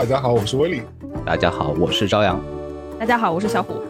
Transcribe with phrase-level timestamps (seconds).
[0.00, 0.82] 大家好，我是威利。
[1.26, 2.40] 大家好，我是朝阳。
[2.98, 3.82] 大家好，我是小虎。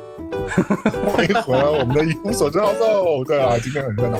[1.14, 3.22] 欢迎回来我们的一无所知好奏。
[3.24, 4.18] 对啊，今天很热闹。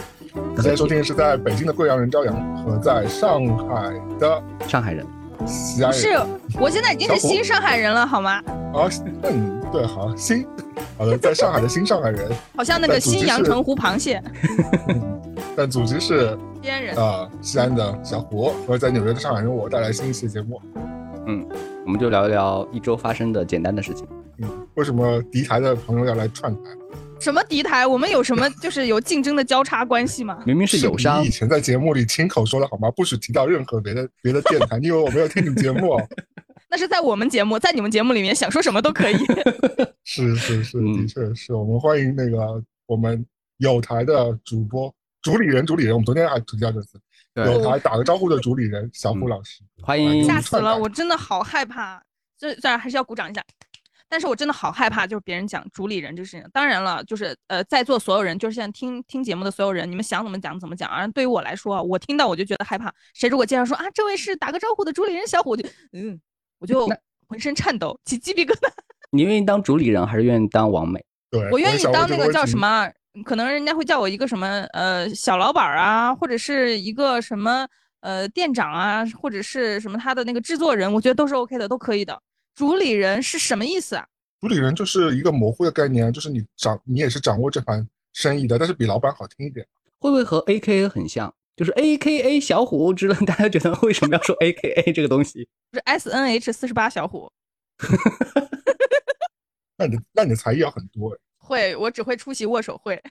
[0.55, 5.05] 现在收听的是在北京的贵阳人朝阳和在上海的上海人
[5.45, 6.01] 西安人。
[6.01, 6.17] 是，
[6.61, 8.35] 我现在已经是新上海人了，好吗？
[8.73, 8.87] 啊，
[9.25, 10.47] 嗯对，好新，
[10.97, 14.23] 好的，在上海的新上海人，好像那个新阳澄湖螃蟹。
[15.57, 20.63] 但祖籍是西安人啊，西安的小胡和在纽约的上海人，我带来新一期节目。
[21.91, 24.07] 嗯，我们就聊一聊一周发生的简单的事情。
[24.39, 26.71] 嗯，为什么敌台的朋友要来串台？
[27.19, 27.85] 什么敌台？
[27.85, 30.39] 我们有什么 就是有竞争的交叉关系吗？
[30.47, 31.21] 明明是友商。
[31.21, 32.89] 你以前在节目里亲口说的好吗？
[32.93, 34.79] 不许提到任何别的别的电台。
[34.79, 36.01] 你以为我没有听你节目？
[36.71, 39.17] 那是在我们节目，在你们节目里面想说什么都可以。
[40.05, 45.93] 是是是，的确是我们欢迎那个我们有台的主播主理人主理人。
[45.93, 47.01] 我们昨天还提到这次
[47.35, 50.25] 有台打个招呼的主理人小虎老师，欢迎。
[50.25, 52.03] 吓死了，我真的好害怕。
[52.39, 53.43] 这这还是要鼓掌一下。
[54.09, 56.45] 但是我真的好害怕，就是别人讲主理人这个事情。
[56.53, 60.91] 当然了，就是呃，在座所有人，就是现在听听节目的所有人，你们想怎么讲怎么讲。
[60.91, 62.93] 而对于我来说，我听到我就觉得害怕。
[63.15, 66.21] 谁如果介绍说啊，这位是打个招呼的主理人小虎，就嗯，
[66.59, 66.89] 我就
[67.29, 68.69] 浑身颤抖，起鸡皮疙瘩。
[69.13, 71.05] 你愿意当主理人还是愿意当王美？
[71.31, 72.91] 对，我愿意当那个叫什么？
[73.25, 77.67] 可能人家会叫我一个什么呃小老板啊，或者是一个什么
[78.01, 82.21] 呃店长啊，或者是什么他的那个制作人，我觉得都是 OK 的，都可以的。
[82.55, 84.07] 主理人是什么意思啊？
[84.41, 89.67] 主理人就是一个模糊的概念，就是你掌你也是掌握这盘生意的，但是比老板好听一点。
[89.99, 91.35] 会不会和 A K A 很像？
[91.57, 95.47] 就是 A K A 小虎，知道大家觉得为什么要说 A K A 这个东西？
[95.75, 97.31] 是 S N H 四十八小虎。
[99.77, 101.19] 那你那你的才艺要很多哎。
[101.51, 103.03] 会，我只会出席握手会。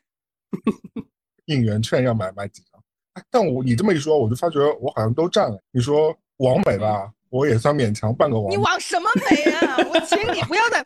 [1.48, 2.82] 应援券要买买几张？
[3.30, 5.60] 但我你这么一说，我就发觉我好像都占了。
[5.72, 7.12] 你说王美吧？
[7.30, 8.50] 我也算勉强半个王。
[8.50, 9.78] 你王什么美啊？
[9.90, 10.84] 我请你不要再，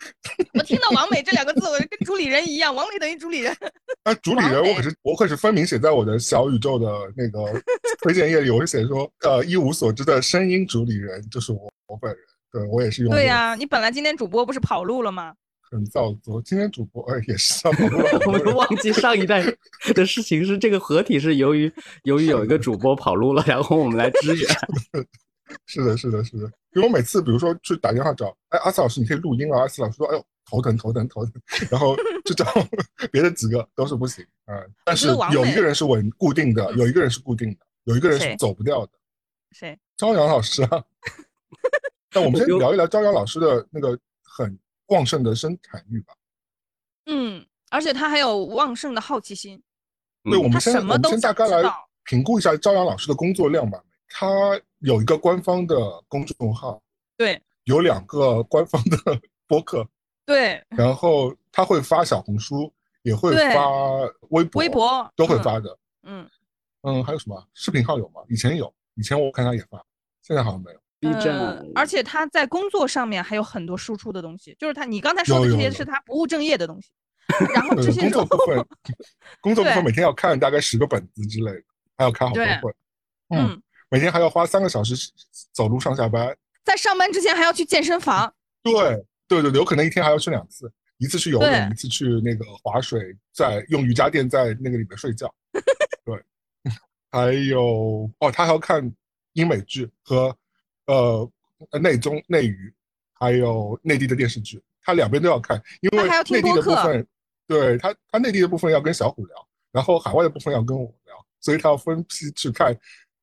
[0.56, 3.56] 我听到王美这两个字，我就跟主理人一样，王美等于主理人。
[4.04, 7.62] 啊，主理人，我可是我可是分明写在我的小宇宙的那个
[8.02, 12.20] 推荐页里，我是写说，呃，一无所知的声音主理人就是我我本人。
[12.52, 13.12] 对我也是用。
[13.12, 15.34] 对呀，你本来今天主播不是跑路了吗？
[15.74, 18.20] 很造作，今天主播也是跑路了。
[18.28, 19.44] 我们忘记上一代
[19.96, 21.72] 的事情是这个合体是由于
[22.04, 24.48] 由于有一个主播跑路了，然后我们来支援。
[25.66, 26.44] 是的，是的，是的。
[26.76, 29.62] 因为我每次，比如说去打电话找，哎，阿斯老师，你可以录音啊。
[29.62, 31.34] 阿斯老师说，哎呦，头疼，头疼，头疼。
[31.70, 31.96] 然后
[32.26, 32.46] 去找
[33.12, 34.56] 别的几个都是不行啊。
[34.86, 38.92] 但是有一个人是稳固定的，有一个人是固定的，有一个人是走不掉的。
[39.52, 39.78] 谁？
[39.98, 40.84] 朝阳老师啊。
[42.16, 44.56] 那我们先聊一聊朝阳老师的那个很
[44.94, 46.14] 旺盛的生产欲吧。
[47.08, 49.62] 嗯，而且他还有旺盛的好奇心。
[50.24, 51.70] 对，我们先我们先大概来
[52.06, 53.84] 评估一下朝阳老师的工作量吧。
[54.08, 54.28] 他
[54.80, 55.76] 有一个官方的
[56.08, 56.82] 公众号，
[57.18, 58.98] 对，有两个官方的
[59.48, 59.86] 播客，
[60.26, 62.72] 对，然后他会发小红书，
[63.02, 63.68] 也会发
[64.30, 66.30] 微博，微博都会发的，嗯
[66.84, 68.22] 嗯，还有什么视频号有吗？
[68.30, 69.84] 以前有，以前我看他也发，
[70.22, 70.80] 现在好像没有。
[71.04, 76.90] B 站，而且他在工作上面还有很多输出的东西，就是他你刚才说的这些是他不务正业的东西，
[77.54, 78.66] 然后这些 工作部分，
[79.42, 81.64] 工作部分每天要看大概十个本子之类的，
[81.98, 82.74] 还要开好多会，
[83.36, 83.62] 嗯。
[83.90, 84.96] 每天还要花三个小时
[85.52, 88.34] 走路上下班，在上班之前还要去健身房。
[88.64, 88.74] 对
[89.28, 95.32] 对对，有可能一天还要去两次，一次去游泳，一次去那个划水，在用瑜伽垫在那个里面睡觉。
[96.04, 96.20] 对，
[97.12, 98.92] 还有哦，他还要看
[99.34, 100.36] 英美剧和
[100.86, 101.32] 呃
[101.82, 102.74] 内中内娱，
[103.14, 107.08] 还有内地的电视剧，他两边都要看，因为内地的部分，
[107.48, 112.78] 对他他内地的部分要跟小虎聊，然后海外的部分要跟我聊，所以他要分批去看。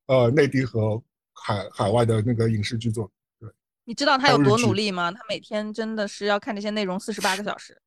[0.06, 1.00] 呃，内地和
[1.32, 3.08] 海海外的那个影视剧作，
[3.38, 3.48] 对，
[3.84, 5.12] 你知道他有多努力吗？
[5.12, 7.80] 他每天真的是要看这些内容四十八个小时。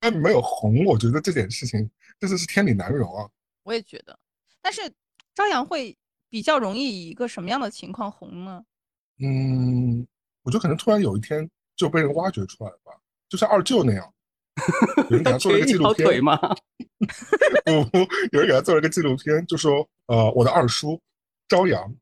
[0.00, 1.78] 他没有红，我觉得这件事情
[2.18, 3.28] 真的是天理难容啊。
[3.62, 4.18] 我也觉得，
[4.62, 4.90] 但是
[5.34, 5.94] 朝阳会
[6.30, 8.64] 比较容易以一个什么样的情况红呢？
[9.20, 10.06] 嗯，
[10.42, 12.92] 我觉得可能突然有一天就被人挖掘出来了吧，
[13.28, 14.12] 就像二舅那样，
[15.10, 16.36] 有人给他做了一个纪录片吗？
[17.64, 17.98] 不，
[18.32, 21.00] 有人给他做了一个纪录片，就说呃，我的二叔。
[21.48, 21.92] 朝阳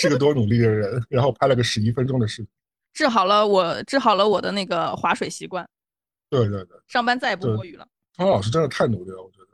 [0.00, 2.50] 是个多努力的人，然后拍了个十一分钟的视频，
[2.94, 5.68] 治好了我治好了我的那个划水习惯。
[6.30, 7.86] 对对对，上班再也不摸鱼了。
[8.16, 9.48] 朝阳老师真的太努力了，我觉得，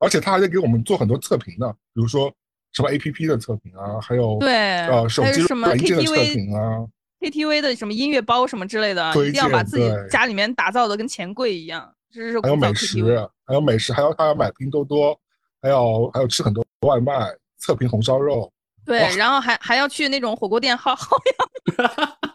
[0.00, 2.34] 而且他还在给我们做很多测评呢，比如说
[2.72, 6.86] 什么 A P P 的测评啊，还有对呃手机软件的测评啊
[7.20, 11.92] ，K T V 的什么音乐包什么之类的，一定要把自己家里面打造的跟钱柜一样。
[12.12, 15.18] 这是还有美食，还有美食，还要他要买拼多多，
[15.62, 17.12] 还有还有吃很多外卖，
[17.58, 18.52] 测评红烧肉。
[18.84, 21.16] 对，然后还还要去那种火锅店薅薅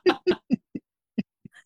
[0.05, 0.21] 羊，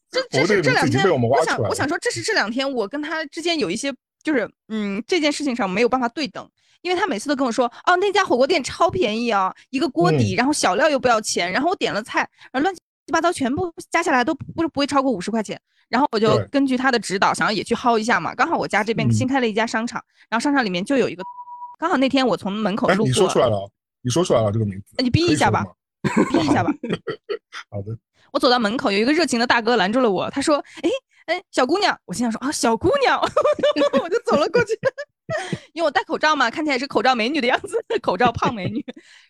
[0.10, 3.94] 这这是这两天，我想我想说，这是这两天我跟他之间有一些，
[4.24, 6.50] 就是嗯，这件事情上没有办法对等，
[6.82, 12.20] 因为他每次都跟我说，哦，那家火锅店超便宜啊，一个锅底，然后小料又不要钱，然后我点了菜，
[12.52, 12.82] 然后乱七
[13.12, 15.60] 八糟全部加下来都不是不会超过五十块钱，
[15.90, 21.24] 然后我就根据他的指导，想要也去薅一下嘛，刚好我家这边新开了一家商场，然后商场里面就有一个，
[21.80, 23.70] 刚好那天我从门口路过，你说出来了，
[24.02, 25.66] 你说出来了这个名字，那你逼一下吧，
[26.32, 26.72] 逼一下吧，
[27.70, 27.98] 好的。
[28.32, 30.30] 我走到门口，有一个热情的大哥拦住了我。
[30.30, 30.90] 他说：“哎
[31.26, 33.20] 哎，小姑娘。”我心想说：“啊，小姑娘。”
[34.04, 34.78] 我就走了过去，
[35.74, 38.84] 因为我戴口罩嘛，看起来是口罩美女的样子， 口罩胖美女。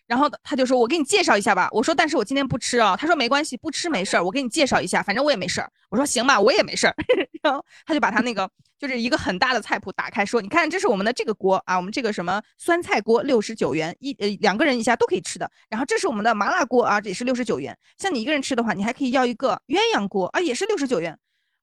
[0.06, 6.94] 然后他就说：“我给你介绍一下吧。”我说：“但是我今天不吃啊。”他说：“没关系，不吃没事儿，我给你介绍一下，反正我也没事儿。”我说：“行吧，我也没事儿。
[7.42, 15.48] ”然后他就把他那个就是一个很大的菜谱打开，说：“你看，这是我们的这个锅啊，我们这个什么酸菜锅六十九元一呃两个人一下都可以吃的。
[15.68, 17.76] 然后这是我们的麻辣锅啊，这也是六十九元。
[17.98, 21.16] 像你一个人吃的话，你还可以要一个鸳鸯锅啊，也是六十九元。”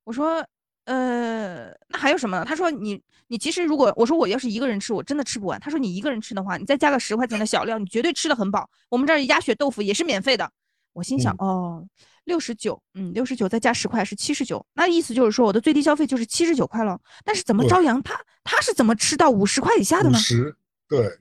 [0.05, 0.45] 我说
[0.87, 8.69] ：“呃，那还有什么呢？”他说：“你你其实如果我说我要是一个人吃，我真的吃不完。”他说：“你一个人吃的话，你再加个十块钱的小料，你绝对吃的很饱。
[8.89, 10.49] 我们这儿鸭血豆腐也是免费的。”
[10.93, 11.85] 我心想：“哦。”
[12.27, 16.99] 六十九，嗯，六十九再加十块是七十九，那意思就是说我的最低消费就是七十九块了。
[17.23, 20.17] 但是怎么朝阳他他是怎么吃到五十块以下的呢？
[20.17, 20.53] 十，
[20.89, 21.19] 对，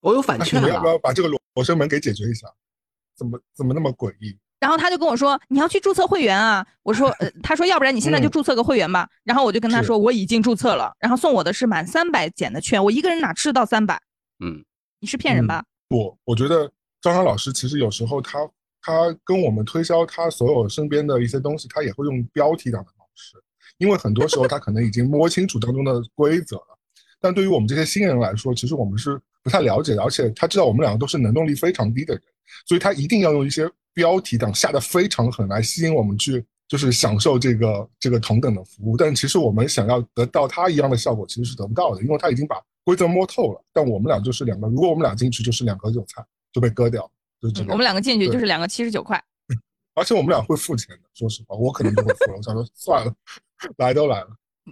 [0.00, 0.68] 我有反券了。
[0.68, 2.46] 要不要把这个罗罗生门给解决一下？
[3.16, 4.38] 怎么怎么那么诡异？
[4.64, 6.66] 然后他就跟我说你要去注册会员啊。
[6.82, 9.06] 我说呃，他说要不然你现在就注册个会员吧。
[9.24, 14.00] 然后我就跟他说我已经注册了，然后送我的是满三百减的券，我一个人哪吃得到三百？
[14.42, 14.64] 嗯，
[15.00, 15.62] 你是骗人吧？
[15.86, 16.72] 不，我觉得
[17.02, 18.38] 张张老师其实有时候他。
[18.86, 23.42] 他跟我们推销他所有身边的一些东西，他也会用标题党的方式，
[23.78, 26.78] 因为很多时候他可能已经摸清楚当中的规则了，
[27.18, 32.22] 但对于我们这些新人来说，其实我们是不太了解的，而且他知道我们两个都是能动力非常低的人，
[32.66, 38.96] 所以他一定要用一些标题党下的非常狠来吸引我们去，就是享受这个这个同等的服务。
[38.96, 43.64] 但其实我们想要得到它一样的效果，其实是得不到的，因为它已经把规则摸透了。
[43.72, 47.10] 但我们俩就是两个，如果我们俩进去就是两个韭菜就被割掉。
[47.68, 49.22] 我们两个进去就是两个七十九块，
[49.94, 51.02] 而且我们俩会付钱的。
[51.12, 52.36] 说实话，我可能就会付了。
[52.38, 53.14] 我想说算了，
[53.76, 54.28] 来都来了，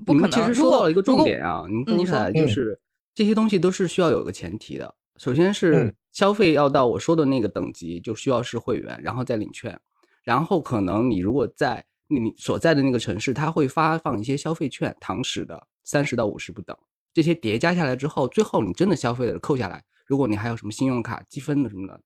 [0.07, 0.31] 不可能。
[0.31, 2.81] 其实说到了一个重点啊，你听起来就是
[3.15, 4.95] 这些东西都是需要有个前提的。
[5.19, 9.79] 首先是消费要到我说的那个等级，就需要是会员，然后再领券。
[10.23, 16.77] 然后可能你如果在你所在的那个城市，它会发放一些消费券，堂食的三十到五十不等。
[17.13, 22.01] 这些叠加下来之后，最后你真的消费的扣下来，如果你还有什么信用卡积分的什么的。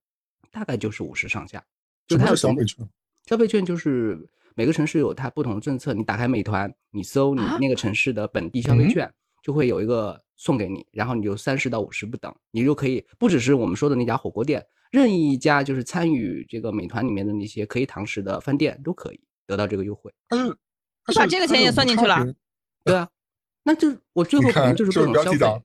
[0.52, 1.62] 大概就是五十上下，
[2.08, 2.88] 就它有消费券。
[3.26, 4.18] 消费券就是
[4.54, 5.92] 每个城市有它不同的政策。
[5.92, 9.12] 你打开美团，你搜你那个城市的本地消费券，
[9.42, 20.12] 就会有一个送给你，然后你就三十到五十不等，你就可以不只是我们说的那家火锅店，任意一家就是参与这个美团里面的那些可以堂食的饭店都可以得到这个优惠。
[20.28, 20.48] 嗯，
[21.08, 22.24] 你把这个钱也算进去了？
[22.84, 23.08] 对啊，
[23.64, 25.62] 那就我最后可能就是各种消费。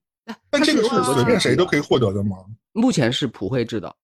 [0.50, 2.38] 但这个是随便谁都可以获得的吗？
[2.72, 3.96] 目前是普惠制的。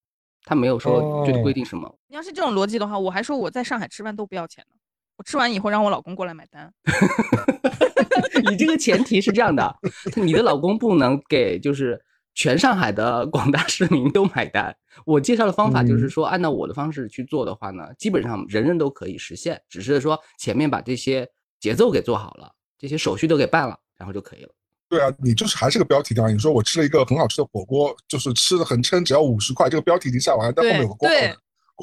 [0.43, 1.93] 他没有说具体规定什么。
[2.07, 4.76] 你要是这种逻辑的话，我还说我在上海吃饭都不要钱呢。
[5.17, 6.71] 我吃完以后让我老公过来买单。
[8.49, 9.75] 你这个前提是这样的，
[10.15, 11.99] 你的老公不能给就是
[12.35, 14.75] 全上海的 广大市民都买单。
[15.05, 21.27] 我介绍的方法就是说，按照我的方式去做的话呢，基本上人人都可以实现，只是说前面把这些
[21.59, 24.49] 节奏给做好了，这些手续都给办了，然后就可以了。
[24.89, 26.33] 对啊，你就是还是个标题党。
[26.33, 29.69] 你说我吃了一个很好吃的火锅，就是吃的很撑，只要五十块。
[29.69, 31.37] 这个标题已经下完了，但后面有个括号，括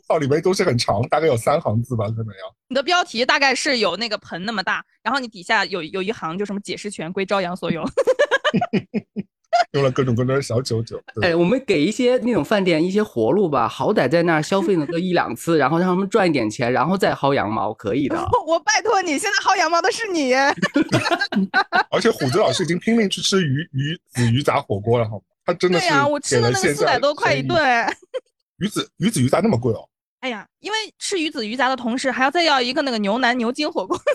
[0.09, 2.55] 号里面都是很长，大概有三行字吧，可能要？
[2.69, 7.85] 你的标题大概是有那个盆那么大，然后你底下有有一行就什么解释权归朝阳所有。
[9.71, 18.17] 用了各种各样的小九九，哎，我们给一些那种饭店一些活路吧，好歹在那儿消费那个一两次，然后让他们赚一点钱，然后再薅羊毛，可以的。
[18.47, 20.35] 我拜托你，现在薅羊毛的是你。
[21.91, 25.23] 而且虎子老师已经拼命去吃鱼鱼子鱼杂火锅了，好吗？
[25.47, 25.87] 他真的是。
[25.87, 27.57] 对呀，我吃了那个四百多块一顿。
[28.59, 29.89] 鱼子鱼子鱼杂那么贵哦？
[30.21, 33.99] 哎呀，因为吃鱼子鱼杂的同时，还要再要一个那个牛腩牛筋火锅。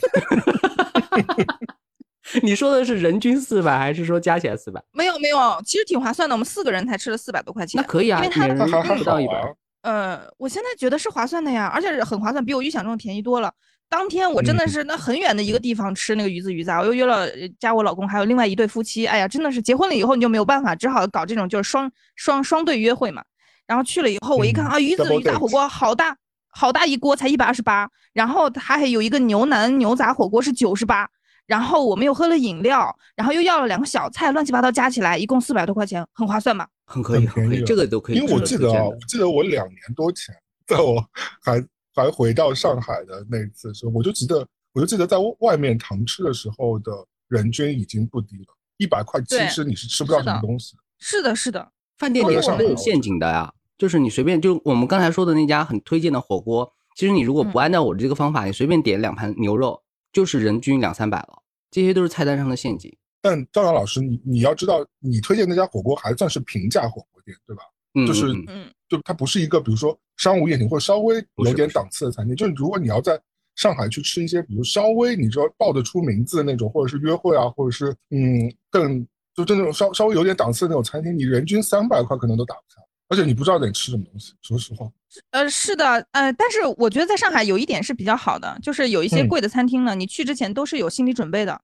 [2.44, 4.82] 你说的是人均四百，还是说加起来四百？
[4.92, 6.36] 没有没有，其实挺划算的。
[6.36, 9.56] 我们四个人才吃了四百多块钱，那可以啊，因为他还不到一百。
[9.82, 13.52] 呃，我现在觉得是划算的呀，而且很划算，比我预想中的便宜多了。
[13.88, 17.28] 当天我真的是那很远的一个地方吃那个鱼子鱼杂，我又约了
[17.60, 19.08] 加我老公还有另外一对夫妻。
[19.08, 23.24] 哎呀，真的是结婚了以后你就没有办法，只好搞这种就是双双双对约会嘛。
[23.70, 27.88] 然后去了以后，我一看啊，鱼子鱼杂火锅好大好大一锅，才一百二十八。
[28.14, 31.08] 然后它还有一个牛腩牛杂火锅是九十八。
[31.46, 36.68] 然后我们又喝了饮料，然后又要了两个小菜，乱七八糟加起来一共四百多块钱，很划算吧？
[36.86, 38.18] 很可以，很可以，这个都可以。
[38.18, 40.34] 因为我记得啊，我记得我两年多前，
[40.68, 41.04] 在我
[41.42, 41.64] 还
[41.96, 46.92] 还回到上海的那一次时候，我就记得，我就记得在外面堂吃的时候的
[47.28, 50.76] 人均已经不低了，一百块其实你是吃不到什么东西。
[51.00, 59.82] 是的，是的，饭店里是没有陷阱的呀，就是你随便就我们刚才说的那家很推荐的火锅，其实你如果不按照我的这个方法，你随便点两盘牛肉，
[60.14, 62.96] 就是人均两三百了，这些都是菜单上的陷阱。
[63.22, 67.64] 但赵阳老师，你你要知道，你推荐那家火锅还算是平价火锅店，对吧？
[67.96, 72.36] 嗯，就是，嗯，就它不是一个，比如说商务宴请或者稍微有点档次的餐厅。
[72.36, 73.20] 就是如果你要在
[73.56, 79.06] 上海去吃一些，比如稍微你知道报得出名字的那种，或者是约会啊，或者是嗯更
[79.36, 84.34] 就就那种稍稍微有点档次的那种餐厅，你人均三百块可能都打不开，而且你不知道得吃什么东西。
[84.42, 84.90] 说实话，
[85.32, 91.60] 呃，是的，呃，但是我觉得在上海有一点是比较好的，就是有一些贵的餐厅呢，你去之前都是有心理准备的。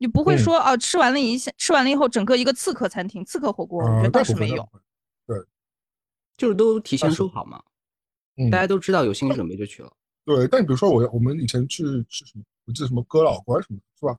[0.00, 4.68] 你不会说哦，吃完了一下，吃完了以后，整个一个刺客餐厅、刺客火锅，我觉得倒是没有。
[5.26, 5.36] 对，
[6.36, 7.60] 就是都提前说好嘛，
[8.50, 9.92] 大家都知道有心理准备就去了。
[10.24, 14.16] 对，但你比如说我，我们以前去吃什么，我记得什么哥老关什么，是吧？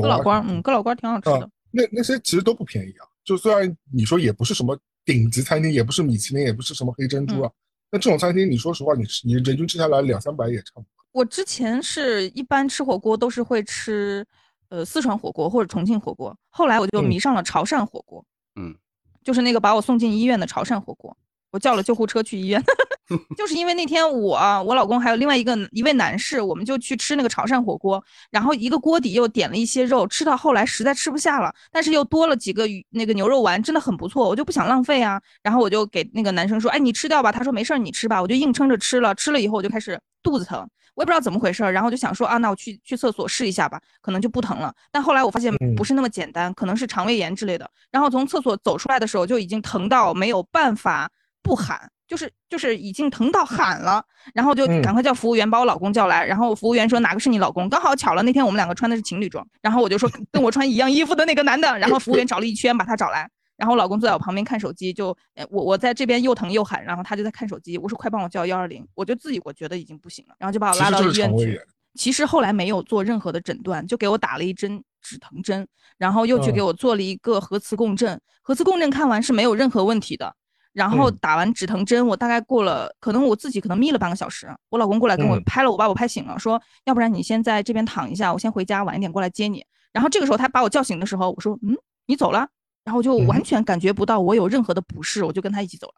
[0.00, 1.50] 哥老关，嗯，哥老关挺好吃的。
[1.70, 7.50] 那那些其实都不便宜啊，就虽然你说也不是什么顶级餐厅，也不是米其林，也不是什么黑珍珠啊，
[7.90, 10.88] 那这种餐厅，你说实话，你吃你人均吃下来两三百也差不多。
[11.12, 14.26] 我之前是一般吃火锅都是会吃。
[14.70, 18.24] 呃，四川火锅或者重庆火锅，后来我就迷上了潮汕火锅。
[18.56, 18.74] 嗯，
[19.22, 21.16] 就是那个把我送进医院的潮汕火锅，
[21.54, 22.60] 我叫了救护车去医院，
[23.38, 40.68] 就是因为那天我、我老公还有另外一个一位男士，我们就去吃那个潮汕火锅，然后一个锅底又点了一些肉，吃到后来实在吃不下了，但是又多了几个鱼那个牛肉丸，真的很不错，我就不想浪费啊，然后我就给那个男生说，哎，你吃掉吧，他说没事儿，你吃吧，我就硬撑着吃了，吃了以后我就开始肚子疼。
[40.96, 44.72] 我也不知道怎么回事儿，然后就想说啊，那我去去厕所试一下吧，可能就不疼了。
[44.92, 47.68] 但后来我发现不是那么简单，可能是肠胃炎之类的。
[47.90, 51.10] 然后从厕所走出来的时候就已经疼到没有办法
[51.44, 54.02] 不喊，就是就是已经疼到喊了。
[54.32, 56.24] 然后就赶快叫服务员把我老公叫来。
[56.24, 57.68] 然后服务员说哪个是你老公？
[57.68, 59.46] 刚好巧了，那天我们两个穿的是情侣装。
[59.60, 61.78] 然后我就说跟我穿一样衣服的那个男的。
[61.78, 63.30] 然后服务员找了一圈把他找来。
[63.56, 65.16] 然后我老公坐在我旁边看手机，就
[65.48, 67.78] 我我在这边又疼又喊，然后他就在看手机。
[67.78, 71.60] 我说快帮我叫幺二零，我就自己我觉得已经不行了，然后就把我拉到医院去。
[71.94, 75.64] 其实后来没有做任何的诊断，就给我打了一针止疼针，
[75.96, 78.20] 然后又去给我做了一个核磁共振。
[78.42, 80.34] 核磁共振看完是没有任何问题的，
[80.74, 84.46] 然后打完止疼针，我大概过了，可能我自己可能眯了半个小时。
[84.68, 89.64] 我老公过来跟我拍了，我把我拍醒了，说要不然你先在这边躺一下，我先回家，晚一点过来接你。
[89.92, 91.74] 然后这个时候他把我叫醒的时候，我说嗯，
[92.06, 92.46] 你走了。
[92.84, 95.94] 然后就完全感觉不到我有任何的不适，我就跟他一起走了。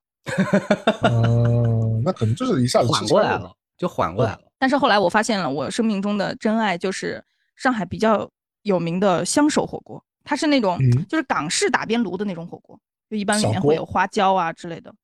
[1.10, 4.40] 哦，那可能就是一下子缓过来了，就缓过来了。
[4.56, 7.20] 但是后来我发现了，我生命中的真爱就是
[7.56, 8.30] 上海比较
[8.62, 10.78] 有名的香手火锅，它是那种
[11.08, 14.94] 就是港式打边炉的那种火锅，就一般里面会有花椒啊之类的，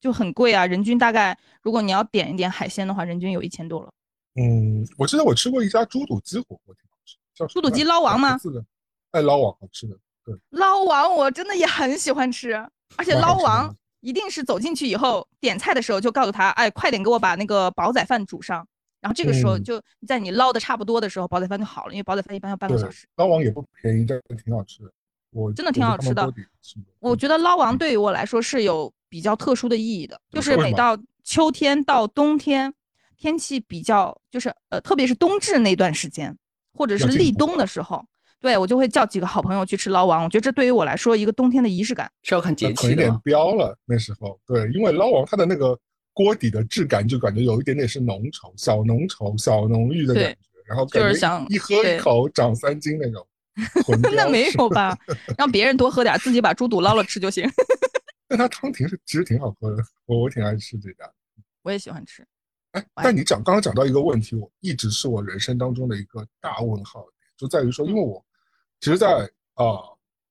[0.00, 3.90] 就很贵啊，人均大概如果你要点一点海鲜的话，人均有一千多了。
[4.34, 8.38] 嗯，我记得我吃过一家猪肚鸡火锅，挺好吃，叫猪肚鸡捞王吗？
[8.38, 8.64] 是的，
[9.10, 9.96] 爱捞王好吃的。
[10.24, 12.52] 对捞王我真的也很喜欢吃，
[12.96, 18.66] 而且捞王一定是走进去以后点菜的时候就告诉他，哎，快点给我把那个煲仔饭煮上。
[19.00, 23.06] 然后这个时候就在你捞的差不多的时候，煲仔饭就好了，因为煲仔饭一般要半个小时。
[23.14, 24.92] 捞王也不便宜，但挺好吃的。
[25.30, 26.32] 我真的挺好吃的。
[26.98, 32.72] 我觉得捞王对于我来说是有比较特殊的意义的，就是每到秋天到冬天，
[33.16, 36.36] 天气比较就是呃，特别是冬至那段时间，
[36.74, 38.04] 或者是立冬的时候。
[38.40, 42.90] 对我就会叫几个好朋友去吃捞王，我觉得这对于我来说一个冬天的仪式感是要看节气的。
[42.90, 45.76] 有点标了那时候，对，因为捞王它的那个
[46.12, 53.26] 锅底的质感就感觉有一点点是浓稠、小浓稠、小浓郁的感觉，然后就是想一喝一口长三斤那种。
[54.14, 54.96] 那没有吧？
[55.36, 57.48] 让别人多喝点，自己把猪肚捞了吃就行。
[58.28, 61.10] 但它汤挺是其实挺好喝的，我我挺爱吃这家。
[61.62, 62.26] 我也喜欢吃。
[62.72, 67.04] 哎，但你讲刚刚讲到一个问题，我一直是我人生当中的一个大问号，
[67.36, 68.24] 就在于说，因为我。
[68.80, 69.64] 其实，在啊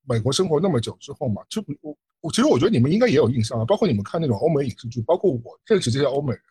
[0.07, 6.41] 美国生活那么久之后嘛，就我我其实我觉得你们应该也有印象啊，包括你们看那种欧美影视剧，包括我认识这些欧美人，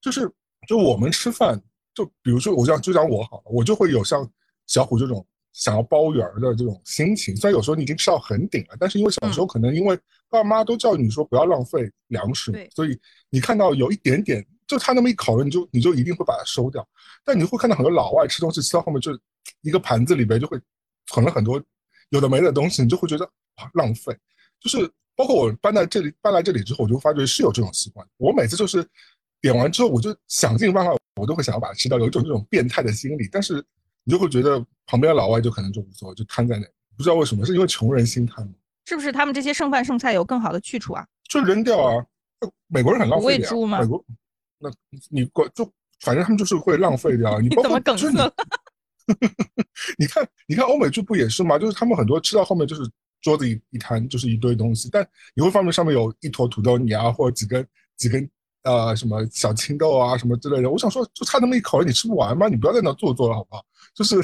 [0.00, 0.30] 就是
[0.68, 1.60] 就我们吃饭，
[1.94, 4.30] 就比如说我讲就讲我好了，我就会有像
[4.68, 7.36] 小虎这种想要包圆的这种心情。
[7.36, 12.98] 虽然有时候你已经吃到很顶了，但是因为小时候可能因为爸妈都教育你说不要浪费粮食，所以
[13.30, 16.86] 你看到有一点点就差那么一口，你就你就一定会把它收掉。
[17.24, 19.18] 但你会看到很多老外吃东西吃到后面就
[19.60, 20.60] 一个盘子里边就会。
[21.06, 21.60] 存了很多
[22.10, 23.24] 有的没的东西，你就会觉得
[23.56, 24.16] 啊浪费。
[24.60, 28.06] 就是包括我搬在这里搬来这里之后，我就发觉是有这种习惯。
[28.18, 28.86] 我每次就是
[29.40, 33.28] 点完之后，我就想尽办法，我都会想要把它吃掉，有一种这种变态的心理。
[33.32, 33.62] 但是
[34.04, 36.66] 你就会觉得旁边的老外就可能就无所谓，就瘫在那，
[36.96, 38.50] 不知道为什么，是因为穷人心态吗？
[38.84, 41.06] 是不是他们这些剩饭剩菜有更好的去处啊？
[41.28, 42.04] 就扔掉啊！
[42.66, 43.78] 美国人很浪费的呀。
[43.80, 44.04] 美国，
[44.58, 44.70] 那
[45.08, 45.64] 你过就
[46.00, 47.40] 反正他们就是会浪费掉。
[47.40, 48.32] 你 怎么梗塞了？
[49.98, 51.58] 你看，你看欧美剧不也是吗？
[51.58, 52.82] 就是他们很多吃到后面就是
[53.20, 57.66] 桌子一一摊就是一堆东西，但你会发现上面有一坨土豆泥啊，或者几根
[57.96, 58.28] 几根
[58.64, 60.70] 呃什么小青豆啊什么之类的。
[60.70, 62.48] 我想说，就差那么一口，你吃不完吗？
[62.48, 63.64] 你不要在那做作了好不好？
[63.94, 64.16] 就是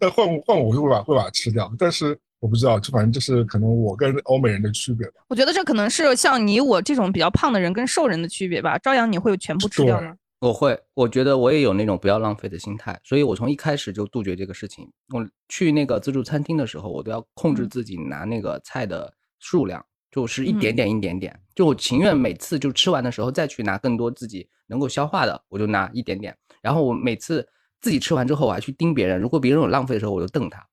[0.00, 5.14] 那 换换我就会把会把它吃掉，但是我不知道，就反正就是可能我跟欧美人的区别吧。
[5.28, 8.78] 我觉得这可能是像你我这种比较胖的人跟瘦人的区别吧。
[8.78, 10.14] 朝阳，你会全部吃掉吗？
[10.38, 14.86] 我会，我觉得我也有那种不要浪费的心态，所以我从一开始就杜绝这个事情。
[15.14, 19.10] 我去那个自助餐厅的时候，我都要控制自己拿那个菜的
[19.40, 19.82] 数量，
[20.16, 21.38] 就是一点点一点点。
[21.54, 26.34] 就我情愿每次就吃完的时候再去拿更多自己能够消化的，我就拿一点点。
[26.62, 27.46] 然后我每次
[27.82, 30.66] 自己吃完之后，我还去盯别人，如果别人有浪费的时候，我就瞪他。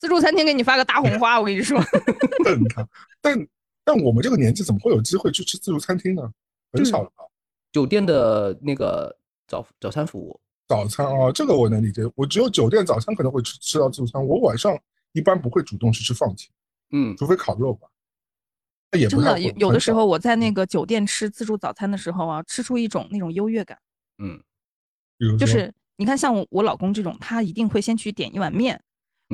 [0.00, 1.80] 自助餐厅给你发个大红花，我跟你说，
[2.44, 2.88] 瞪他。
[3.20, 3.48] 但
[3.84, 6.28] 但我们这个年纪怎么会有机会去吃自助餐厅呢？
[6.72, 7.24] 很少了吧。
[7.72, 12.02] 酒店的那个早早餐服务，早餐啊，这个我能理解。
[12.14, 14.78] 我只有酒店早餐可能会吃吃到自助餐，我晚上
[15.12, 16.48] 一般不会主动去吃放题，
[16.92, 17.88] 嗯，除非烤肉吧。
[18.92, 23.76] 也真的有有的时候我在那个酒店吃自助早餐的时候啊，吃出一种那种优越感，
[24.18, 24.40] 嗯，
[25.38, 28.80] 就是你看像我我老公这种，他一定会先去点一碗面。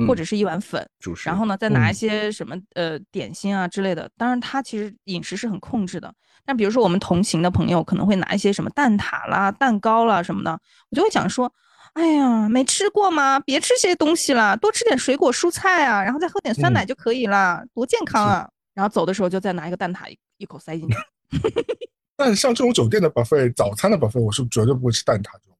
[0.05, 0.85] 或者是一碗粉，
[1.29, 4.11] 然后呢，再拿一些什么呃点心啊之类的。
[4.17, 6.13] 当然，他其实饮食是很控制的。
[6.43, 10.51] 但比如说我们同行的朋友可能会拿一些什么蛋挞啦、蛋糕啦什么的，
[10.89, 11.49] 我就会讲说
[11.95, 13.39] ：“哎呀，没吃过吗？
[13.39, 20.95] 别吃这些东西了，多吃点水果蔬菜啊，然后再喝点酸奶就可以了，多健康啊！”然后走的时候就再拿一个蛋挞一一口塞进去。
[22.15, 25.57] 但像这种酒店的 buffet，早餐的 buffet，我是绝对不会吃蛋挞这种。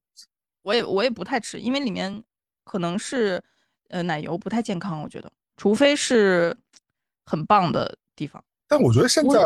[0.62, 2.24] 我也我也不太吃，因为里面
[2.64, 3.44] 可能是。
[3.90, 6.58] 呃，奶油不太健康，我觉得，除非是
[7.24, 8.44] 很棒的地方。
[8.68, 9.46] 但我觉得现在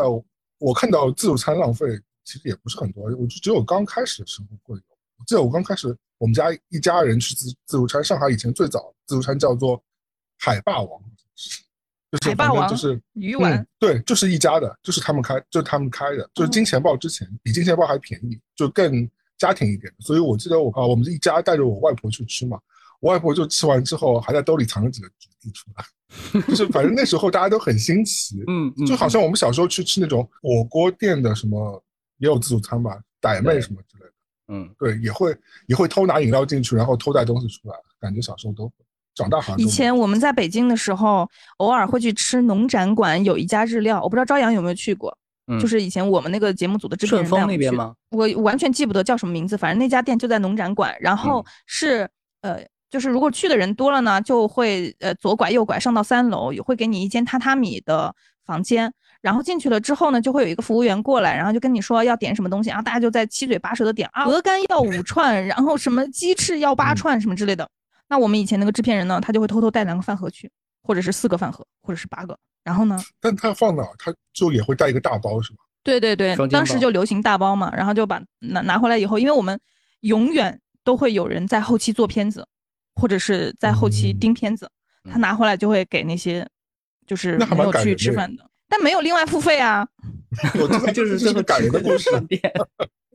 [0.60, 1.86] 我看到自助餐浪费
[2.24, 4.84] 其实也不是很多，我就只有刚开始的时候会有。
[5.18, 9.84] 我记得我刚开始，我们家一家人去自自助餐，上海以前最早自助餐叫做
[10.38, 11.02] 海霸王，
[12.12, 19.94] 就是海霸王就是鱼丸，对，就是一家的，就是他们开，就是他们开的，就是金钱豹之前比金钱豹还便宜，就更家庭一点。
[20.00, 22.60] 所以我记得我啊，我们一家带着我外婆去吃嘛。
[23.00, 31.82] 我外婆就吃完之后，还在兜里藏了几个橘子出来，就是反正那时候大家都很新奇， 嗯，就好像我们小时候去吃那种火锅店的什么，
[32.18, 34.12] 也有自助餐吧，傣妹什么之类的，
[34.50, 35.34] 嗯，对，也会
[35.68, 38.74] 也会偷拿饮料进去，然后偷带东西出来，感觉小时候都会。
[39.20, 45.16] 长大好像以前我们在北京的时候，偶尔会去吃农展馆有一家日料，我不知道朝阳有没有去过，
[45.60, 47.94] 就是以前我们那个节目组的制片人那边吗？
[48.12, 52.10] 我完全记不得叫什么名字，反正那家店就在农展馆，然后是
[52.42, 52.60] 呃。
[52.92, 58.12] 就是如果去的人多了呢，就会呃左拐右拐上到三楼，也会给你一间榻榻米的
[58.48, 58.92] 房间。
[59.22, 67.70] 然后进去了之后呢，就会有一个服务员过来，然后就跟你说要点什么东西，然后大家就在七嘴八舌的点啊，鹅肝要五串，然后什么鸡翅要八串什么之类的。
[68.10, 70.52] 那我们以前那个制片人呢，他就会偷偷带两个饭盒去，
[70.84, 72.38] 或者是四个饭盒，或者是八个。
[72.64, 73.00] 然后呢？
[73.22, 73.84] 但他放哪？
[73.98, 75.60] 他就也会带一个大包是吗？
[75.84, 79.58] 对对对，当时就流行大包嘛，然后就把拿拿回来以后，因为我们
[80.02, 82.46] 永远都会有人在后期做片子。
[82.96, 84.70] 或者是在后期盯片子，
[85.10, 86.46] 他拿回来就会给那些
[87.08, 89.88] 就是没有去吃饭的，但没有另外付费啊。
[90.60, 92.10] 我这个就是这个感人的故事。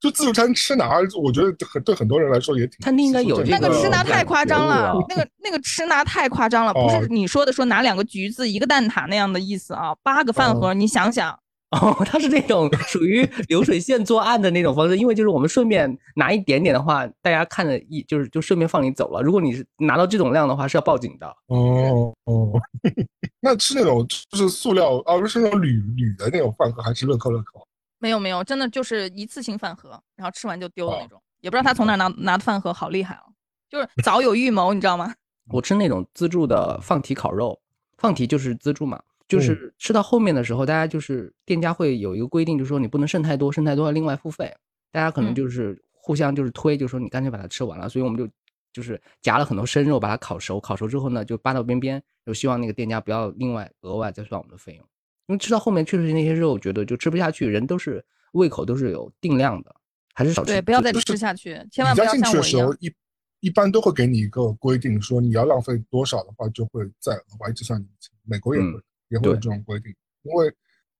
[0.00, 2.78] 就自助餐吃拿，我觉得很对很多人来说也挺。
[2.80, 11.38] 餐厅应该有那个吃拿太夸张了，那个那个吃拿太夸张了，不是你说的说拿两个橘子一个蛋挞那样的意思啊，八个饭盒，你想想。
[11.78, 19.20] 哦，它是那种 属于流水线作案的那种方式，因为就是我们顺便拿一点点的话，大家看着一就是就顺便放你走了。
[19.20, 21.26] 如果你是拿到这种量的话，是要报警的。
[21.48, 22.52] 哦哦，
[23.40, 27.67] 那吃那种就是塑料，而不是那种铝铝的那种饭盒，还是乐扣乐扣？
[27.98, 31.20] 没有没有，真的就是一次性饭盒，然后吃完就丢的那种。
[31.40, 33.22] 也不知道他从哪拿拿的饭盒，好厉害啊！
[33.68, 35.14] 就是早有预谋，你知道吗？
[35.50, 37.60] 我吃那种自助的放题烤肉，
[37.96, 39.00] 放题就是自助嘛。
[39.28, 44.52] 就是吃到后面的时候，大家就是店家会有一个规定，就是说你不能剩太多，剩太多要另外付费。
[44.90, 47.88] 大家可能就是互相就是推，就说你干脆把它吃完了。
[47.88, 48.26] 所以我们就
[48.72, 54.84] 就是夹了很多生肉，把它烤熟，烤熟之后呢，就扒到边边，就希望那个店家不要另外额外再算我们的费用。
[55.28, 59.74] 因为吃到后面确实那些肉觉得就吃不下去，人都是胃口都是有定量的，
[60.14, 60.52] 还是少吃。
[60.52, 62.76] 对，不要再吃下去，千万不要像我一样。
[62.80, 62.92] 一
[63.40, 68.12] 一般都会给你一个规定，说你要浪费多少的话，就会再额外计算你钱。
[68.24, 68.68] 美国也会。
[69.10, 70.50] 也会有这种规定，因为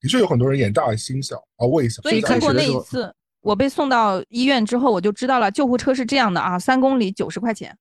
[0.00, 2.00] 的确有很多人眼大心小啊，胃小。
[2.00, 7.76] 所以通过那一次，我被送到医院之后，我就知道了救护车是这样的啊，三公里九十块钱，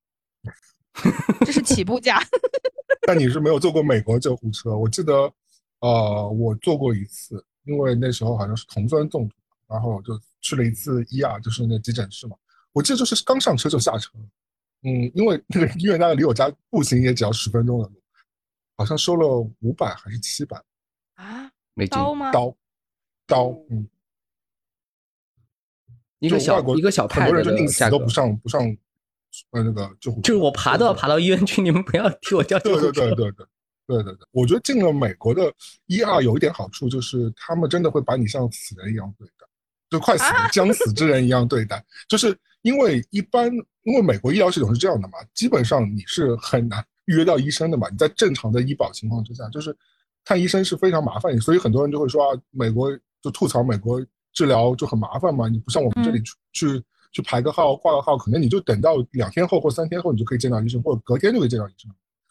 [1.46, 2.22] 这是起步价。
[3.08, 5.32] 但你是没有坐过美国救护车，我记得，
[5.80, 9.36] 呃，我做过一次，因为那时候好像是铜酸中毒，
[9.68, 12.36] 然后我就去了一次医啊，就是那急诊室嘛。
[12.74, 14.12] 我记得就是刚上车就下车，
[14.84, 18.02] 嗯，因为那个医院大概离我家步行也只要十分钟的路，
[18.76, 19.28] 好像收了
[19.62, 20.62] 五百还是七百
[21.16, 21.52] 啊？
[21.74, 22.32] 美金刀吗？
[22.32, 22.56] 刀，
[23.26, 23.88] 刀，嗯，
[26.20, 28.62] 一个小一个小很多人就宁死都不上不上，
[29.52, 32.92] 呃，那个救护车，就是我爬都要爬到医院去，你们不要替我叫救护车。
[32.92, 33.48] 对对对对对
[33.88, 35.52] 对对对，我觉得进了美国的
[35.86, 39.46] 一二有一点好处，就是他们真的会把你像死人一样对待，
[39.90, 41.84] 就快死将死之人一样对待。
[42.08, 43.52] 就是因为一般，
[43.84, 47.88] 因为美国医疗系统是这样的嘛，基本上你是很难预约到医生的嘛。
[47.90, 49.76] 你在正常的医保情况之下，就是
[50.26, 54.06] 看医生是非常麻烦，所以很多人就会说啊，美国就吐槽美国。
[54.34, 61.90] 治疗就很麻烦嘛，你不像我们这里去去去排个号挂个号，可能你就等到两天后或三天后你就可以见到医生，或者隔天就可以见到医生，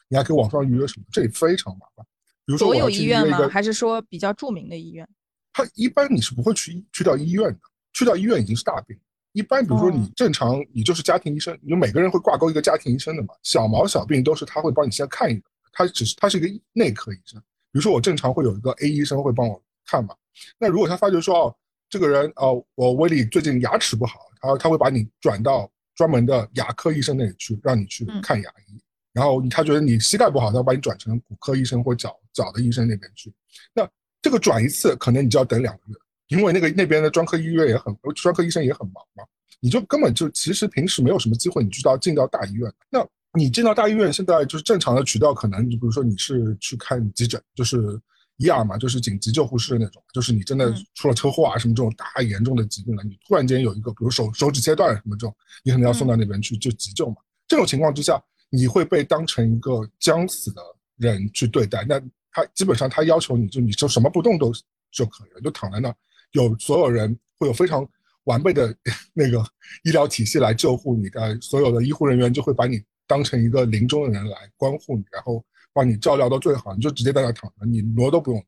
[0.09, 2.07] 你还可以网上预约什么，这也非常麻烦。
[2.45, 3.49] 比如说所有医院吗？
[3.49, 5.09] 还是说比较著名的医院？
[5.53, 7.59] 他一般你是不会去去到医院的，
[7.93, 8.99] 去到医院已经是大病。
[9.33, 17.41] 一般比如说你正常你就是家庭医生，你每个人会挂钩一个家庭医生的嘛，小毛小病都是他会帮你先看一个，他只是他是一个内科医生。
[17.73, 20.15] 比如说我正常会有一个 A 医生会帮我看嘛，
[20.59, 21.57] 那如果他发觉说哦。
[21.89, 28.83] 这个人哦，我威力最近牙齿不好，然后他会把你转到专门的牙科医生那里去，让你去看牙医。
[29.17, 33.33] 然后他觉得你膝盖不好，他把你转成骨科医生或脚脚的医生那边去。
[33.73, 33.89] 那
[34.21, 35.95] 这个转一次，可能你就要等两个月，
[36.29, 39.25] 因为那个那边的专科医院也很，专科医生也很忙嘛。
[39.61, 42.71] 你就根本就其实平时没有什么机会，你知道进到大医院。
[42.91, 43.03] 那
[43.33, 48.01] 你进到大医院，现在就是正常的渠道，可能就比如说你是去看急诊，就是。
[48.39, 57.17] 一二嘛，就是紧急救护室那种，就是你真的出了车祸啊什么这种大严重的疾病了，你突然间有一个，比如手手指切断什么这种，你可能要送到那边去就急救嘛。
[57.49, 60.63] 这种情况之下，你会被当成一个将死的
[60.97, 61.85] 人去对待。
[61.89, 64.53] 那他基本上他要求你就你就什么不动都
[64.91, 65.95] 就可以了，就躺在那，
[66.33, 67.87] 有所有人会有非常
[68.25, 68.75] 完备的
[69.15, 69.45] 那个
[69.85, 75.45] 医疗体系来救护你，的，所有的医护人员就会把你当成一个临终的人来关护你，然后。
[75.73, 78.43] 帮你照料到最好，你就直接在那躺着，你挪都不用。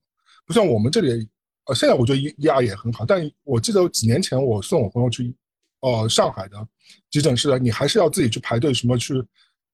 [0.47, 1.29] 不像我们这里，
[1.67, 5.37] 呃，现在我觉得医医二也很好，但我记得几年前我送我朋友去，
[5.81, 6.57] 呃，上海的
[7.11, 9.23] 急诊室，你还是要自己去排队，什么去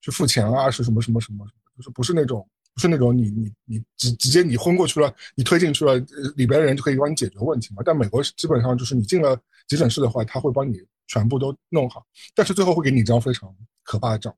[0.05, 5.97] 去付钱啊，是什么什么什么，就是不是那种不是那种你你你直直接你昏过去了，你推进去了，
[6.37, 7.83] 里边的人就可以帮你解决问题嘛。
[7.83, 9.35] 但美国基本上就是你进了
[9.67, 13.49] 急诊室的话，他会帮你全部都弄好，但是最后会给你一张非常
[13.83, 14.35] 可怕的账。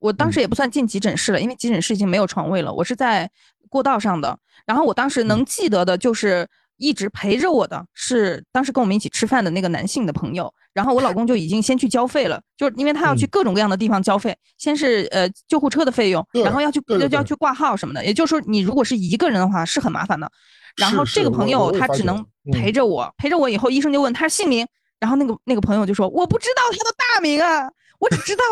[0.00, 2.70] 我当时也不算进急诊室了，因为急诊室已经没有床位了。
[2.70, 3.30] 我是在
[3.70, 18.04] 过道上的，然后我当时能记得的就是一直陪着我的是当时跟我们一起吃饭的那个男性的朋友，然后我老公就已经先去交费了，就是因为他要去各种各样的地方交费，先是呃救护车的费用，然后要去要要去挂号什么的。
[18.04, 20.30] 也就是说，你如果是一个人的话是很麻烦的。
[20.76, 24.66] 然后这个朋友他只能陪着我，陪着我以后医生就问他姓名，
[25.00, 28.42] 然后那个那个朋友就说我不知道他的大名啊，我只知道。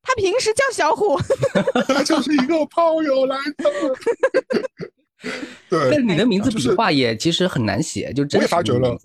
[0.00, 1.20] 他平时叫小虎，
[1.86, 3.70] 他就是一个炮友来的。
[5.68, 8.96] 对，但你的名字笔画也其实很难写，就真我也发觉了。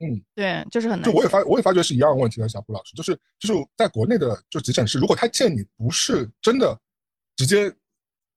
[0.00, 1.08] 嗯，对，就是很难。
[1.08, 6.78] 就我也发，我也发觉是一样的问题的，小布老师，就是就是在国内的就急诊室，如果他见你不是真的
[7.36, 7.72] 直接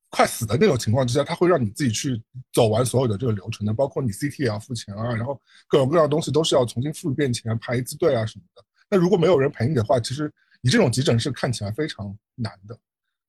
[0.09, 8.63] 快死的那种情况之下，他会让你自己去走完所有的这个流程的，包括你 CT 也要付钱啊，然后各种各样的东西都是要重新付一遍钱，排一次队啊什么的。
[8.89, 10.31] 那如果没有人陪你的话，其实。
[10.63, 12.79] 你这种急诊室看起来非常难的，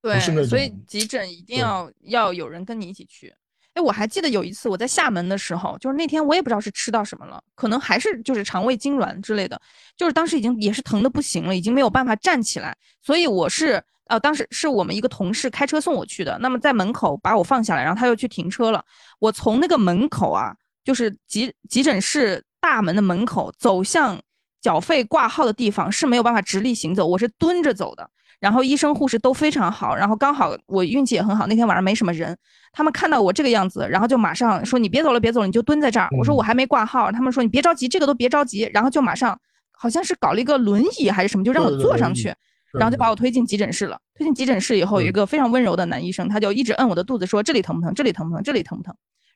[0.03, 3.35] 对，所以急诊一定要要有人跟你一起去。
[3.75, 9.61] 哎，我还记得有一次我在厦门的时候，就是那天我也不知道是吃到什么了，可能还是就是肠胃痉挛之类的，
[9.97, 12.77] 就是当时已经也是疼的不行了，已经没有办法站起来。
[13.03, 18.85] 所以我是呃，当时是我们一个同事开车送我去的，那么在门口把我放下来，然后他又去停车了。
[19.19, 20.55] 我从那个门口啊，
[20.85, 24.21] 就是急急诊室大门的门口走向。
[24.61, 28.09] 缴费挂号的地方是没有办法直立行走，我是蹲着走的。
[28.43, 32.37] 然后医生护士都非常好，然后刚好我运气也很好，那天晚上没什么人。
[32.73, 39.39] 他们看到我这个样子，然后就马上说：“你别走了，别走了，你就蹲在这儿。”我说：“我还没挂号。”他们说：“你别着急，这个都别着急。”然后就马上
[39.71, 42.35] 好像是搞了一个轮椅还是什么，就让我坐上去，
[42.73, 43.97] 然后就把我推进急诊室了。
[44.17, 47.95] 推进急诊室以后，有一个非常温柔的男医生，他就一直摁我的肚子说：“这里疼不疼？
[47.95, 48.43] 这里疼不疼？
[48.43, 48.93] 这里疼不疼？”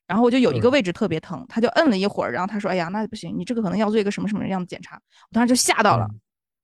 [0.09, 4.99] 然后我就有一个位置特别疼，他就摁了一会儿，然后他说：“哎呀，那不行，你这个可能要做一个什么什么样的检查。”
[5.31, 6.09] 我当时就吓到了，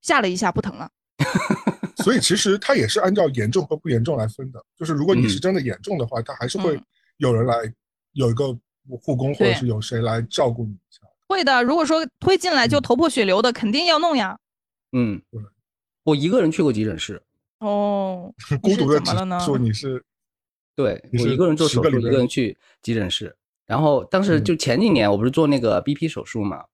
[0.00, 0.88] 吓了一下，不疼了。
[2.02, 6.80] 所以其实它也是按照严重和不严重来分的，就是如果你是真的严重的话，他还是会
[7.16, 7.56] 有人来
[8.12, 8.52] 有一个
[9.00, 11.00] 护工或者是有谁来照顾你一下。
[11.28, 14.38] 会的，如果说推进来就头破血流的，肯定要弄呀。
[14.92, 15.22] 嗯，
[16.04, 17.22] 我一个人去过急诊室。
[17.58, 19.40] 哦， 孤独的怎么了呢？
[19.40, 20.04] 说你是。
[20.74, 23.36] 对我一个人做手术，一个人去急诊室。
[23.66, 26.64] 然后当时就前几年，我不是做那个 BP 手术嘛，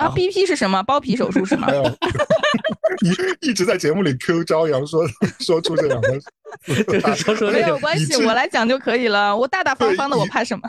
[0.00, 0.82] 啊，BP 是什么？
[0.82, 1.68] 包皮手术是吗？
[3.02, 3.14] 你
[3.48, 5.06] 一直在节目里 Q 朝阳说
[5.40, 6.18] 说出这两个，
[7.14, 9.36] 说说没有关系，我来讲就可以了。
[9.36, 10.62] 我大大方方的，我怕什么？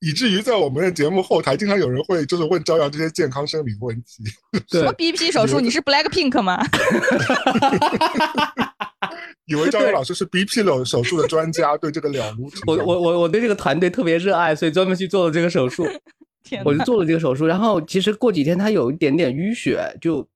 [0.00, 4.22] 以至于在我们的节目后台，经常有人会就是问朝阳这些健康生理问题。
[4.70, 5.60] 什么 BP 手术？
[5.60, 6.64] 你是 Black Pink 吗？
[9.46, 12.64] 以为朝阳老师是 BP 手手术的专家，对这个了如指掌。
[12.66, 15.84] 我我我我对这个团队特别热爱，所以专门去做了这个手术。
[16.64, 20.26] 我就做了这个手术，然后其实过几天他有一点点淤血，就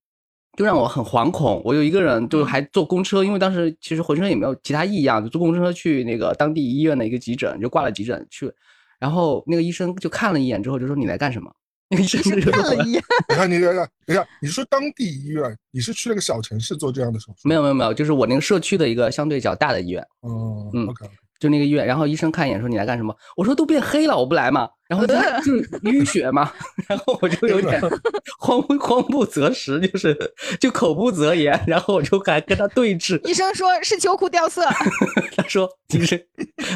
[0.57, 1.61] 就让我很惶恐。
[1.65, 8.53] 我有一个人就还坐公车，因为当时其实浑身也没有其他异样，就坐公车去那个当地医院的一个急诊，就挂了急诊去。
[8.99, 11.53] 然后那个医生就看了一眼之后就说：“你来干什么？”
[11.93, 13.03] 那个医生就看了一眼。
[13.29, 17.47] 你看，你等下，等下，你说当地医院，你是去那个小城市做这样的手术？
[17.47, 20.03] 没有，没有，没有，就是我那个社区的一个相对较大的医院。
[20.21, 21.05] 哦，嗯，OK。
[21.43, 25.53] 就那个医院，然后医生看一眼说：“你来干什么？”我说：“都变黑了，我不来嘛。”然后他 就
[25.91, 26.53] 淤血嘛，
[26.87, 27.81] 然后我就有点
[28.39, 30.17] 慌慌不择食，就是
[30.61, 33.21] 就口不择言，然后我就还跟他对峙。
[33.27, 34.63] 医生说是秋裤掉色，
[35.37, 36.29] 他说其实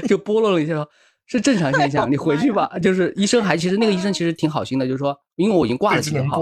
[0.08, 0.88] 就拨弄了一下说。
[1.28, 2.70] 是正常现象，你回去吧。
[2.80, 6.40] 就是医生还其实那个医生其实挺好心的，就是说，因为我已经挂了几号，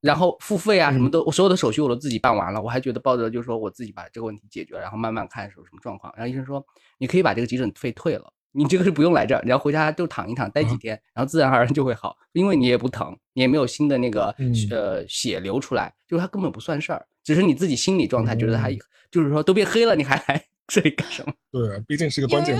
[0.00, 6.10] 然后付费啊什么都，我所有的手续我都自己办完了，我还觉得抱着就是说我自己把这个问题解决，然后慢慢看是什么状况。
[6.16, 6.64] 然后医生说，
[7.02, 14.32] 你可以把这个急诊费退了，你这个是不用来这儿，你要回家就躺一躺，待几天，然后自然而然就会好，因为你也不疼，你也没有新的那个
[14.70, 18.70] 呃血流出来，就是它根本不算事儿，只是你自己心理状态觉得它
[19.10, 21.32] 就是说都变黑了，你还来这里干什么？
[21.50, 22.56] 对，毕竟是个关键。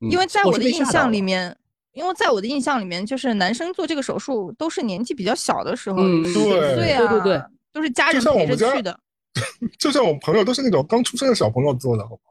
[0.00, 1.56] 因为在我的印象里面，
[1.92, 8.98] 因为在我的印象里面，就是男生做这个手术都是年纪比较小的时候，对岁啊，对对对，都是家人陪着去的。
[9.78, 12.25] 就像我朋友都是那种刚出生的小朋友做的，好不好？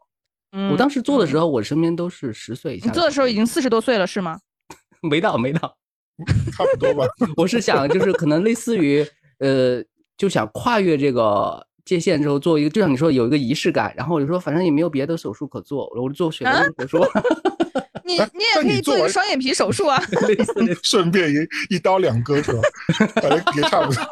[0.55, 2.85] 嗯，我当时做的时候，我身边都是十岁以下。
[2.87, 4.39] 你做的时候已经四十多岁了，是吗？
[5.03, 5.75] 没到，没到，
[6.55, 7.05] 差不多吧。
[7.37, 9.05] 我是想，就是可能类似于，
[9.39, 9.83] 呃，
[10.17, 11.65] 就想跨越这个。
[11.85, 17.05] 界限之后做一个，就像你说有一个仪式感，然后我就说反正也没有别的手术可做，我就做血流手术。
[18.03, 20.01] 你你也可以做一个双眼皮手术啊，
[20.81, 22.59] 顺便一一刀两割是吧？
[23.21, 24.03] 反正也差不多。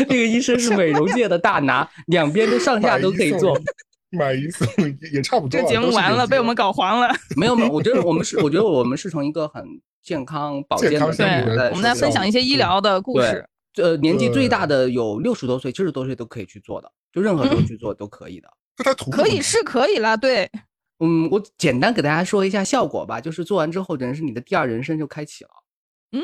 [0.00, 3.58] 那个医生是美容界的大拿，两边都上下都可以做，
[4.14, 4.66] 买一送
[5.12, 5.60] 也差不多。
[5.60, 7.08] 这节目完了，被我们搞黄了。
[7.36, 9.64] 没有没有，我觉得我们是， 我觉得我们是从一个很
[10.02, 13.46] 健康保健的对，我们在分享一些医疗的故事。
[13.76, 18.48] 呃，年纪最大的有六十多岁、七十多岁都可以去做的，就任何时候去做都可以的。
[19.10, 20.50] 可以是可以了，对。
[21.00, 25.50] 嗯，我简单给大家说一下效果吧，就是做完之后，等于是你的第二人生就开启了。
[26.12, 26.22] 嗯。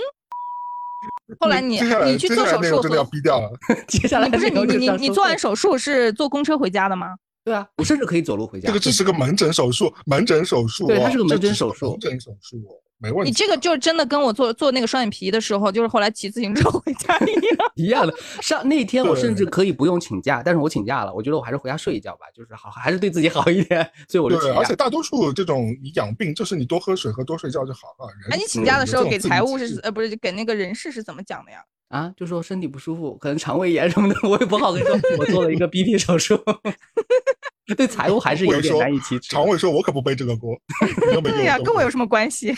[1.38, 3.50] 后来你你去做手术，真的要逼掉了。
[3.88, 7.16] 接下来不是你你你你做完手术是坐公车回家的吗？
[7.44, 8.68] 对啊，我甚至可以走路回家。
[8.68, 10.86] 这个只是个门诊手术，门诊手术。
[10.86, 11.92] 对，它是个门诊手术。
[11.92, 12.60] 门诊手术。
[13.02, 18.14] 没问题，你这个就是真的跟我做做那个双眼皮的时候，就是后来骑自行车回家一样 一样的。
[18.42, 21.14] 上那天我甚至可以不用请假，但是我请假了。
[21.14, 23.90] 我觉得我还是回家睡一觉吧，就是好，还是对自己好一点。
[24.06, 28.12] 所以我就对，而且大多数这种你养病，就是你多喝水和多睡觉就好了。
[28.30, 31.64] 哎，你请假的时候给财务是呃不是给那个人事是怎么讲的呀？
[31.90, 34.96] 啊，就说身体不舒服，可能肠胃炎什么的，我也不好跟你说。
[35.18, 36.40] 我做了一个 BP 手术。
[37.76, 39.30] 对财务还是有点难以启齿。
[39.30, 40.56] 常委说：“我可不背这个锅。”
[41.22, 42.52] 对呀，跟我有什么关系？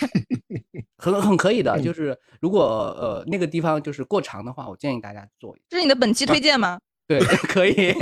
[0.96, 2.62] 很很可以的，就是如果
[2.98, 5.54] 呃那个地方就是过长的话，我建议大家做。
[5.68, 6.78] 这是你的本期推荐吗？
[7.06, 7.94] 对，可以。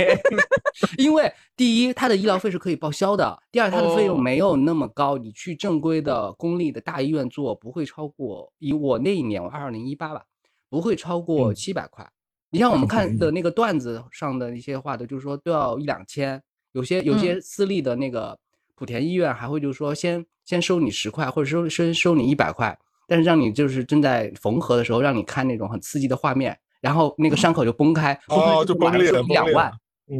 [0.97, 5.17] 因为第一，它的医疗费是可以报销的；第二，它的费用没有那么高。
[5.17, 10.23] 你去正规的公立的大医院做，不会超过以我那一年，我二零一八吧，
[10.71, 12.09] 不会超过七百块。
[12.49, 13.29] 你像我们看的。
[13.29, 16.41] 那个段子上的一些话的，就是说都要一两千。
[16.71, 18.39] 有些有些私立的那个
[18.77, 29.69] 莆田医院还会就是说先先收你十块或者收收收你一百块，但是让你就是正在缝合的时候让你看那种很刺激的画面，然后那个伤口就崩开，哦就崩裂了，两万，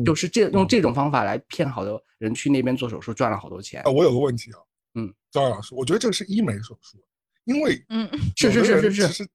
[0.05, 3.81] 就是这用这种方法来骗好多人去那边做手术赚了好多钱。
[3.83, 4.59] 啊，我有个问题啊，
[4.95, 6.97] 嗯，张老师，我觉得这个是医美手术，
[7.45, 8.09] 因为嗯。
[8.35, 9.27] 是是是是是，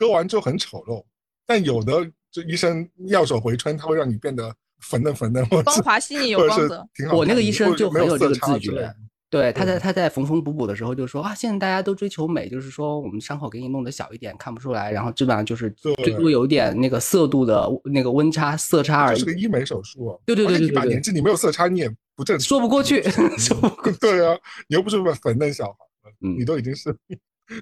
[0.00, 1.04] 割完之后很丑陋，
[1.46, 4.52] 但有的这医生妙手回春，他会让你变得。
[4.82, 6.88] 粉嫩粉嫩，光滑细腻 有光泽。
[7.12, 8.90] 我那个医生就很有这个自觉，
[9.28, 19.18] 对，他在他在缝缝补补的时候就说啊，现在大家都追求美，就是说我们伤口给你弄得小一点，看不出来，然后基本上就是最多有一点那个色度的那个温差色差而已。
[19.18, 20.68] 是个医美手术，对对对对对。
[20.68, 23.02] 一把年纪你没有色差，你也不正常说不过去，
[23.36, 23.92] 说不过。
[24.00, 24.34] 对啊，
[24.66, 25.76] 你又不是粉嫩小孩，
[26.20, 26.90] 你都已经是，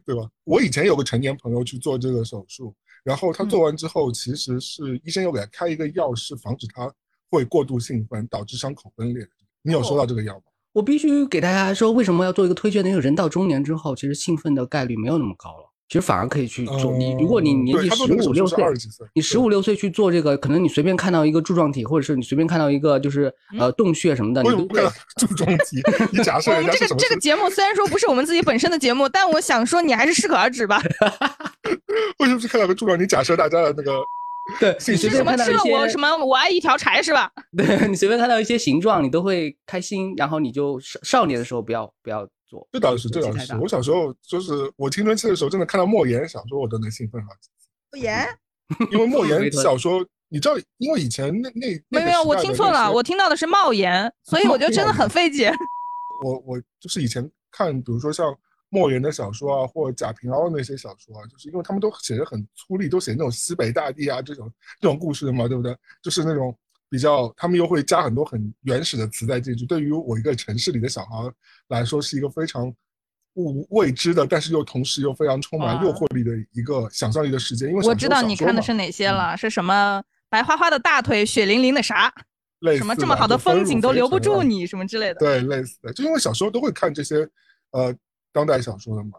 [0.05, 0.29] 对吧？
[0.45, 2.75] 我以前有个成年朋友去做这个手术，
[3.05, 6.93] 然后他做完之后，其实是医生又给他开一个药，是防止他。
[7.31, 9.23] 会过度兴奋导致伤口分裂，
[9.61, 10.45] 你有收到这个药吗？
[10.73, 12.89] 我必须给大家说，为什么要做一个推荐呢？
[12.89, 15.68] 因为人到中年之后，其实兴奋的概率没有那么高了。
[15.89, 16.93] 其实反而可以去做。
[16.93, 18.63] 你如果你年纪十五六岁，
[19.15, 24.83] 你十五六岁去做这个，可能你随便看到一个柱状体，或者是你随便看到一个就是呃洞穴什么的，你都会
[25.17, 25.81] 柱状体。
[26.13, 30.79] 你假设我们这个这个节目虽然说不是我们自己本身的节目，但我想说你还是适可而止吧。
[32.21, 32.99] 为什么是看到个柱状？
[32.99, 33.99] 体假设大家的那个
[34.61, 37.31] 对，你随便看到一些什么我爱一条柴是吧？
[37.57, 40.13] 对你随便看到一些形状，你都会开心。
[40.19, 42.29] 然后你就少少年的时候不要不要。
[42.73, 43.55] 这倒是，这倒是。
[43.57, 47.69] 我小时候就是我青春期的时候，真的看到莫言小说，我都能兴奋好几次。
[47.93, 48.27] 莫言，
[48.91, 55.53] 因为莫言小说，你知道，因为以前那那没有没有，我听错了，我听到的是冒言，所以我觉得真的很费解。
[56.25, 58.35] 我我就是以前看，比如说像
[58.71, 65.77] 莫言的小说啊，或者贾平凹那些小说啊，就是因为他们都写的很粗粝，都写那种西北大地啊这种这种故事的嘛，对不对？
[66.03, 66.57] 就是那种。
[66.91, 69.67] 比较，他们又会加很多很原始的词在进去。
[69.67, 71.33] 对于我一个城市里的小孩
[71.69, 72.73] 来说，是一个非常
[73.35, 77.67] 未未知的，但是又同时又非常充满诱惑力的一个想象力的世界。
[77.67, 82.13] 因为我知道你看的是哪些了，是什么白花花的大腿，血淋淋的啥？
[82.77, 85.21] 什么这么好的风景都留不住你，什么之类的。
[85.21, 87.29] 对，类似的，就因为小时候都会看这些
[87.71, 87.95] 呃
[88.33, 89.11] 当代小说的嘛，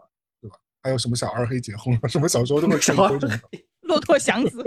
[0.42, 0.56] 对吧？
[0.82, 2.94] 还有什么小二黑结婚了什么小时候都会看。
[3.82, 4.62] 骆驼祥子。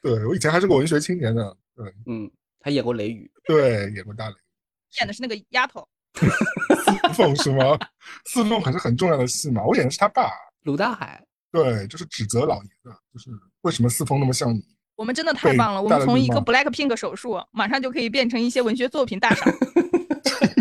[0.00, 1.52] 对我以前还是个文学青年呢。
[1.82, 4.34] 对，嗯，他演过雷雨，对，演过大雷，
[4.98, 7.78] 演的是那个丫头， 四凤是吗？
[8.26, 10.30] 四凤可是很重要的戏嘛，我演的是他爸。
[10.64, 13.30] 鲁大海，对，就是指责老爷的，就是
[13.62, 14.62] 为什么四凤那么像你？
[14.96, 19.50] 我们真的太棒了，我们从一个 Black Pink 手术，马上就可以变成一些文学作品大赏，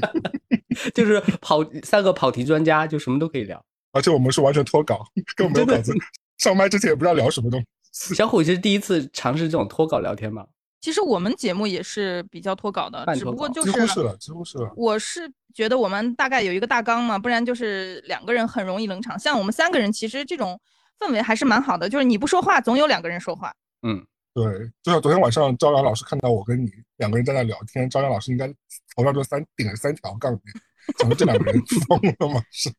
[0.95, 5.05] 就是跑三个跑题专家，就什么都可以聊，而且我们是完全脱稿，
[5.35, 5.93] 根本没有稿子，
[6.39, 8.15] 上麦之前也不知道聊什么东西。
[8.15, 10.47] 小虎其实第一次尝试这种脱稿聊天嘛。
[10.81, 14.71] 其实我们节目也是比较脱稿的，只不过就是几乎是了，几乎是了。
[14.77, 19.19] 我是觉得我们大概有一个大纲嘛，不然就是两个人很容易冷场。
[19.19, 20.59] 像我们三个人，其实这种
[20.99, 23.53] 氛围还是蛮好的，就是你不说话，总有两个人说话。
[23.81, 24.45] 嗯，对。
[24.81, 28.47] 就像昨天晚上，朝阳老师看到我跟你两个人在那聊天，朝阳老师应该
[28.95, 30.39] 头上就三顶了三条杠，
[30.97, 32.41] 怎么这两个人疯了吗？
[32.51, 32.71] 是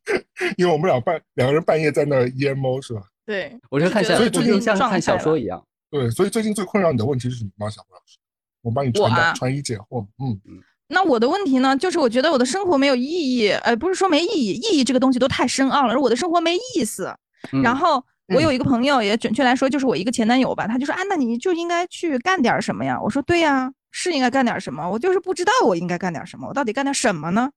[0.57, 3.03] 因为我们俩半两个人半夜在那 emo 是吧？
[3.27, 5.63] 对，我就看，所以就像看小说一样。
[5.90, 8.18] 对，所以最近最困扰你的问题是什么吗，小胡老师？
[8.62, 10.07] 我帮你传达传疑解惑。
[10.18, 10.62] 嗯嗯。
[10.88, 13.48] 那我的问题呢，就是我觉得我的生活没有意义。
[13.50, 15.98] 呃，不是说没意义，意义这个东西都太深奥了。
[15.98, 17.14] 我的生活没意思。
[17.62, 24.88] 然后我有一个朋友，也准确来说就是我一个前男友吧，他就说：“啊，那你就应该去干点什么呀？”我说：“对呀，是应该干点什么。
[24.88, 26.48] 我就是不知道我应该干点什么。
[26.48, 27.50] 我到底干点什么呢？”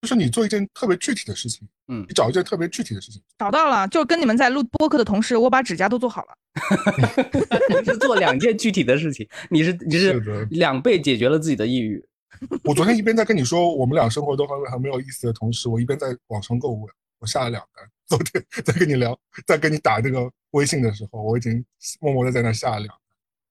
[0.00, 6.34] 就是你做一件特别具体的事情，嗯，你找一件特别具体的事情，找到了，就跟你们在录播客的同时，我把指甲都做好了。
[7.80, 12.04] 你是做两件具体的事情，你是你是两倍解决了自己的抑郁。
[12.62, 17.84] 我昨天一边在跟你说我们俩生活都很很没有意思的同时，我一边在网上购物，我下了两单。
[18.06, 21.64] 昨天在跟你聊，在跟你打这个微信的时候，我已经
[22.00, 22.98] 默默的在那下了两单，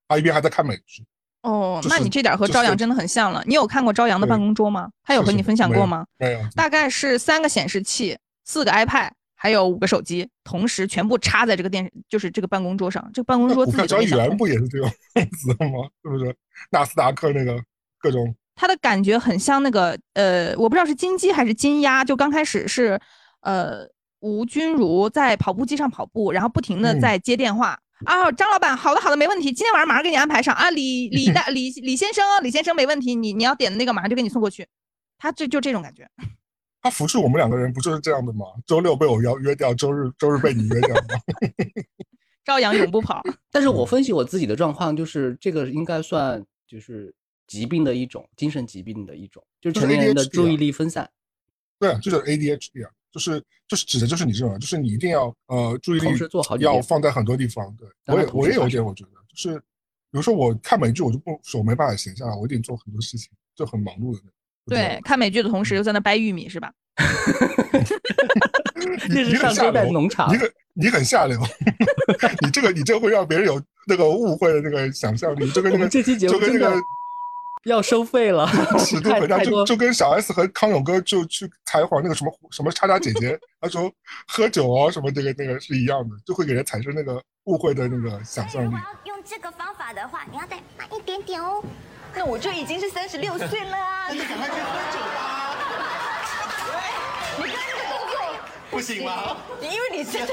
[0.08, 1.04] 他一边还在看美剧。
[1.44, 3.42] 哦，那你这点和朝阳真的很像了。
[3.46, 4.90] 你有看过朝阳的办公桌吗？
[5.04, 6.06] 他有和你分享过吗？
[6.18, 6.40] 没有。
[6.56, 13.10] 大概是三个显示器，四个 iPad，还有五个手机，同时全部插在这个电，就是这个办公桌上。
[13.14, 14.92] 这个办公桌自己交易员不也是这样
[15.32, 15.88] 子的吗？
[16.04, 16.36] 是不是？
[16.72, 17.58] 纳斯达克那个
[18.00, 22.04] 各种，他的感觉很像那个呃，我不知道是金鸡还是金鸭。
[22.04, 23.00] 就刚开始是
[23.42, 23.88] 呃
[24.20, 27.80] 吴君如在跑步机上跑步，然后不停的在接电话。
[28.06, 30.70] 啊，张老板，好的好的，没问题，今天晚上马上给你安排上啊。
[30.70, 34.68] 李 李大李李先生，李先生没问题，你你要点的那个马上就给你送过去。
[35.18, 36.08] 他这就这种感觉。
[36.82, 38.46] 他服侍我们两个人不就是这样的吗？
[38.66, 41.04] 周六被我邀约掉，周日周日被你约掉吗？
[42.46, 43.22] 朝阳永不跑。
[43.52, 47.14] 但是我分析我自己的状况，就是这个应该算就是
[47.48, 51.10] 疾病的一种，精神疾病的一种，就是成年人的注意力分散。
[51.80, 52.92] 对啊，就是 ADHD 啊。
[53.18, 56.08] 就是就是指的就是你这种，就是你一定要呃注意力
[56.60, 57.76] 要放在很多地方。
[57.76, 59.64] 对我也我也有一点，我觉得就是，比
[60.12, 64.32] 如说我看美剧，我就不手没办法闲下来，我一定做很多事情，就很忙碌的那种。
[64.68, 66.72] 对，看美剧的同时又在那掰玉米是吧？
[69.10, 70.32] 这是上周在农场。
[70.32, 71.40] 你很你很下流，
[72.46, 76.80] 你这个你这会让别人有那个误会的那个想象力，就跟那个这期节目那个。
[77.68, 78.50] 要收费了，
[78.80, 83.92] 尺度很大，就就跟小 S 和康永哥就去采访那个什么什么叉叉姐姐，他说
[84.28, 88.76] 喝酒哦什么这个那个是一样的，就会给人产生那个误会的那个想象力。
[89.04, 91.62] 用这个方法的话，你要再慢一点点哦。
[92.16, 95.56] 那我就已经是三十六 岁了，那你赶快去喝酒吧。
[97.38, 98.18] 你刚刚那个动作
[98.72, 99.38] 不行吗？
[99.62, 100.28] 因为你是这样。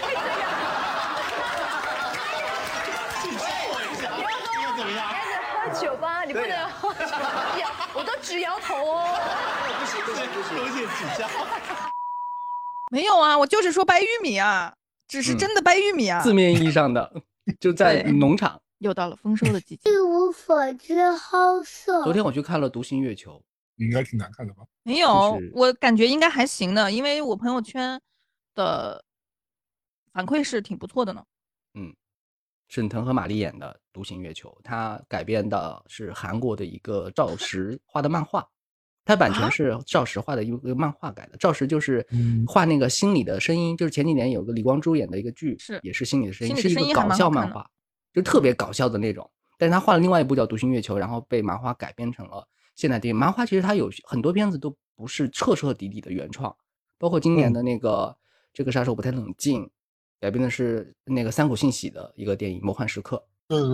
[4.63, 5.24] 要怎么样？
[5.65, 6.69] 喝酒吧，你不能 摇，
[7.95, 9.07] 我都直摇头哦。
[9.81, 11.27] 不行不行不行，多谢指教。
[12.91, 14.75] 没有啊，我就是说掰玉米啊。
[15.07, 17.13] 只是真的掰玉米啊，字面意义上的，
[17.61, 18.61] 就在农场。
[18.79, 19.91] 又到了丰收的季节。
[19.91, 22.03] 一无所知，好色。
[22.03, 23.33] 昨天我去看了《独行月球》，
[23.77, 24.63] 应该挺难看的吧？
[24.83, 27.99] 没有，我感觉应该还行的，因为我朋友圈
[28.55, 29.03] 的
[30.13, 31.25] 反馈是挺不错的呢。
[32.75, 38.47] 嗯，沈腾和马丽演的《独行月球》，它改编的是韩国的一个赵 石画的漫画。
[39.07, 42.07] 它版权是赵石画的一个漫画改的，赵石就是
[42.47, 47.71] 画那个心理的声音，就是前几年有个李光洙演的一个剧，是也是心理的声音，是一个搞笑漫画，
[48.15, 49.31] 就特别搞笑的那种。
[49.59, 53.17] 但是他画了另外一部叫《独行月球》，然后被麻花改编成了现代电影。
[53.17, 56.57] 麻花其实它有很多片子都不是彻彻底底的原创，
[56.99, 58.17] 包括今年的那个
[58.55, 59.71] 这个杀手不太冷静，
[60.21, 63.23] 改编的是那个三谷幸喜的一个电影《魔幻时刻》，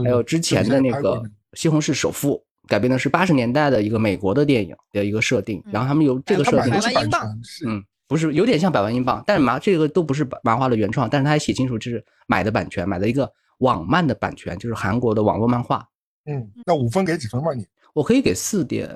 [0.04, 1.16] 还有之前的那个
[1.54, 2.36] 《西红柿首富》。
[2.68, 13.28] 改编的是八十年代的一个美国的电影的一个设定，然后他们有这个设定，百万英镑，嗯，不是有点像百万英镑，但是麻这个都不是麻花的原创，但是他还写清楚这是买的版权，买的一个
[13.58, 15.84] 网漫的版权，就是韩国的网络漫画。
[16.26, 17.52] 嗯，那五分给几分吧？
[17.54, 18.88] 你我可以给四点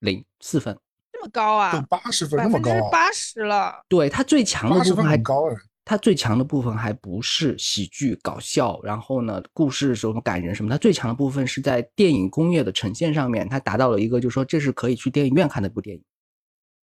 [0.00, 0.76] 零四分，
[1.12, 1.86] 这么高啊？
[1.88, 2.90] 八十分那么高啊？
[2.90, 3.80] 八十了。
[3.88, 5.54] 对他最强的部分还高哎。
[5.84, 16.02] 它最强的部分还不是喜剧搞笑，然后呢，故事什么感人什么，它最强的部分是在电影工业的呈现上面，它达到了一个，就是说这是可以去电影院看的一部电影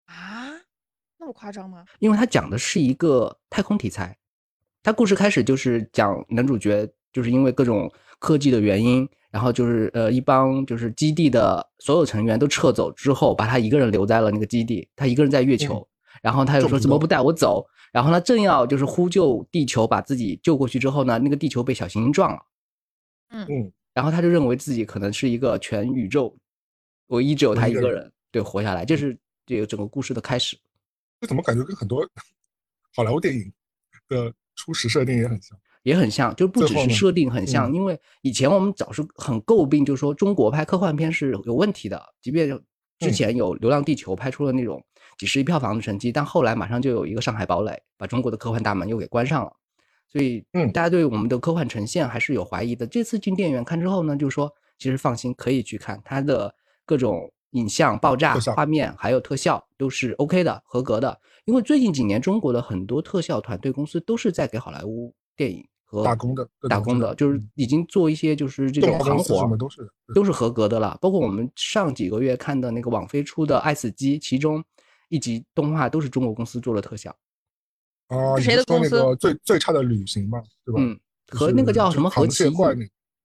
[0.05, 0.53] 啊，
[1.19, 1.85] 那么夸张吗？
[1.99, 4.15] 因为它讲的是一个太空题材，
[4.83, 15.89] 它故事开始就是讲男主角就是因为各种科技的原因，然后就是呃一帮就是基地的所有成员都撤走之后，把他一个人留在了那个基地，他一个人在月球，
[16.21, 17.67] 然后他又说怎么不带我走？
[17.93, 22.43] 然后呢，正要就是呼救地球，把自己救过去之后呢，那个地球被小行星撞了，
[23.31, 26.37] 嗯嗯，然后他就认为自己可能是一个全宇宙
[27.09, 30.57] 唯一只有他一个人对活下来，这是这个整个故事的开始。
[31.21, 32.09] 这怎么感觉跟很多
[32.95, 33.53] 好莱坞电影
[34.09, 35.59] 的初始设定也很像？
[35.83, 42.49] 也很像，就不只是设定很像，因为以前我们早是很诟病，就是说中国拍科幻片是有问题的，即便
[43.01, 44.81] 之前有《流浪地球》拍出了那种。
[45.21, 49.53] 几十亿票房的成绩，但后来马上就有一个《上海堡垒》把中国的科幻大门又给关上了，
[50.09, 52.87] 所以，嗯，大家对我们的科幻呈现还是有怀疑的。
[52.87, 56.55] 这次进电影院看之后呢，就是说其实放心，可以去看它的
[56.87, 61.21] 各种影像、爆炸画面还有特效都是 OK 的、合格的。
[61.45, 70.97] 因为最近几年中国的很多特效团队公司都是在给好莱坞电影和打工的，打工的，就是已经做一些就是这种行活，都是都是合格的了。
[70.99, 74.65] 包括我们上几个月看的那个网飞出的《爱死机》，其中。
[75.11, 77.15] 一集动画都是中国公司做的特效，
[78.07, 79.17] 啊，谁的公司？
[79.17, 80.81] 最最差的旅行嘛，对吧？
[80.81, 80.99] 嗯，
[81.29, 82.75] 和那个叫什么和奇怪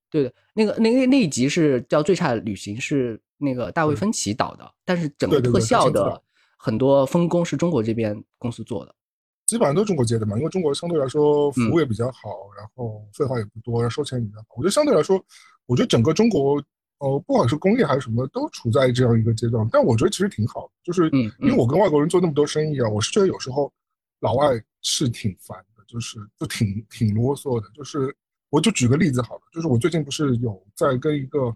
[0.09, 6.19] 对的，那个那那那一集是叫最差的旅行，是那个大卫芬奇导的，但是整个特效的
[6.57, 8.95] 很多分工是中国这边公司做的，
[9.45, 14.47] 基本上都是中国接的嘛，因为中国相对来说服务也比较好，然后废话也不多，然后收钱也比较好。
[14.57, 15.23] 我觉得相对来说，
[15.67, 16.59] 我觉得整个中国。
[16.99, 19.67] 哦，不管是工业还是什么，都处在这样一个阶段。
[19.71, 23.71] 但我觉得其实挺好的，就是因为我跟外国人做那么多生意啊，我是觉得有时候
[24.21, 27.69] 老外是挺烦的，就是就挺挺啰嗦的。
[27.73, 28.15] 就是
[28.49, 31.55] 我就举个例子好了，就是我最近不是有在跟一个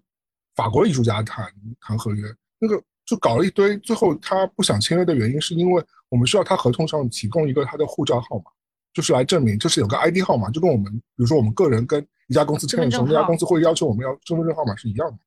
[0.55, 2.27] 法国艺术家谈谈合约，
[2.59, 8.45] 那个就搞了一堆，最后他不想签约的原因是因为我们需要他合同上提供一个他的护照号码，
[8.93, 15.17] 就是来证明，就是有个 ID 号码，就跟我们比如说我们个人跟一家公司签的时候，那家公司会要求我们要身份证号码是一样的。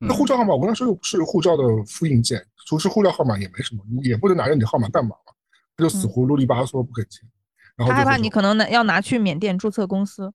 [0.00, 5.32] 那护照号码，我跟他说又不是护照的复印件，除是护照号码也没什么，也不能拿着你的号码干嘛嘛？
[5.76, 7.28] 他就死活啰里吧嗦不肯签。
[7.76, 10.32] 他害怕你可能拿要拿去缅甸注册公司，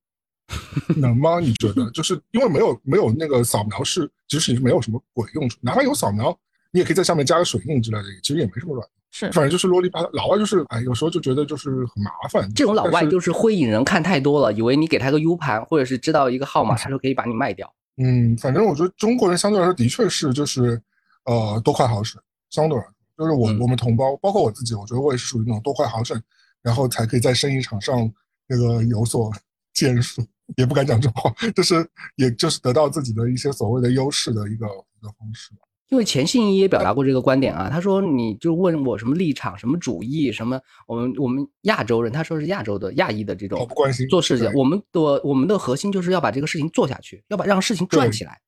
[0.97, 1.39] 能吗？
[1.39, 1.89] 你觉得？
[1.91, 6.36] 就是因为没有没有那个扫描是，即使你是没有什么鬼用处，哪怕有扫描，
[6.72, 8.88] 你也可以在上面加个水印之类的，其实也没什么卵。
[9.11, 10.09] 是，反正就是啰里吧嗦。
[10.13, 12.51] 老外就是哎，有时候就觉得就是很麻烦。
[12.53, 17.74] 这种老外就是会引人看太多了，以为你给他个 U 盘或者是知道一个号码，他就可以把你卖掉。
[17.97, 20.81] 嗯，反正我觉得中国人相对来说的确是就是，
[21.23, 22.21] 呃，多快好省。
[22.49, 26.21] 相对来说，就是我我们同胞，包括我自己，我觉得我也是属于那种多快好省，
[26.61, 28.11] 然后才可以在生意场上
[28.47, 29.31] 那个有所
[29.73, 30.25] 建树。
[30.57, 35.49] 也不敢讲这话，就是也就是得到自己的一些所谓的优势的一个一个方式。
[35.89, 43.67] 因为钱信一也表达过这个观点啊，他说你就问我什么立场、什么主义、什么我们我们亚洲人，他说是亚洲的亚裔的这种
[44.09, 48.39] 做事情，我们的我们的核心就是要把这个事情做下去，要把让事情转起来，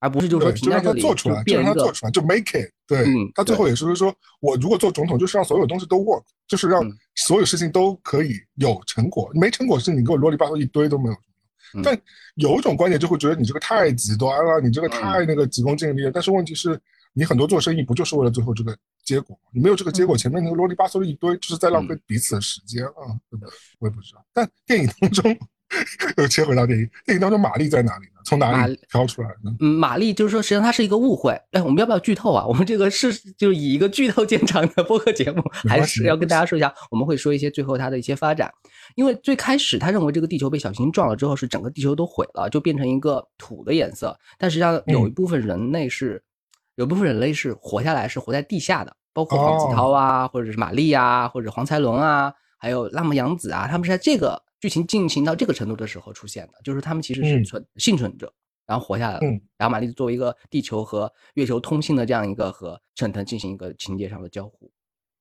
[0.00, 2.70] 而不是就是说停在这里做出来，就让他做出来，就 make it。
[2.86, 6.82] 对，他最后也是说，我如果做总统，就是让所有东西都 work，就是让
[7.16, 11.16] 所有事情都可以有成果，没成果是你给我啰里吧嗦一堆都没有。
[11.82, 11.98] 但
[12.36, 16.10] 有一种观点就会觉得你这个太极端了，你这个太那个急功近利了。
[16.10, 16.80] 但是问题是，
[17.12, 19.38] 你很多做生意不就是为了最后这个结果？
[19.52, 23.16] 你没有这个结果，前面那个啰里吧嗦的一堆，就是在浪费彼此的时间啊！
[23.30, 23.46] 对的，
[23.78, 24.24] 我也不知道。
[24.32, 25.38] 但电影当中。
[26.16, 28.22] 又切回到电影，电影当中玛丽在哪里呢？
[28.24, 29.54] 从哪里飘出来呢？
[29.60, 31.32] 嗯，玛丽就是说，实际上它是一个误会。
[31.52, 32.46] 哎，我们要不要剧透啊？
[32.46, 36.72] 我们这个是就是以一个剧透见长的播客节目，还是要跟大家说一下？
[36.90, 38.50] 我们会说一些最后它的一些发展。
[38.94, 44.18] 因为最开始他认为这个地球被小行星撞了之后，是整个地球都毁了，就变成一个土的颜色。
[44.38, 46.22] 但实际上有一部分人类是，
[46.76, 54.42] 有部分人类是活下来，是活在地下的，包括黄子韬啊，或者是玛丽啊，或者黄才伦啊，还有拉姆杨子啊，他们是在这个。
[54.60, 58.32] 剧情进行到这个程度的时候出现的，就是他们其实是存幸存者，
[58.66, 59.20] 然后活下来了。
[59.56, 64.70] 然后玛丽作为一个地球和月球通信的这样一个和沈腾进行一个情节上的交互。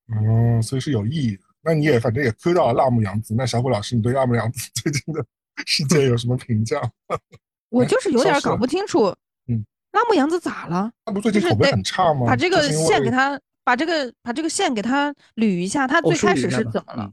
[0.08, 1.42] 哦，所以是有意义的。
[1.62, 3.36] 那你也反正也 Q 到了辣目洋子。
[3.36, 5.26] 那小虎老师，你对辣目洋子 最近的
[5.66, 6.80] 事件有什么评价？
[7.70, 9.14] 我就是有点搞不清楚。
[9.48, 10.90] 嗯，辣目洋子咋了？
[11.04, 12.26] 他不最近口碑很差吗？
[12.26, 15.86] 把这个线给他，把这个把这个线给他捋一下。
[15.86, 17.12] 他最开始是怎么了？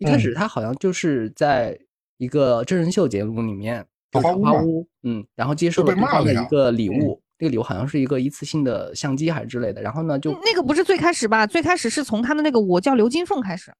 [0.00, 1.78] 一开始他好像就是在
[2.16, 11.46] 一个真人秀节目里面，桃花屋，嗯，然后接受了对方的一个礼物，那个礼物好像是一个一次性的相机还是之类的，然后呢就那个不是最开始吧？
[11.46, 13.70] 最开始是从他的那个我叫刘金凤开始，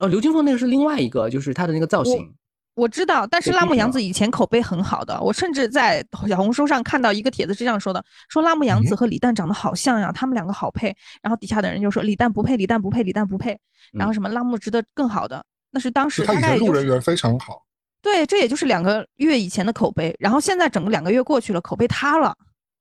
[0.00, 2.34] 哦，刘金凤那个是另外一个，就是他的那个造型。
[2.78, 10.94] 我知道，但是辣目洋子以前口碑很好的，我甚至在小红书上看到一个帖子是这样说的：说辣目洋子和李诞长得好像呀，他们两个好配。
[11.20, 13.58] 然后底下的人就说李诞不配，李诞不配，李诞不配。
[13.92, 17.64] 然后什么辣目值得更好的，那是当时他以前路人缘非常好。
[18.00, 20.14] 对，这也就是两个月以前的口碑。
[20.20, 22.32] 然后现在整个两个月过去了，口碑塌了。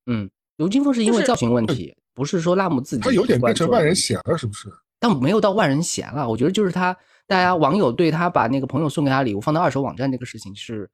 [0.05, 3.03] 嗯，刘金凤是因为造型问题，不是说辣目自己。
[3.03, 4.69] 他有点变成万人嫌了，是不是？
[4.99, 6.95] 但没有到万人嫌了，我觉得就是他。
[7.28, 10.89] 大家网友对他把那个朋友送给他礼物放到二手网站这个事情是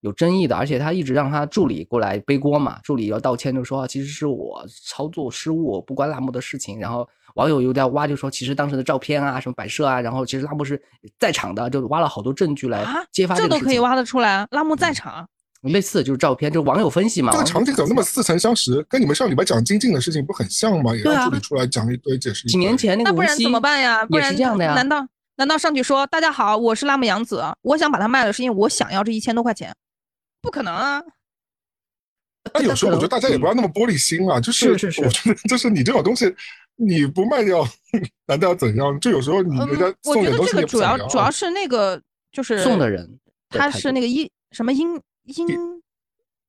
[0.00, 6.78] 有争议的，而且他一直让他助理过来背锅嘛，助理要道歉，就说其实是我操作失误，不关辣目的事情。
[6.78, 10.80] 然后网友又在挖，就说其实当时的照片啊，什么摆设啊，然后其实辣目是
[11.18, 15.26] 在场的，就挖了好多证据来揭发这都可以挖得出来，辣目在场。
[15.62, 17.32] 类似就是照片，就网友分析嘛。
[17.32, 18.80] 这个场景怎么那么似曾相识？
[18.88, 20.94] 跟你们上礼拜讲金靖的事情不很像吗？
[20.94, 22.46] 也让助理出来讲一堆解释。
[22.46, 24.06] 几年前那个那不然怎么办呀？
[24.10, 24.74] 也是这样的呀？
[24.74, 25.04] 难道？
[25.38, 29.72] 难道上去说大家好，我是辣目洋子，我想把它卖了，是因为我想要这一千多块钱？
[30.42, 31.00] 不可能啊！
[32.54, 36.34] 那有时候我觉得大家也不要那么玻璃心啊，就是是是，我觉得就是你这种东西
[36.74, 37.64] 你不卖掉，
[38.26, 38.98] 难道要怎样？
[38.98, 43.08] 就有时候你人家我觉得这个主要主要是那个就是送的人，
[43.48, 45.80] 他是那个一什么英英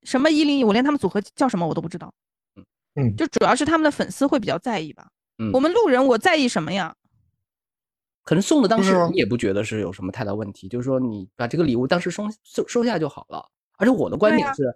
[0.01, 2.11] 什么一零一，我连他们组合叫什么我都不知道。
[2.55, 2.65] 嗯
[2.95, 5.07] 嗯，就主要是他们的粉丝会比较在意吧。
[5.37, 6.95] 嗯，我们路人我在意什么呀？
[8.29, 13.43] 可能送的当时你也不觉得是有什么太大问题，就是说你把这个礼物当时收收收下就好了。
[13.75, 14.71] 而且我的观点是，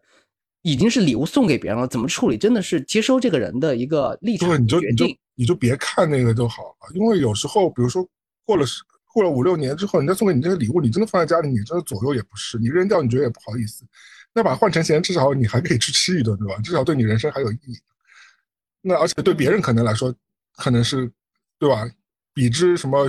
[0.64, 8.04] 已经是礼物送给别人了，怎么处理真的是接收这个人的一个立场你就你就你就别看那个就好了，因为有时候比如说
[8.44, 8.66] 过了
[9.14, 13.86] 过了五六年之后，人家送给你这个礼物，你真的放在家里，你真的左右也不是，你扔掉你觉得也不好意思，
[14.34, 16.60] 那把它换成钱，至少你还可以去吃一顿，对吧？
[16.64, 17.78] 至少对你人生还有意义。
[18.82, 20.12] 那而且对别人可能来说，
[20.58, 21.08] 可能是
[21.60, 21.88] 对吧？
[22.34, 23.08] 比之什么？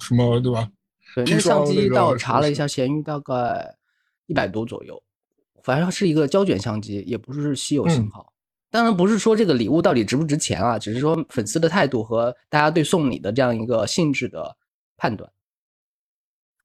[0.00, 0.68] 什么对吧？
[1.14, 3.76] 对，那相机到查了一下，闲鱼大概
[4.26, 5.02] 一百多左右，
[5.62, 8.32] 反正是一个胶卷相机，也不是稀有型号。
[8.70, 14.56] 当然不是说这个礼物到底值不值钱啊，只是说粉丝的态度和大家对送礼的这样一个性质的
[14.96, 15.30] 判断。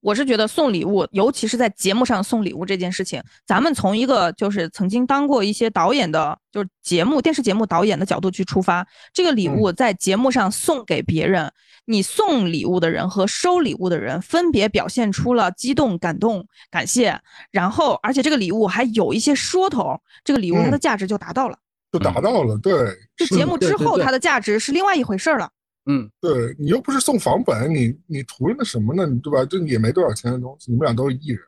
[0.04, 11.50] 我是觉得送礼物，尤其是在节目上送礼物这件事情，咱们从一个就是曾经当过一些导演的，就是节目电视节目导演的角度去出发，这个礼物在节目上送给别人。
[11.86, 17.18] 你送礼物的人和收礼物的人分别表现出了激动、感动、感谢，
[17.50, 21.58] 然后而且这个礼物还有一些说头，这个礼物它的价值就达到了，
[21.92, 22.58] 就达到了。
[22.60, 22.74] 对，
[23.16, 25.50] 这节目之后它的价值是另外一回事了。
[25.86, 29.06] 嗯，对你又不是送房本，你你图那什么呢？
[29.22, 29.46] 对吧？
[29.46, 31.40] 这也没多少钱的东西，你们俩都是艺人，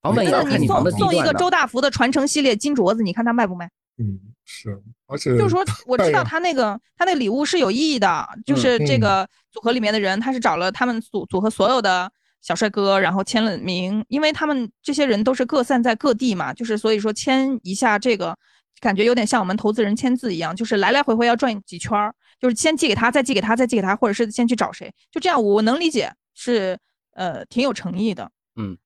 [0.00, 3.68] 房本要看你送送一个周大福的传承系列金镯子，你看他卖不卖？
[3.98, 12.10] 嗯，是，而且就是说，我知道他那个他那礼物是有意义的，就是这个组合里面的人，他是找了他们组组合所有的
[12.40, 18.36] 小帅哥，然后签了名，因为他们这些人都是各散在各地嘛，就是所以说签一下这个，
[18.80, 26.76] 感觉有点像我们投资人签字一样，就是来来回回要转几圈儿，就是先寄给他，再寄给他，再寄给他，或者是先去找谁，就这样，我能理解是
[27.14, 28.76] 呃挺有诚意的，嗯。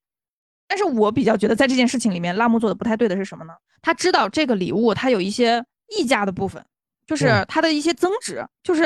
[0.69, 3.55] 但是我比较觉得，在这件事情里面，辣目做的不太对的是什么呢？
[3.81, 5.65] 他知道这个礼物它有一些
[5.97, 6.63] 溢价的部分，
[7.07, 8.83] 就是它的一些增值，就是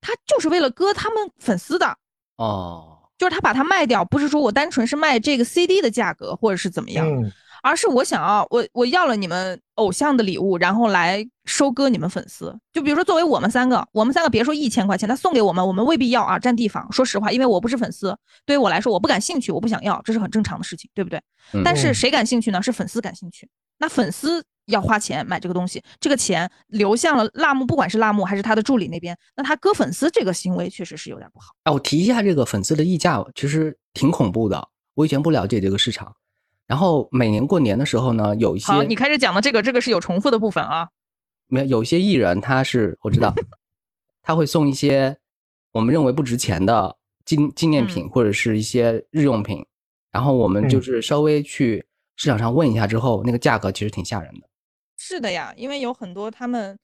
[0.00, 1.86] 他就是为了割他们粉丝的
[2.38, 7.06] 哦，就是他把它卖掉，不是说我单纯是卖这个 CD 的价格或者是怎么样，
[7.62, 12.54] 而是我想要我我要了你们偶像的礼物，然后来收割你们粉丝。
[12.72, 16.90] 就比如说，作为我们三个，我们三个别说一千块钱，他送给我们，我们未必要啊，占地方。
[16.92, 21.22] 说实话，因为我不是粉丝，对于我来说，我不感兴趣，我不想要，这是很正常的事情，对不对？
[21.64, 22.60] 但是谁感兴趣呢？
[22.60, 23.48] 是粉丝感兴趣。
[23.78, 31.52] 那粉丝要花钱买这个东西，这个钱流向了辣目，不管是辣目还是他的助理那边，那他割粉丝这个行为确实是有点不好。
[31.64, 34.68] 哎，我提一下这个粉丝的溢价，其实挺恐怖的。
[34.94, 36.14] 我以前不了解这个市场。
[36.72, 40.88] 然后每年过年的时候呢，有一些好，你开始讲的这个，这个是有重复的部分啊。
[41.48, 43.34] 没有，有一些艺人他是我知道，
[44.22, 45.14] 他会送一些
[45.72, 46.96] 我们认为不值钱的
[47.26, 49.62] 纪纪念品或者是一些日用品，
[50.10, 51.84] 然后我们就是稍微去
[52.16, 54.48] 市场上问一下之后，那个价格其实挺吓人的。
[54.96, 56.78] 是的呀，因为有很多他们，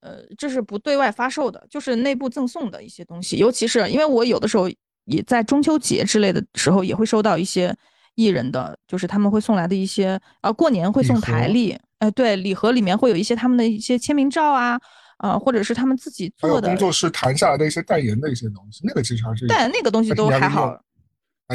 [0.00, 4.70] 呃，这是不对外发售的，就是内部赠送的一些东西，尤其是因为我有的时候
[5.04, 7.76] 也在中秋节之类的时候也会收到一些。
[8.14, 14.78] 艺人的就是他们会送来的一些，呃，过年会送台历，哎，对，礼盒里面会有一些他们的一些签名照啊，
[15.18, 20.78] 呃，或者是他们自己做的工作室谈下来的一些代言的一些东西，那个其实还是但那个东西都还好，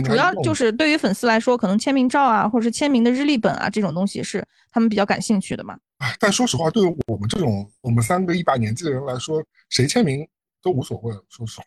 [0.03, 5.77] 主要就是对于粉丝来说，可能签名照啊，或者是签名的日历本啊这种东西是他们比较感兴趣的嘛。
[5.97, 10.27] 哎，但说实话，对于我们这种我们三个一把年纪的人来说，谁签名
[10.61, 11.65] 都无所谓，说实话。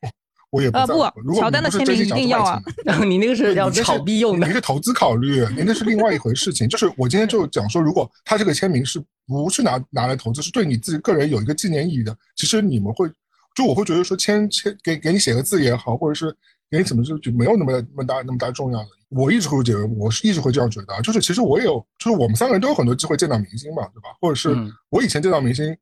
[0.52, 1.20] 我也不在乎。
[1.24, 2.62] 如果的签名一定要啊，
[3.04, 6.68] 你那个是要炒币用的，你是投资考虑，你那是另外一回事情。
[6.68, 13.08] 就是我今天就讲说，如果他这个签名是不是拿拿来投资，是对你自己个人有一个纪念意义的，其实你们会，
[13.56, 16.30] 就我会觉得说签签给给你写个字也好，或者是
[16.70, 18.88] 给你怎么就就没有那么那么大那么大重要的。
[19.08, 24.10] 我一直会觉得，我是一直会这样觉得，就是其实我也有，就是我们三个人都有很多机会见到明星嘛，对吧？
[24.20, 24.54] 或者是
[24.90, 25.74] 我以前见到明星，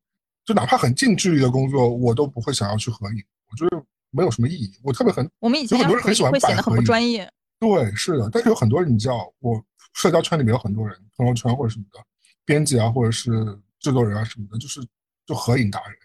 [0.45, 3.17] 就哪怕很近距离的工作，我都不会想要去合影。
[3.51, 3.83] 我觉得。
[4.11, 4.73] 没有什么意义。
[4.83, 7.31] 我特别很，我们以前有很多人很喜欢摆很不专业。
[7.59, 8.29] 对，是的。
[8.33, 9.63] 但是有很多人，你知道，我
[9.95, 11.99] 社交圈里面有很多人，朋友圈或者什么的，
[12.45, 13.31] 编辑啊，或者是
[13.79, 14.81] 制作人啊什么的，就是
[15.27, 15.97] 就合影达人，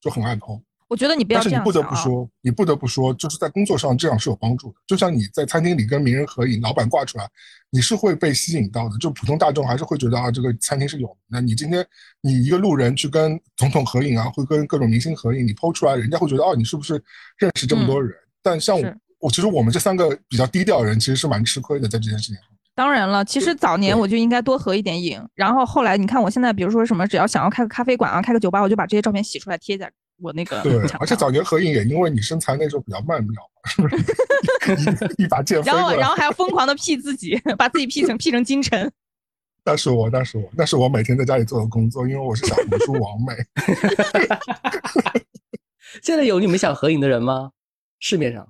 [0.00, 0.60] 就很爱 PO。
[0.88, 4.74] 我觉得你不要这样但是你不得不说，你不得不说，就是在工作上这样是有帮助的。
[4.86, 7.28] 就像你在餐厅里跟名人合影，老板挂出来，
[7.70, 8.96] 你是会被吸引到的。
[8.98, 11.16] 就普通大众还是会觉得啊，这个餐厅是有。
[11.26, 11.84] 那你今天
[12.20, 17.02] 你一个路人去跟总统合影啊，会跟各种明星合影，你 PO 出来，人家会觉得哦，你是不是
[17.38, 18.14] 认识这么多人？
[18.40, 22.44] 但像我，我其实我们这三个比较低调的人，其实是蛮吃亏的在这件事情上。
[22.76, 29.90] 当然了，其实早年我就应该多合一点影，然后后来你看我现在，比如说什么，只要想要开个咖啡馆啊，开个酒吧，我就把这些照片洗出来贴在。
[30.18, 33.96] 我那个对，而且早年合影也因为你身材那时候比较曼妙，是不是？
[35.18, 38.90] 一把剑， 然后然后还要疯狂的 P 自己， 把自己 P 成 P 成金晨。
[39.64, 43.34] 那是我，那是我，那是我每天在家里做的工作，因为我是小红书王美。
[46.02, 47.50] 现在有你们想合影的人吗？
[47.98, 48.46] 市面上？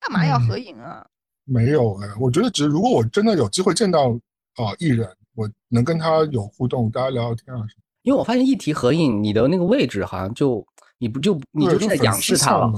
[0.00, 1.04] 干嘛要合影啊？
[1.44, 4.10] 没有哎，我觉得只如果我真的有机会见到
[4.54, 7.83] 啊艺人，我能跟他有互动，大家聊聊天啊什么。
[8.04, 10.64] 因为我发现一提合影，你的那个位置好像就
[10.98, 12.70] 你不就你就在仰视他了，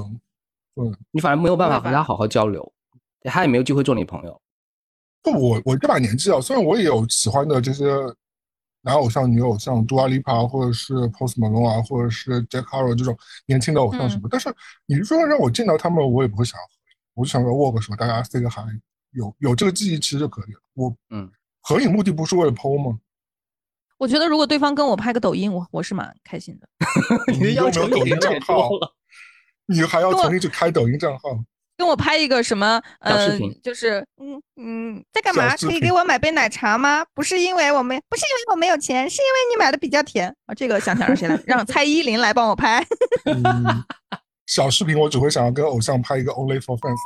[0.76, 2.72] 嗯，你反而没有办法和他好好交流，
[3.22, 4.40] 他也没有机会做你朋友。
[5.22, 7.84] 不，我我这把年纪啊，虽然我也有喜欢的这些
[8.82, 14.48] 男偶像、女偶像，杜阿丽帕或者是 Post Malone 啊，或者是 Jack Harlow 这种年轻的偶像什么，但是
[14.86, 18.60] 你说让我见到他们，我也不会想要合影，我就想要握个手，大家 say 个 hi，
[19.10, 20.60] 有有这个记忆其实就可以了。
[20.74, 21.28] 我嗯，
[21.62, 22.96] 合影目的不是为了 PO 吗？
[23.98, 26.68] 我觉得如果对方跟我拍个抖音，我我是蛮开心的。
[27.32, 28.70] 你有没有抖音账号？
[29.66, 31.30] 你还要重新去开抖音账号？
[31.78, 32.80] 跟我拍一个什么？
[33.00, 35.54] 嗯，就是嗯嗯，在干嘛？
[35.56, 37.04] 可以给我买杯奶茶吗？
[37.14, 40.54] 不是因为我没，不是因为我没有钱，是因为你买的比较甜啊。
[40.54, 41.38] 这个想想让谁来？
[41.46, 42.82] 让蔡依林来帮我拍。
[44.46, 46.96] 小视频我只会想要跟偶像拍一个 Only for Fans，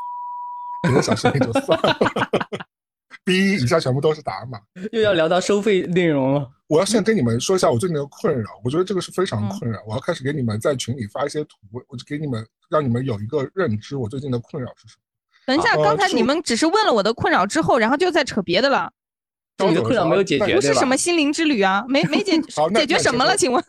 [0.83, 1.99] 别的小视频就算了。
[3.31, 4.59] B 以下全部都是打码，
[4.91, 6.51] 又要聊到收费内容了。
[6.67, 9.81] 我要先跟你们说一下我最近的困扰，我觉得这个是非常困扰。
[9.87, 11.57] 我要开始给你们在群里发一些图，
[11.87, 15.03] 我就给你们让你们有一个认知，我最近的困扰是什么。
[15.47, 18.93] 等一下，刚才你们只是问了我的困扰之后，然后就在扯别的了。
[19.59, 22.41] 你的困扰没有解决，不是什么心灵之旅啊，没没解
[22.75, 23.37] 解决什么了？
[23.37, 23.63] 请问？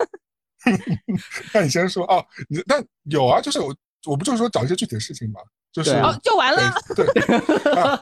[1.53, 3.75] 那你先说啊，你那有啊，就是我
[4.07, 5.39] 我不就是说找一些具体的事情嘛。
[5.71, 6.73] 就是哦，就完了。
[6.95, 7.05] 对，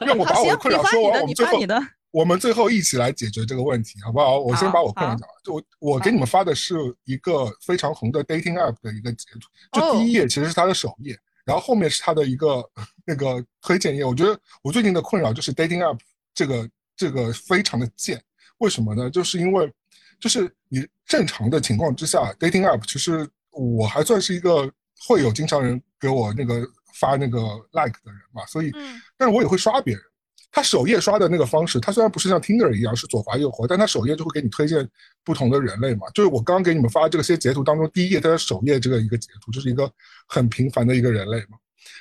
[0.04, 4.40] 让 我把我的困扰说完，我们最后你的，我们最后一起来解决这个问题，好不好？
[4.40, 5.30] 我先把我困扰讲完。
[5.44, 12.68] 就我我给你们发的是一个非常红的 dating app 的一个截图，就第一页其实是它的首页，然后后面是它的一个
[13.04, 14.04] 那个推荐页。
[14.04, 15.98] 我觉得我最近的困扰就是 dating app
[16.34, 18.20] 这个这个非常的贱，
[18.58, 19.08] 为什么呢？
[19.08, 19.72] 就是因为
[20.18, 24.68] 就是你正常的情况之下，dating app 其实我还算是一个
[25.06, 26.68] 会有经常人给我那个。
[26.94, 27.38] 发那个
[27.72, 28.72] like 的人嘛，所以，
[29.16, 30.02] 但是我也会刷别人，
[30.50, 34.88] 他首页刷的那个方式，他虽然不是像 Tinder 一样是左滑右滑，但他首页就会给你推荐
[35.24, 36.08] 不同的人类嘛。
[36.14, 39.90] 就是我刚刚给你们发这些截图当中，第一页它的首页这个一个截图，就是一个
[40.26, 41.56] 很平凡的一个人类嘛。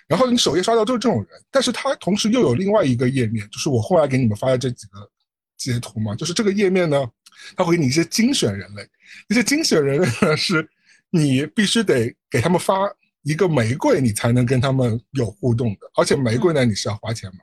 [0.07, 5.09] 然后你首页刷到就是这种人，但是他同时又有另外一个页面，就是我后来给你们发的这几个
[5.55, 7.07] 截图嘛，就是这个页面呢，
[7.55, 8.87] 它会给你一些精选人类，
[9.27, 10.67] 那些精选人类呢是
[11.11, 12.91] 你必须得给他们发
[13.23, 17.39] 一个玫瑰，你才能跟他们有互动的，而且玫瑰呢你是要花钱买。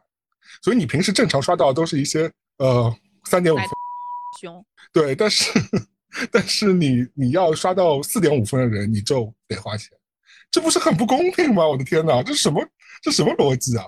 [0.63, 3.67] 所以你平时正常刷到都是一些呃三点五分，
[4.41, 5.53] 熊对，但是
[6.33, 9.91] 但是你你要刷到四点五分的人，你就得花钱，
[10.51, 11.69] 这不是很不公平吗？
[11.69, 12.67] 我的天哪，这什么
[13.03, 13.85] 这什么逻辑啊？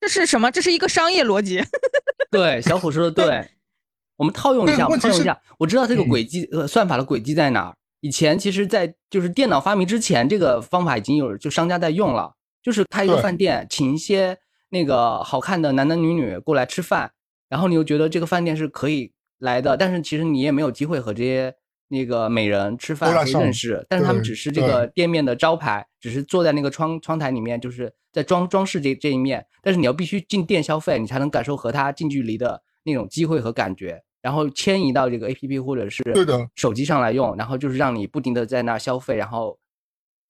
[0.00, 0.50] 这是什么？
[0.50, 1.60] 这是一个商业逻辑。
[2.30, 3.50] 对，小虎说的对，
[4.16, 7.76] 我们套用一下，套用一下，我知道这个轨迹呃算法的轨迹在哪儿。
[8.02, 14.38] 以前其实，在就是电脑发明之前，这个方法已经有就商家在用了，就是开一个饭店，请一些。
[14.74, 17.12] 那个好看的男男女女过来吃饭，
[17.50, 21.54] 然后你又觉得这个饭店是可以来的，但是其实你也没有机会和这些
[21.88, 39.58] 那个美人吃饭认识，但是他们只是这个店面的招牌，只是坐在那个窗窗台里面，就是在装装饰这这一面，但是你要必须进店消费，你才能感受和他近距离的那种机会和感觉，然后迁移到这个 A P P 或者是对的手机上来用，然后就是让你不停的在那消费，然后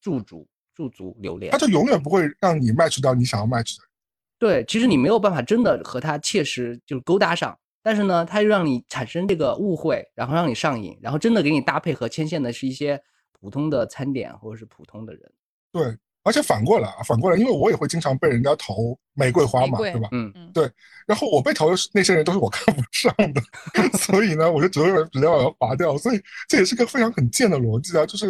[0.01, 3.85] 驻足驻足留恋，他就永远不会让你 match 到你想要 match 的。
[4.39, 15.33] 对，其实你没有办法真的和他切实就是勾搭上，但是呢，他又让你产生这个误会，然后让你上瘾，然后真的给你搭配和牵线的是一些普通的餐点或者是普通的人。
[15.71, 20.09] 对，而且反过来啊，反过来，因为我也会经常被人家投玫瑰花嘛，对吧？
[20.13, 20.71] 嗯嗯，对。
[21.07, 23.43] 然后我被投的那些人都是我看不上的，
[23.99, 25.99] 所以呢，我就只会直接把它划掉。
[25.99, 28.29] 所以这也是个非常很贱的逻辑啊，就是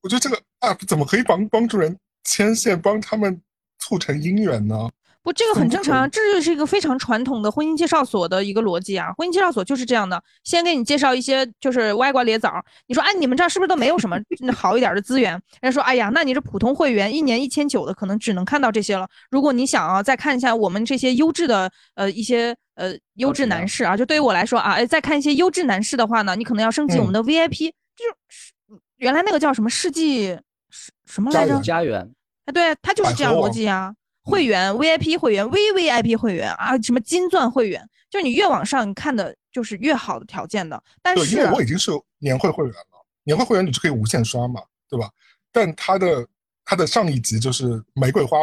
[0.00, 3.40] 我觉得这个 app 怎么可以帮帮助人牵线，帮他们
[3.78, 4.90] 促成姻缘呢？
[5.22, 9.12] 不，这个很正常，这就是一个非常传统的婚姻介绍所的一个逻辑啊。
[9.18, 12.54] 婚姻介绍所就是这样的，先给你介绍一些就是歪瓜裂枣。
[12.86, 14.18] 你说，哎，你们这儿是不是都没有什么
[14.54, 15.32] 好一点的资源？
[15.60, 19.06] 人家说，哎呀，那你这普通会员一年一千九的，可能只能看到这些了。
[19.30, 30.28] 如果你想啊，再看一下我们这些优质的呃一些呃优质男士啊，就对于我来说啊，哎，再看一些优质男士的话呢，你可能要升级我们的 VIP，就是原来那个叫什么世纪
[30.70, 31.60] 什什么来着？
[31.60, 32.08] 家园。
[32.46, 33.92] 哎，对，他就是这样逻辑啊。
[34.28, 40.82] 会员 VIP 会员 VVIP 会员啊，什么金钻会员，就是你越往上，你看的就是越好的条件的。
[41.02, 45.10] 但是，因为我已经是年会会员了，年会会员你就可以无限刷嘛，对吧？
[45.50, 46.26] 但它的
[46.64, 48.38] 它的上一级就是玫瑰花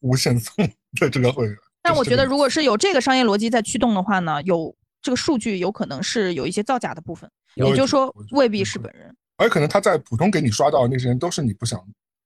[0.00, 0.54] 无限送
[0.98, 1.56] 的这个会员。
[1.82, 9.14] 但我觉得，如果是有这个商业逻辑在驱动的话呢，有这个数据有可能是有一些造假的部分，也就是说未必是本人。
[9.36, 11.78] 而可能他在普通给你刷到的那些人都是你不想，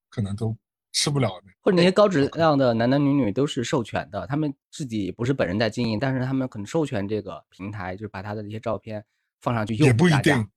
[0.08, 0.56] 可能都。
[0.92, 9.04] 吃不了的，或者那些高质量的男男女女都是授权的，他们自己不是本人在经营，但是他们可能授权这个平台，就是把他的一些照片
[9.40, 9.74] 放上去。
[9.76, 10.48] 也不一定，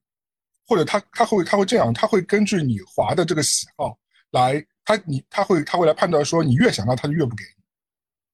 [0.65, 3.97] 或者他他会他会这样，他会根据你滑的这个喜好
[4.31, 7.43] 来，他你他会他会来判断说你越想要他就越不给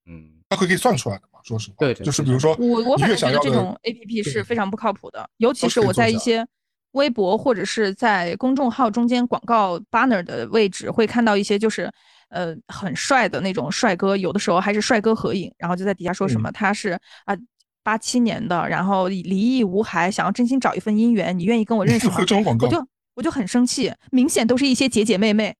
[0.05, 0.13] 你。
[0.13, 1.39] 嗯，他会可以算出来的嘛？
[1.43, 6.47] 说实话，对，就是比如说我我反正觉得这种 A P P 是非常不靠谱的，尤其是我在一些。
[6.91, 11.91] 微博或者是在公众号中间广告 banner 的位置，会看到一些就是，
[12.29, 17.37] 呃，很帅的那种帅哥，有的时候还是帅哥合影，然后就在底下说什么他是啊
[17.83, 22.15] 八七年的，然后离异无孩，想要真心找一份姻缘，你愿意跟我认识 吗？
[22.19, 25.55] 这种广告，我就我就很生气，明显都是一些姐姐妹妹，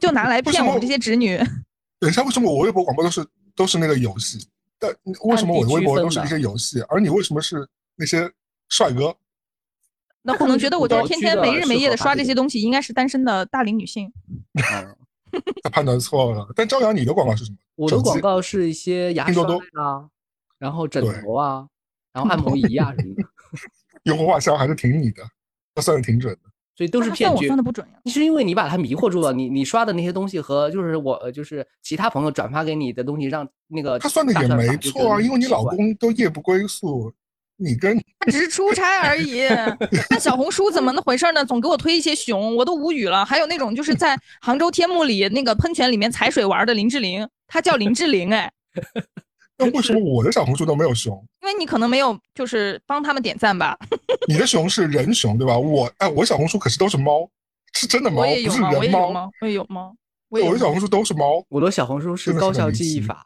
[0.00, 1.36] 就拿来 骗我们这些侄女。
[2.00, 4.46] 等一下，为什么我微博广告都是都是那个游戏？
[4.78, 7.66] 但为什么我的微博都是一些游戏，而你为什么是
[7.96, 8.30] 那些
[8.68, 9.16] 帅哥？
[10.26, 14.10] 那可能觉得我就是天天没日没夜的刷这些东西，应该是单身的大龄女性。
[15.62, 16.48] 他判断错了。
[16.56, 17.58] 但朝阳，你的广告是什么？
[17.74, 19.44] 我的广告是一些牙刷
[19.74, 20.08] 啊，
[20.58, 21.66] 然后枕头啊，
[22.14, 23.22] 然后按摩仪啊什么的。
[24.04, 25.22] 用户画像还是挺你的，
[25.74, 26.50] 他算的挺准的。
[26.76, 27.44] 所以都是骗局。
[27.44, 27.94] 我算的不准呀。
[28.06, 29.32] 是因为你把他迷惑住了。
[29.32, 37.12] 你你刷的那些东西和就是我就是其他朋友转发给你的东西，让那个他算的也没错啊，因为你老公都夜不归宿。
[37.56, 39.42] 你跟他只是出差而已。
[40.10, 41.44] 那小红书怎么那回事呢？
[41.44, 43.24] 总给我推一些熊，我都无语了。
[43.24, 48.50] 还有那种就是在杭州天目里那个喷泉里面踩水玩的林志玲，她叫林志玲哎。
[49.56, 51.14] 那为什么我的小红书都没有熊？
[51.42, 53.78] 因为你可能没有就是帮他们点赞吧。
[54.26, 55.56] 你的熊是人熊对吧？
[55.56, 57.28] 我哎，我小红书可是都是猫，
[57.72, 59.30] 是真的猫，不是人猫。
[59.40, 59.94] 我也有猫，
[60.28, 61.44] 我的小红书都是猫。
[61.48, 63.24] 我的小红书是高效记忆法。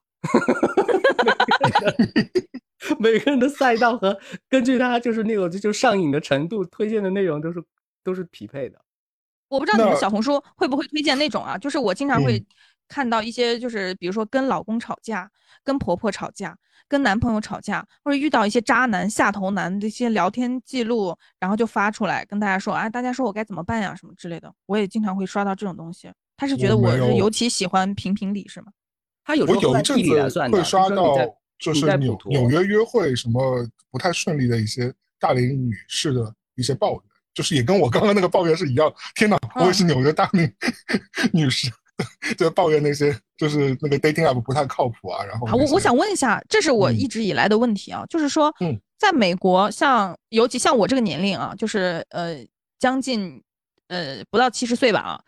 [2.99, 4.19] 每个人的赛道和
[4.49, 7.63] 根据他就是那种就就上瘾的程度推荐的内容都是
[8.05, 8.79] 都是匹配的。
[9.49, 11.57] 我不知道你们小红书会不会推荐那种啊？
[11.57, 12.45] 就是我经常会
[12.87, 15.31] 看到一些，就是比如说跟老公吵架、
[15.65, 16.57] 跟婆婆吵架、
[16.87, 24.53] 跟男朋友吵架，或者遇到一些渣男、下头男这些聊天记录，然后就发出来跟大家说，啊，大家说我该怎么办呀，什么之类的。
[24.67, 26.13] 我也经常会刷到这种东西。
[26.37, 28.69] 他是觉得我是尤其喜欢评评理是吗？
[29.25, 31.15] 他有时候有一阵子会刷到，
[31.59, 37.01] 就是纽纽约约会什么不太顺利的一些大龄女士的一些抱怨。
[37.35, 38.93] 就是也跟我刚刚那个抱怨是一样。
[39.15, 40.53] 天哪，我也是纽约大龄
[41.33, 41.71] 女士，
[42.37, 45.25] 就抱怨那些就是那个 dating app 不太靠谱啊。
[45.25, 52.45] 然后，我我想问一下，这是我一直以来的问题啊，就是说，嗯，在美国，像尤其像我这个年龄啊，就是呃
[52.81, 53.41] 将近
[53.87, 55.23] 呃不到七十岁吧啊，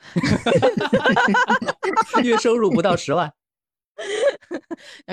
[2.24, 3.32] 月收入不到十万，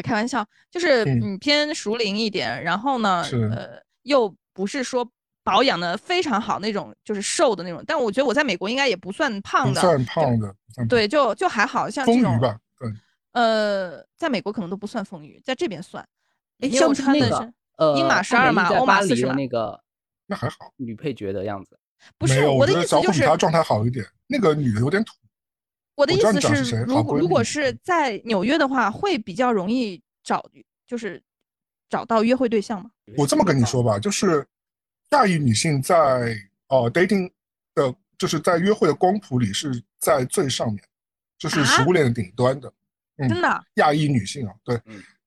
[0.04, 5.10] 开玩笑，就是嗯偏熟龄一点，然后呢，呃又不是说。
[5.44, 10.54] 保养的非常好那种，就是瘦的那种，但我觉得我在美国应该也不算胖的，不算胖的，
[10.90, 12.92] 对，就就还好像这种吧，对，
[13.32, 16.06] 呃，在美国可能都不算丰腴，在这边算。
[16.60, 19.82] 哎，像穿的是呃，英码十二码，欧码四十码那个，
[20.26, 21.80] 那还好，女配角的样子。
[22.18, 25.14] 不是，我的意思就是她状态好一点，那个女的有点土。
[25.98, 30.50] 我的意思是，如果如果是在纽约的话，会比较容易找，
[30.88, 31.22] 就是
[31.90, 32.90] 找到约会对象吗？
[33.18, 34.48] 我这么跟你说吧，就是。
[35.12, 36.36] 亚裔女性在
[36.68, 37.32] 呃 dating
[37.74, 40.84] 的，就是在约会的光谱里是在最上面，
[41.40, 42.70] 就是食物链的顶端的。
[43.18, 43.64] 真的？
[43.76, 44.78] 亚裔女性啊，对，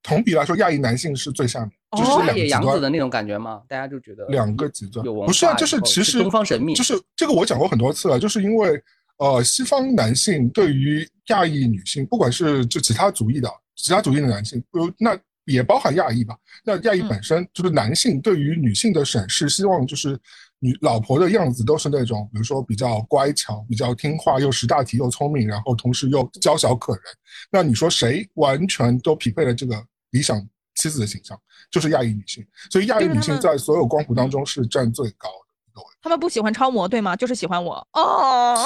[0.02, 3.62] 同比来说，亚裔男性是最下面，就是两个极端的那种感觉吗？
[3.66, 8.84] 大家就觉得两个极端不是啊，就是其实东方神秘，就是这个我讲过很多次了，就是因为
[9.20, 15.16] 呃，西方男性对于亚裔女性，不管是就其他族裔的其他族裔的男性，如那。
[15.46, 16.36] 也包含亚裔吧。
[16.64, 20.16] 那亚裔本身就是男性对于女性的审视，希望就是
[20.60, 27.02] 女老婆的样子都是那种，比如说比较乖巧、比较听话，又识大体又聪明，然后同时又娇小可人。
[27.50, 30.46] 那你说谁完全都匹配了这个理想
[30.76, 31.36] 妻子的形象，
[31.68, 32.46] 就是亚裔女性。
[32.70, 35.49] 所以亚裔女性在所有光谱当中是占最高的。
[36.02, 37.14] 他们不喜欢超模，对吗？
[37.16, 38.56] 就是喜欢我哦，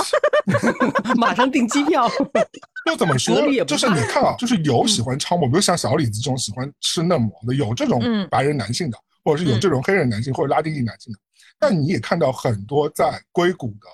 [1.16, 2.08] 马上订机票。
[2.86, 3.34] 又怎么说？
[3.64, 8.00] 就是你看啊， 就是有喜欢超模，比如像小李子这种喜欢吃嫩模的，有这种
[8.30, 11.18] 白人男性的，或者是有这种黑人男性或者拉丁裔男性的。
[11.58, 13.86] 但你也看到很多在硅谷的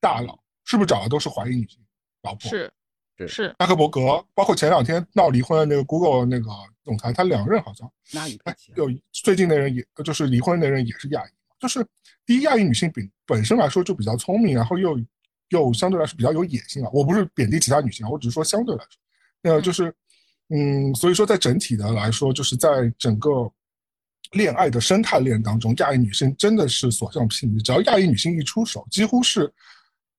[0.00, 1.78] 大佬，是不是找的都是华裔女性
[2.22, 2.50] 老婆？
[2.50, 2.72] 是
[3.28, 3.54] 是。
[3.58, 6.50] 扎克伯格，包括前两天闹离婚的那个 Google 那个
[6.82, 7.88] 总裁，他两任好像。
[8.12, 8.36] 那一
[8.74, 11.30] 有最近那人也就是离婚那人也是亚裔，
[11.62, 11.82] 就是
[12.26, 15.00] 第一亚裔女性本本身来说就比较聪明，然后又。
[15.48, 16.88] 又相对来说比较有野心啊！
[16.94, 19.94] 我不是贬低其他女性啊，我只是说相对来说，呃就是，
[20.48, 23.52] 嗯，所以说在整体的来说，就是在整个
[24.30, 27.62] 恋爱的生态链当中，亚裔女性真的是所向披靡。
[27.62, 29.52] 只要亚裔女性一出手，几乎是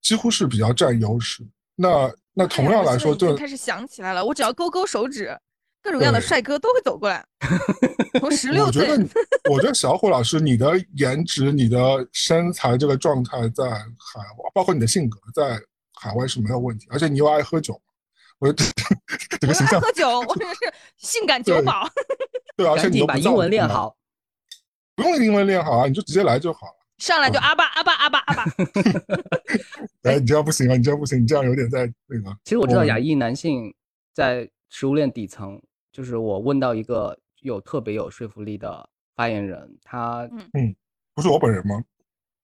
[0.04, 1.44] 几乎是比较占优势。
[1.76, 5.36] 那那同样来说，就开始想起来了，我只要勾勾手指。
[5.84, 7.24] 各种各样的帅哥都会走过来。
[8.20, 9.10] 从十六岁，我觉得，
[9.52, 15.60] 我觉得小虎老师，你的颜值、你的身材这个状态，在海外，包括你的性格，在
[16.00, 16.88] 海外是没有问题。
[16.90, 17.80] 而且你又爱喝酒，
[18.40, 18.64] 我觉得
[19.42, 19.82] 这个形象。
[19.82, 21.86] 喝酒，我觉得是 性感酒保。
[22.56, 23.98] 对，而且你把英文练好，
[24.96, 26.74] 不用英文练好啊，你就直接来就好了。
[27.00, 28.46] 上来就阿巴阿巴阿巴阿巴。
[30.04, 30.78] 哎，你这样不行啊！
[30.78, 32.38] 你这样不行，你这样有点在那个。
[32.46, 33.74] 其实我知道亚裔男性
[34.14, 35.62] 在食物链底层。
[35.94, 40.76] 就是我问到一个有特别有说服力的发言人，他嗯，
[41.14, 41.82] 不是我本人吗？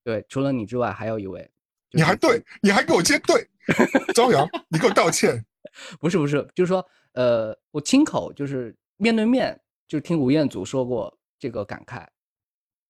[0.03, 1.49] 对，除了你之外，还有一位。
[1.91, 3.45] 你还对，你还给我接对，
[4.13, 5.43] 朝阳，你给我道歉。
[5.99, 12.05] 不是不是，就是说，呃，我亲口就是面对面就听吴彦祖说过这个感慨，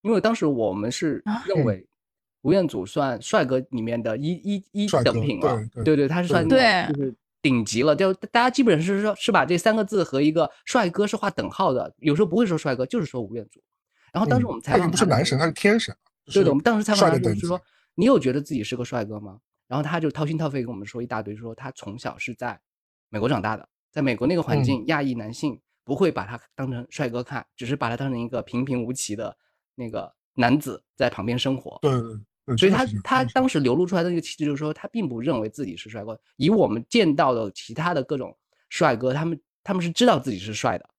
[0.02, 1.88] 因为当时我们是认为
[2.42, 7.16] 吴彦祖算帅哥里面的一一一等品了，对对，他是算对，就是。
[7.42, 11.94] 顶级了，就大家基本上是说，是把这三个字和一个帅哥是画等号的。
[11.98, 13.62] 有时候不会说帅哥，就是说吴彦祖。
[14.12, 15.96] 然后当时我们采访他，不是男神，他是天神。
[16.26, 17.60] 对的，我们当时采访他就是说，
[17.96, 19.40] 你有觉得自己是个帅哥吗？
[19.68, 22.60] 然后他就掏心掏肺跟我们说一大堆，说他从小是在
[23.10, 29.38] 美国长大的，在美国那个环境，亚裔男性不会把他当成帅哥看，只是把他当成一个平平无奇的
[29.76, 31.78] 那个男子在旁边生活。
[31.82, 31.92] 对。
[32.58, 36.20] 所以他他当时流露出来的那个气质，就是说他并不认为自己是帅哥。
[36.38, 38.36] 以我们见到的其他的各种
[38.70, 40.90] 帅哥，他们他们是知道自己是帅的，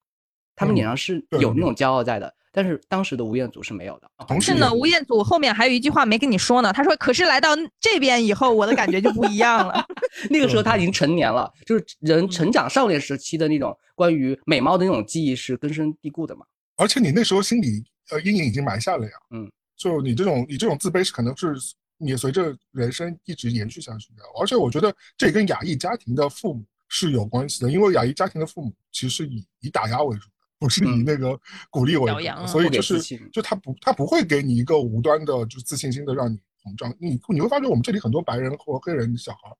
[0.54, 2.34] 他们脸上是有那种骄傲在的。
[2.52, 4.10] 但是当时的吴彦祖是没有的。
[4.26, 9.86] 同时呢，吴彦祖后面还有一句话没跟你说呢，他说：“可是来到这边以后，我的感觉就不一样了。
[10.30, 16.44] ”那个时候他已经成年了，就是人成长少年时期的那种关于美貌的那种记忆是根深蒂固的嘛。
[16.76, 19.12] 而且你那时候心里呃阴影已经埋下了呀。
[19.30, 19.48] 嗯。
[19.80, 21.54] 就你这种，你这种自卑是可能是
[21.96, 24.22] 你随着人生一直延续下去的。
[24.38, 33.00] 而且我觉得这跟亚裔家庭的父母是有关系的，因为亚裔家庭的父母其实以以打压为主的，不是以那个鼓励为主的，所以就是
[33.32, 36.94] 就他不他不会给你一个无端的就自信心的让你膨胀。
[37.00, 39.50] 你你会发觉我们这里很多白人或黑人小孩。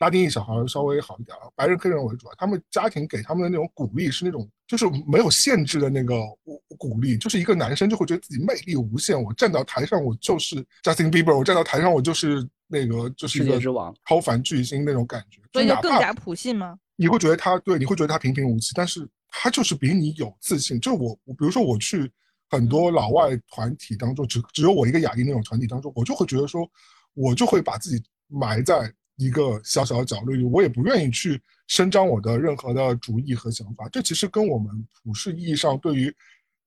[0.00, 6.16] 拉丁裔小孩稍微好一点啊，白人黑人为主啊，他们家庭给他们的那种鼓励是那种就是没有限制的那个
[6.78, 13.60] 鼓励，就是一个男生就会觉得自己魅力无限，我站到台上我就是 Justin Bieber，我站到台上我就是那个就是一个
[14.08, 16.78] 超凡巨星那种感觉，所以就更加普信吗？
[16.96, 20.80] 你会觉得他对，你会觉得他平平无奇，但是他就是比你有自信。
[20.80, 22.10] 就我，我比如说我去
[22.48, 26.66] 很多老外团体当中，只只有我一个亚裔那种团体当中，我就会觉得说，
[27.12, 28.90] 我就会把自己埋在。
[29.20, 33.86] 一个小小的角落里，我也不愿意去伸张我的任何的主意和想法。
[33.92, 34.72] 这其实跟我们
[35.04, 36.14] 普世意义上对于，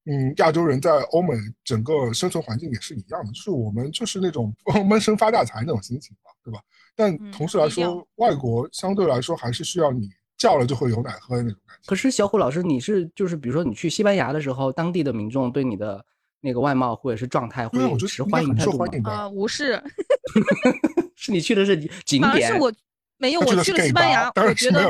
[0.05, 1.33] 嗯，亚洲人在欧美
[1.63, 4.53] 整个生存环境也是一样的，就是我们就是那种
[4.87, 6.59] 闷声发大财那种心情嘛，对吧？
[6.95, 11.83] 但同时来说，外国相对来说还是需要你叫了就会有奶喝的那种感觉。
[11.87, 16.05] 可是小虎老师，你是就是比如说你去西班牙的时候，当地的民众对你的
[16.43, 19.11] 那个外貌或者是状态会持欢迎态度吗？
[19.11, 19.81] 啊，无视。
[21.15, 22.71] 是你去的是景点，是我
[23.17, 24.89] 没有，我去了西班牙，我觉得，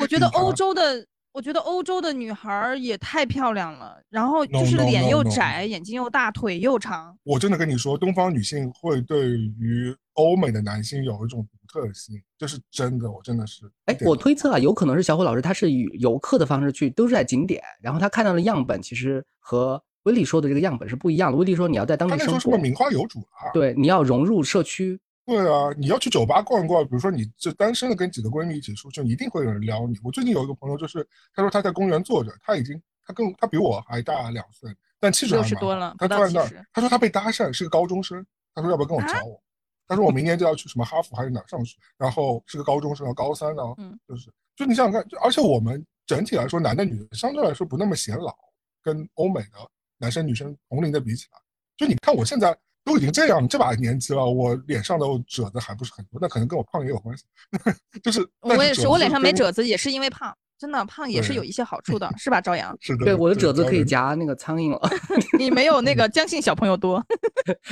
[0.00, 7.18] 我觉得欧洲的，我觉得欧洲的女孩也太漂亮了，然后就是脸又窄，眼睛又大，腿又长。
[7.24, 13.68] 我真的跟你说，东方女性会对于欧美的男性有一种独特的吸引，这是真的，我真的是。
[13.86, 21.36] 哎，我推测啊，有可能是小虎老师他是以游客的方式去，都是在景点，然后他看到的样本其实和威利说的这个样本是不一样的。
[21.36, 24.98] 威利说你要在当地生活，他那时候是名花有主啊，对，你要融入社区。
[25.26, 29.98] 对啊，你要去酒吧逛逛，比如说你这单身的跟几个闺蜜一起出去，一定会有人撩你。
[30.02, 39.38] 我最近有一个朋友，就是他说他在公园坐着，他已经他跟他比我还大两岁，但气质六十多了，他坐在那儿，他说他被搭讪，是个高中生，他说要不要跟我找我？
[39.86, 48.34] 他说我明年就要去什么哈佛还是哪上学，然后是个高中生，高三呢，嗯，就是就你想想看，就而且我们整体来说，男的女的相对来说不那么显老，
[48.82, 49.58] 跟欧美的
[49.98, 51.38] 男生女生同龄的比起来，
[51.76, 52.56] 就你看我现在。
[52.84, 57.24] 都已经这样这把年纪了，我脸上的褶子还不是很多，那可能跟我胖也有关系。
[58.02, 62.40] 就是我也是，我脸上没褶子也是因为胖，真的胖也是有一些好处的，是吧？
[62.40, 64.80] 朝阳 是的，对我的褶子可以夹那个苍蝇了。
[65.38, 67.04] 你没有那个江信小朋友多，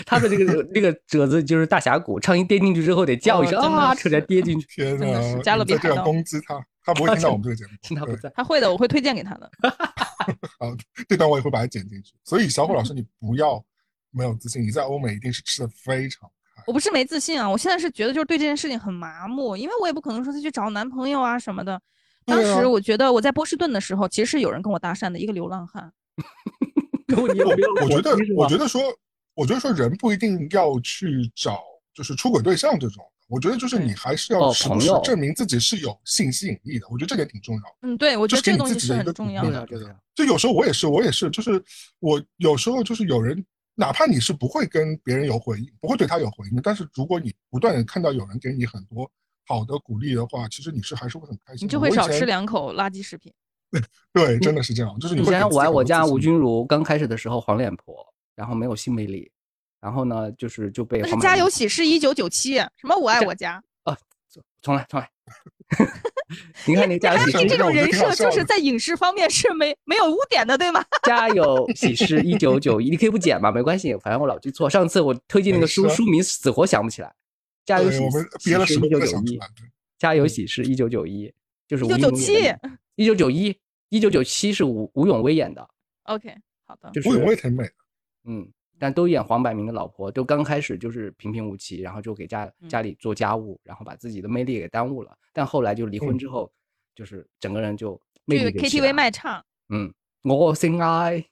[0.05, 4.66] 他的这个那个褶子就是大峡谷，苍蝇跌进去之后得叫一声啊，扯着跌进去。
[4.66, 5.43] 天哪！
[5.43, 9.51] 加勒比海盗攻击他，他不会听到我们这个 节目，他不在，他会的，我会推荐给他的。
[10.59, 10.72] 啊，
[11.07, 12.14] 这段我也会把它剪进去。
[12.24, 13.62] 所以小虎老师，你不要。
[14.12, 16.22] 没有自信，你在欧美一定是吃的非常
[16.55, 16.62] 开。
[16.66, 21.78] 我不是没自信啊，我现在是觉得就是对这件事情很麻木，因为我也不可能说再去找男朋友啊什么的。
[22.24, 25.93] 当时我觉得我在波士顿的时候，其实是有人跟我搭讪的，一个流浪汉。
[27.14, 28.80] 我我觉得我觉得说，
[29.34, 31.62] 我觉得说人不一定要去找
[31.93, 37.62] 就是出轨对象这种，我觉得就是你还是要时时证明自己是有性吸引力的，我觉得这点挺重要。
[37.83, 39.66] 嗯，对，我觉得这个东西是很重要的。
[40.14, 41.62] 就有时候我也是，我也是，就是
[42.01, 43.45] 我有时候就是有人。
[43.79, 49.07] 哪怕你是不会跟别人有回应，不会对他有回应，但是如果你不断的看到有人给你很多
[49.47, 51.66] 好的鼓励的话，其实你是还是会很开心。
[51.66, 53.31] 你就会少吃两口垃圾食品。
[54.14, 54.99] 对，真的是这样。
[54.99, 57.95] 就是以前我爱我家吴君如刚开始的时候黄脸婆，
[58.35, 59.31] 然后没有性魅力，
[59.87, 60.99] 然后呢就是就被。
[60.99, 63.97] 那是家有喜事一九九七，什么我爱我家啊？
[64.61, 65.09] 重来重来。
[66.66, 70.84] 你看那家有喜事，这种人设就是在影视方面是没没有污点的，对吗？
[71.07, 74.68] 家有喜事一九九一，你可以不剪嘛，没关系，反正我老记错。
[74.68, 77.14] 上次我推荐那个书书名死活想不起来。
[77.64, 79.39] 家有喜事一九九一，
[80.01, 81.32] 家有喜事一九九一，
[81.68, 82.32] 就是一九九七，
[82.97, 83.57] 一九九一，
[83.91, 85.68] 一九九七是吴吴永威演的。
[86.03, 86.34] OK，
[86.64, 87.72] 好的，吴永威挺美的，
[88.24, 88.51] 嗯。
[88.79, 95.16] 但都演黄百鸣的老婆，就刚开始就是平平无奇，然后就给家家里做家务，然后把自己的魅力给耽误了。
[95.33, 96.51] 但后来就离婚之后，
[96.95, 101.24] 就是整个人就魅力 KTV 卖唱，嗯，我心爱，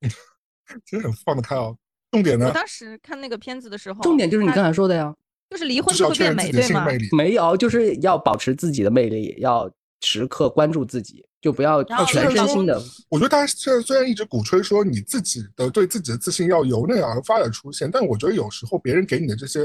[0.84, 1.76] 其实很放得开哦。
[2.10, 2.46] 重点呢？
[2.46, 5.14] 我当时看那个片子的时候，重点就是你刚才说的呀，
[5.50, 6.86] 就是离婚就会变美，对吗？
[7.16, 9.70] 没有，就是要保持自己的魅力，要
[10.04, 11.24] 时刻关注自己。
[11.40, 12.82] 就不要全身心的。
[13.10, 19.60] 我觉得大家现在虽然一直鼓吹说你自己的对自己的自信要由内而发的出现，但我觉得有时候别人给你的这些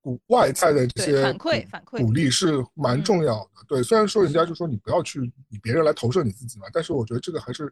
[0.00, 3.64] 鼓外在的这些反馈反馈鼓励是蛮重要的。
[3.66, 7.68] 对，虽然说人家就说你不要去以别人来投射你自己嘛，但是我觉得这个还是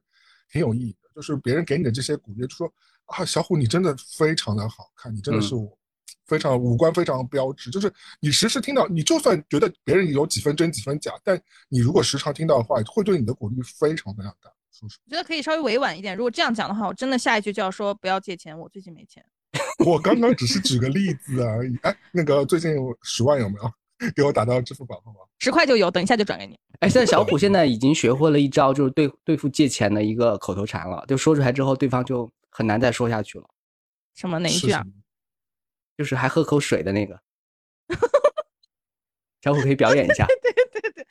[0.50, 1.08] 挺有意义的。
[1.14, 2.68] 就是别人给你的这些鼓励，就说
[3.04, 5.78] 啊，小虎你真的非常的好看，你真的是我。
[6.26, 14.50] 非常五官非常标致，就是你时时听到，你就算觉得别人有几分真几分假，但你如果时常听到的话，会对你的鼓励非常非常大。
[14.72, 14.98] 是不是？
[15.06, 16.14] 我觉得可以稍微委婉一点。
[16.14, 19.24] 如果这样讲的话，我真的下一句就要说不要借钱，我最近没钱。
[19.86, 21.74] 我刚刚只是举个例子而已。
[21.82, 23.72] 哎，那个最近十万有没有
[24.14, 25.20] 给我打到支付宝好吗？
[25.38, 26.58] 十块就有，等一下就转给你。
[26.80, 33.46] 哎，现在小虎现在已经学会了一招，就是对对付借钱的一个口头禅了，就说出来之后，对方就很难再说下去了。
[34.14, 34.84] 什么哪一句啊？
[35.96, 37.20] 就是还喝口水的那个。
[39.42, 40.26] 小虎可以表演一下。
[40.42, 41.06] 对对对，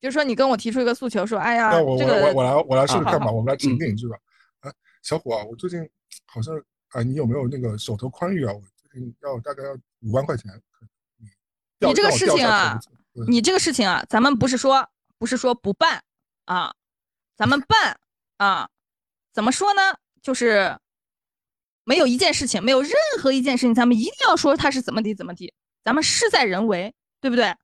[0.00, 4.16] 就是说你跟我提出一个诉求，说哎呀，我我我来我来试试看吧，我们来沉淀一句吧。
[4.60, 4.72] 哎，
[5.02, 5.88] 小虎啊，我最近
[6.26, 6.54] 好像
[6.88, 8.52] 啊，你有没有那个手头宽裕啊？
[8.52, 10.50] 我最近要大概要五万块钱。
[11.80, 12.80] 你这个事情啊，
[13.28, 16.02] 你这个事情啊，咱们不是说不是说不办
[16.46, 16.74] 啊，
[17.36, 17.96] 咱们办
[18.38, 18.68] 啊，
[19.32, 19.80] 怎么说呢？
[20.20, 20.76] 就是
[21.88, 27.54] 没有一件事情，没有任何一件事情，咱们一定要说他是怎么地怎么地，咱们事在人为，对不对？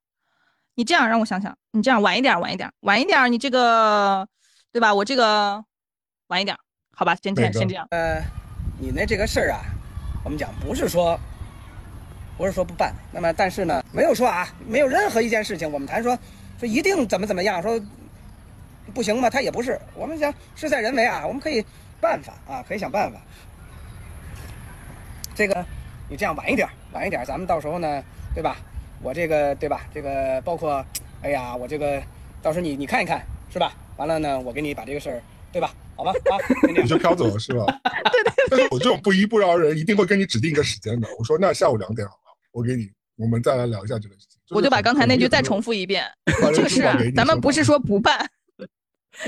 [0.73, 4.27] 你这样让我想想，你这样晚一点，晚一点，晚一点，你这个
[4.73, 4.91] 对吧？
[4.91, 5.63] 我这个
[6.29, 6.57] 晚一点，
[6.95, 7.87] 好吧，先这样，先这样。
[7.91, 8.19] 呃，
[8.79, 9.61] 你那这个事儿啊，
[10.23, 11.19] 我们讲不是说。
[12.37, 16.19] 不是说不办，那么但是呢，没有说啊，没有任何一件事情我们谈说，
[16.59, 17.79] 说一定怎么怎么样，说
[18.93, 19.29] 不行吗？
[19.29, 21.63] 他也不是，我们讲事在人为啊，我们可以
[22.01, 23.21] 办法啊，可以想办法。
[25.35, 25.65] 这个
[26.09, 28.01] 你这样晚一点，晚一点，咱们到时候呢，
[28.33, 28.57] 对吧？
[29.03, 29.81] 我这个对吧？
[29.93, 30.83] 这个包括，
[31.21, 32.01] 哎呀，我这个
[32.41, 33.21] 到时候你你看一看，
[33.51, 33.73] 是吧？
[33.97, 35.21] 完了呢，我给你把这个事儿，
[35.51, 35.71] 对吧？
[35.95, 36.33] 好吧，啊，
[36.67, 37.65] 你就飘走了是吧？
[38.11, 38.33] 对对。
[38.49, 41.07] 但是我这种不依不饶人，一定会跟你指定一个时间的。
[41.19, 42.15] 我说那下午两点好。
[42.51, 44.39] 我给你，我们再来聊一下这个事情。
[44.51, 46.05] 我就把刚才那句再重复一遍，
[46.53, 46.81] 就是
[47.13, 48.29] 咱们不是说不办，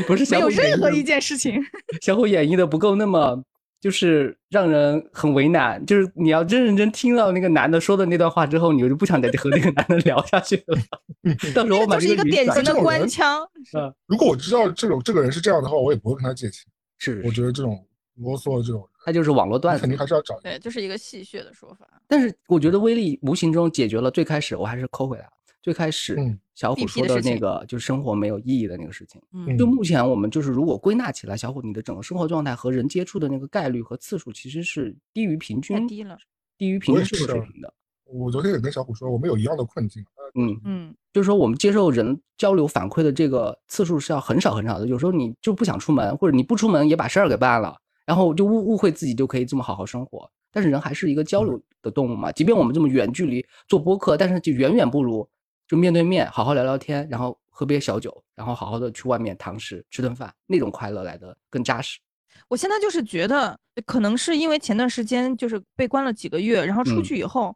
[0.06, 1.62] 不是没有任何一件事情。
[2.02, 3.44] 相互演绎的不够那么，
[3.80, 5.86] 就是让人很为难。
[5.86, 10.78] 就是你要真认真听到那个男的说的那段话之后，你就不想再和那个男的聊下去了。
[11.54, 13.42] 到时候我把这个典型的官腔。
[13.78, 16.66] 嗯，如果我知道这种这个人是这样的话，我也不会跟他借钱。
[16.98, 18.88] 是，我觉得这种啰嗦的这种。
[19.06, 20.40] 他就是网络段子，肯定还是要找。
[20.42, 21.88] 对，就是一个戏谑的说法。
[22.08, 25.30] 但是我觉得威力无形中解决了最开始，我还是抠回来了。
[25.62, 26.16] 最开始
[26.58, 29.22] 小虎说的那个，就是生活没有意义的那个事情。
[29.32, 36.18] 嗯，就目前我们就是如果归纳起来，小虎你的整个生活状态和人接触的那个概率和次数，其实是低于平均，低了，
[36.58, 37.72] 低于平均社会水平的。
[38.06, 40.04] 我昨天也跟小虎说，我们有一样的困境。
[40.34, 44.88] 嗯嗯，就是说我们接受人交流反馈的这个次数是要很少很少的。
[44.88, 47.78] 有时候你就不想出门，或者你不出门也把事儿给办了。
[48.04, 52.32] 然后就误误会自己就可以这么好好生活，但是人还是一个交流的动物嘛。
[52.32, 55.28] 即便我们这么远距离做播客，但是就远远不如
[55.68, 62.00] 就面对面好好聊聊天，然后喝杯小酒，然后好好的去外面堂食吃顿饭，那种快乐来的更扎实。
[62.48, 67.56] 我现在就是觉得，可能是因为前段时间就是被关了几个月，然后出去以后，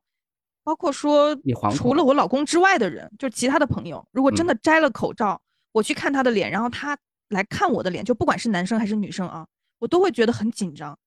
[0.64, 1.36] 包括说
[1.74, 5.41] 除了我老公之外的人，就其他的朋友，如果真的摘了口罩，
[5.72, 6.97] 我去看他的脸，然后他
[7.30, 9.47] 来看我的脸，就不管是男生还是女生啊。
[9.80, 10.97] 我都会觉得很紧张，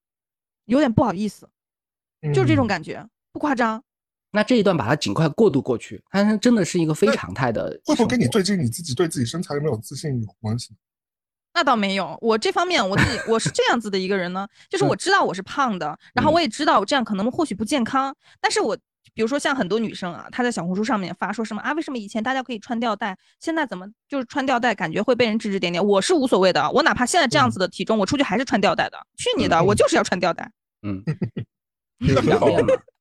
[0.64, 1.48] 有点不好意思，
[2.32, 3.82] 就是这种感觉，不夸张。
[4.35, 7.80] 那这一段把它尽快过渡过去，它真的是一个非常态的。
[7.85, 10.74] 会不会跟你最近你自己对自己身材有没有自信有关系？
[11.55, 18.76] 那倒没有，我这方面我自己我是这样子的一个人呢， 就是我知道我是胖的，然后我也知道我这样可能或许不健康，但是我。
[19.12, 21.72] 比如说像很多女生啊，她在小红书上面发说什么啊？
[21.74, 25.87] 为什么以前大家可以穿吊带，现在怎么就是穿吊带感觉会被人指指点点？
[25.87, 28.99] 我是无所谓的，我哪怕现在这样子的体重，我出去还是穿吊带的。
[29.16, 30.51] 去你的，我就是要穿吊带。
[30.82, 31.01] 嗯。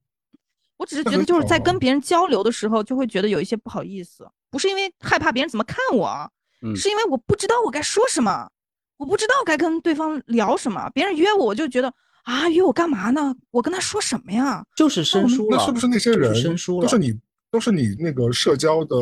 [0.83, 6.29] 我只是觉得就是在跟别人交流的时候，就会觉得有一些不好意思，不是因为害怕别人怎么看我，
[6.75, 8.49] 是因为我不知道我该说什么，
[8.97, 10.89] 我不知道该跟对方聊什么。
[10.93, 11.93] 别人约我，我就觉得。
[12.23, 13.35] 啊，约我干嘛呢？
[13.51, 14.65] 我跟他说什么呀？
[14.77, 15.57] 就是生疏了。
[15.57, 16.83] 那是不是那些人生疏了？
[16.83, 17.19] 都是你，
[17.51, 18.95] 都是你那个社交的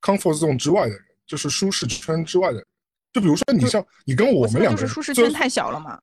[0.00, 2.66] comfort zone 之外的人，就是舒适圈之外的人。
[3.12, 5.96] 就比如说，你像你跟我们两个，就是舒适圈太小了嘛。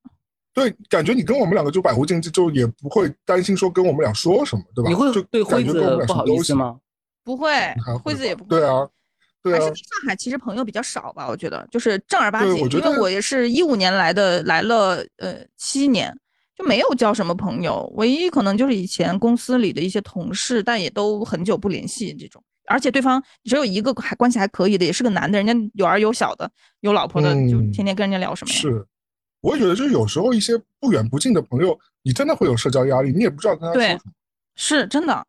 [0.59, 4.89] 对，感觉你跟我们两个就百无禁忌，就也不会担心说跟我们俩说什么，对吧？
[4.89, 6.77] 你会对辉子不好意思吗？
[7.23, 7.49] 不会，
[8.03, 8.49] 辉子也不会。
[8.49, 8.87] 对啊，
[9.41, 9.59] 对啊。
[9.59, 11.27] 还是上海其实朋友比较少吧？
[11.27, 16.15] 我觉得就是正儿八经，因为我也是一五年来的，来了呃七年。
[16.57, 22.43] 就没有交什么朋友，唯一可能就是以前公司里的一些同事，但也都很久不联系这种。
[22.67, 28.59] 而且对方只有一个还关系还可以的，也是个男的，人家有儿有小的，有老婆的，就天天跟人家聊什么呀？
[28.59, 28.85] 是，
[29.41, 34.01] 我也觉得就是有时候一些不远不近的朋友，你真的会有社交压力，你也不知道跟他说什么。
[34.55, 35.25] 是真的。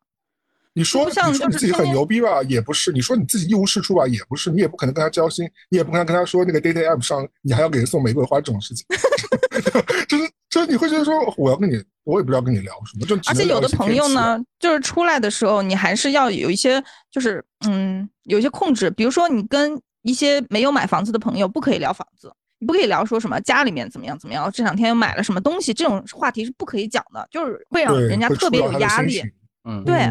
[0.73, 4.49] 你说你说你自己很牛逼吧，也不是；你说你自己一无是处吧，也不是。
[4.49, 8.85] 你也不可能跟他交心，你也不可能跟他说那个 dating app 上你还要给人送玫瑰花这种事情。
[10.07, 13.05] 就是就是你会觉得说我要跟你，我也不知道跟你聊什么。
[13.05, 16.81] 就而且有的朋友呢，就是出来的时候，你还是要有一些，
[17.11, 18.89] 就是嗯，有一些控制。
[18.89, 22.31] 比如说你跟一些没有买房子的朋友不可以聊房子，
[22.61, 29.19] 你不可以聊说什么家里面怎么样怎么样，这两天又买了什么东西，这种话题是不可以讲的，就是会让人家特别有压力。
[29.67, 30.07] 嗯，对，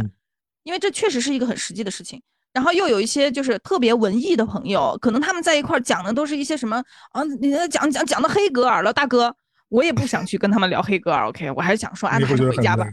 [0.65, 2.21] 因为这确实是一个很实际的事情。
[2.53, 6.83] 然后又有一些就是特别文艺的朋友，可能他们在一块讲的都是一些什么
[7.13, 9.33] 啊，你讲讲讲到黑格尔了，大哥，
[9.69, 11.29] 我也不想去跟他们聊黑格尔。
[11.29, 12.85] OK，我还是想说安排回家吧。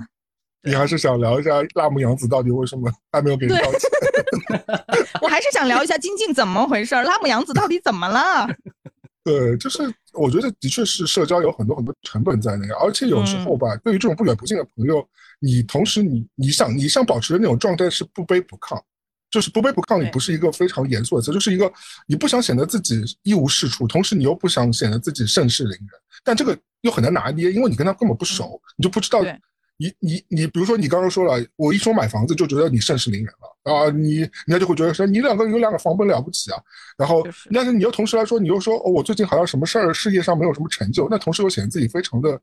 [0.61, 3.89] 你还是想聊一下辣目洋子到底为什么还没有给你道歉？
[5.21, 8.47] 我还是想聊一下金靖怎么回事，辣目洋子到底怎么了？
[9.28, 9.84] 对，就是
[10.14, 15.06] 我觉得的确是社交有很多很多成本在内，而且有时候吧，对于这种不远不近的朋友，
[15.41, 18.82] 你同时你你想你想保持的那种状态是不卑不亢，
[19.30, 21.70] 就是不卑不亢，你不是一个非常严肃的词，就是一个
[22.06, 25.90] 你不想显得自己一无是处，同时你又不想显得自己盛世凌人，
[26.24, 29.22] 但这个又很难拿捏，因为你跟他根本不熟，你就不知道。
[29.78, 36.58] 你你你，比如说你刚刚说了，我一说买房子就觉得你盛世凌人了啊，你人家就会觉得说你两个有两个房本了不起啊，
[36.98, 42.40] 然后但是你又同时来说，你又说哦，我最近好像什么事儿，事业上没有什么成就，那同时又显得自己非常的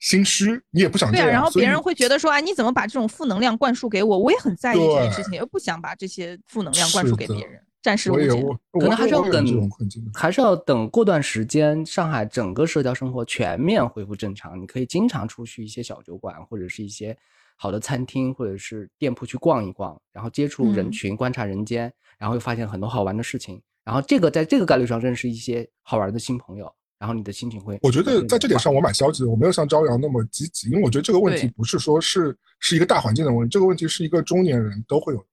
[0.00, 4.18] 心虚，你也不想这样，然后别人会觉得说啊，你怎么把这种负能量灌输给我？
[4.18, 7.60] 我也很在意这件事情，又不想把这些负能量灌输给别人。
[7.86, 8.26] 暂时无解，
[8.72, 9.70] 可能还是要等，
[10.12, 17.16] 还是要等过段时间，上海整个社交生活全面恢复正常，你可以经常出去一些小酒馆，或者是一些
[17.54, 21.82] 好的餐厅，或者是店铺去逛一逛，然后接触人群，观察人间，
[22.18, 26.68] 然后又发现很多好玩的事情，然后这个在这个概率上认识一些好玩的新朋友，
[26.98, 27.78] 然后你的心情会。
[27.82, 35.24] 我觉得在这点上我蛮消极的，我没有像朝阳那么积极，因为我觉得这个问题不是说是是一个大环境的问题，这个问题是一个中年人都会有。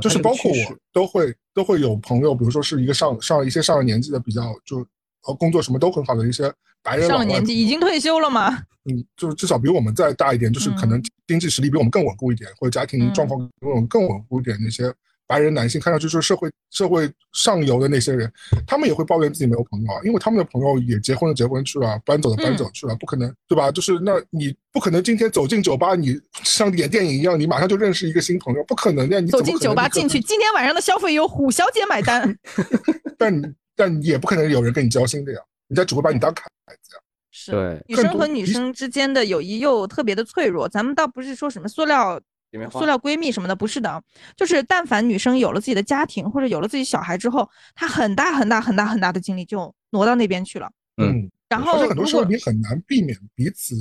[0.00, 4.78] 就是包括我都会都会有朋友，比如说是一个上上一些上了年纪的比较就
[5.26, 6.52] 呃工作什么都很好的一些
[6.82, 8.50] 白人上了年纪已经退休了吗？
[8.84, 14.92] 嗯，就是至少比我们再大一点，就是可能经济实力比我们更稳固一点，或者家庭状况比我们更稳固一点那些。
[15.26, 18.30] 白人男性看上去就是社会社会上游的那些人，
[18.66, 23.70] 他们也会抱怨自己没有朋友啊，因为他们的朋友也结婚了结婚去了，搬走了搬走去了，不可能对吧？
[23.70, 29.20] 就是那你不可能今天走进酒吧，你像演电影一样，你马上就认识一个新朋友，不可能的。
[29.20, 32.36] 你走进酒吧进去，今天晚上的消费由虎小姐买单。
[33.16, 36.42] 但但也不可能有人跟你交心的呀，人家只会把你当孩
[36.82, 37.00] 子呀。
[37.30, 42.20] 是，女生和女生之间的友谊又特别的脆弱，咱们倒不是说什么塑料。
[42.70, 44.02] 塑料闺蜜什么的不是的，
[44.36, 50.70] 就是但凡女生有了自己的家庭或者有了自己小孩之后，她很大很大很大很大的精力就挪到那边去了。
[50.98, 53.74] 嗯，然后很多时候你很难避免彼此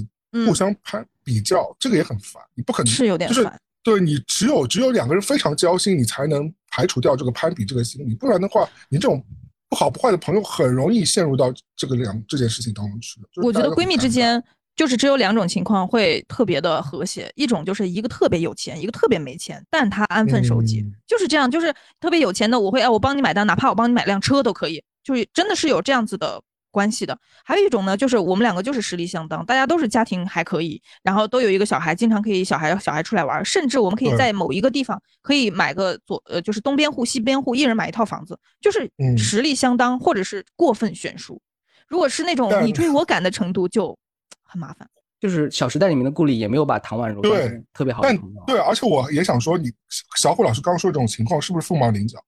[0.46, 2.42] 互相攀比较，这个也很烦。
[2.56, 9.22] 你不可能是有点烦，对你只有只有两个人非常交心，你才能排除掉这个攀比这个心理，不然的话，你这种
[9.68, 13.20] 不好不坏的朋友很容易陷入到这个两这件事情当中去。
[13.44, 14.42] 我觉得闺蜜之间。
[14.82, 21.52] 就是只有两种情况会特别的和谐，一种就是一个特别有钱，一个特别没钱，但他安分守己，就是这样。
[21.52, 26.42] 就是特别有钱的，我会哎，我帮你买单，哪怕我帮你买辆车都可以，就是真的是有这样子的
[26.72, 27.16] 关系的。
[27.46, 41.40] 还有一种呢，就是我们两个就是实力相当，大家都是家庭还可以，然后都有一个小孩，经常可以小孩小孩出来玩，甚至我们可以在某一个地方可以买个左呃，就是东边户西边户，一人买一套房子，就是实力相当，或者是过分悬殊。
[41.88, 43.96] 如果是那种你追我赶的程度，就。
[44.52, 44.86] 很麻烦，
[45.18, 48.44] 就是《小时代》里面的顾里也没有把唐宛如对特别好的朋友。
[48.46, 49.72] 对，而且我也想说，你
[50.18, 52.22] 小虎老师刚刚说的这种情况是不是凤毛麟角？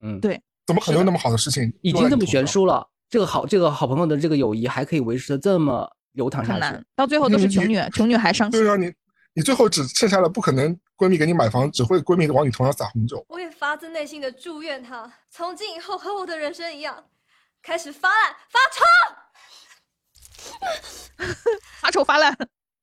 [0.00, 1.72] 嗯，对，怎么可能有那么好的事情？
[1.80, 8.60] 已经这么悬殊了，这个好，这个好朋友的这个友谊还可以维持的这么流淌下去，到最后都是穷女，穷女还伤心。
[8.60, 8.92] 对啊，你
[9.34, 13.24] 你最后只剩下了不可能闺蜜给你买房，只会闺蜜往你头上撒红酒。
[13.28, 17.04] 我也发自内心的祝愿她，从今以后和我的人生一样，
[17.62, 19.23] 开始发烂发臭。
[21.80, 22.36] 发丑发烂，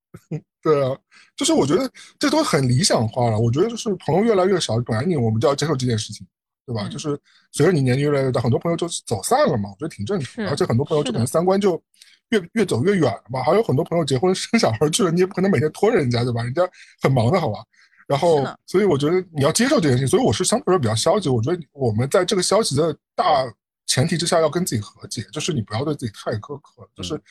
[0.61, 0.97] 对啊，
[1.35, 1.89] 就是我觉得
[2.19, 3.39] 这都很理想化了。
[3.39, 6.25] 我觉得就是朋友越来越少，本来你我们就要接受这件事情，
[6.65, 6.87] 对吧？
[6.87, 7.19] 就是
[7.51, 10.45] 随着你年纪越来越大，很多朋友就走散了嘛，我觉得挺正常。
[10.47, 11.81] 而且很多朋友就可能三观就
[12.29, 13.41] 越越走越远了嘛。
[13.43, 16.43] 还有很多朋友结婚 生小孩去了，你也不可能每天拖着人家，对吧？
[16.43, 16.61] 人家
[17.01, 17.59] 很忙的，好吧？
[18.07, 20.07] 然后，所以我觉得你要接受这件事情。
[20.07, 21.29] 所以我是相对来说比较消极。
[21.29, 23.45] 我觉得我们在这个消极的大。
[23.91, 27.21] 前提之下要跟自己和解，就是你不要对自己太苛刻，就是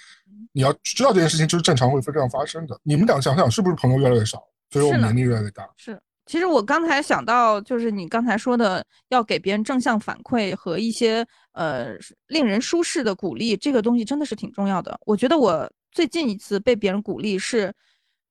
[0.52, 2.78] 你要知道这件事情就是正常会这样发生的。
[2.82, 5.66] 你们俩想想，是不是朋友越来越少，所以我们年龄越来越大？
[5.78, 11.94] 是，其实我刚才想到，就是你刚才说的，要给别人正向反馈和一些呃
[12.26, 15.00] 令人舒适的鼓励，这个东西真的是挺重要的。
[15.06, 17.72] 我觉得我最近一次被别人鼓励是，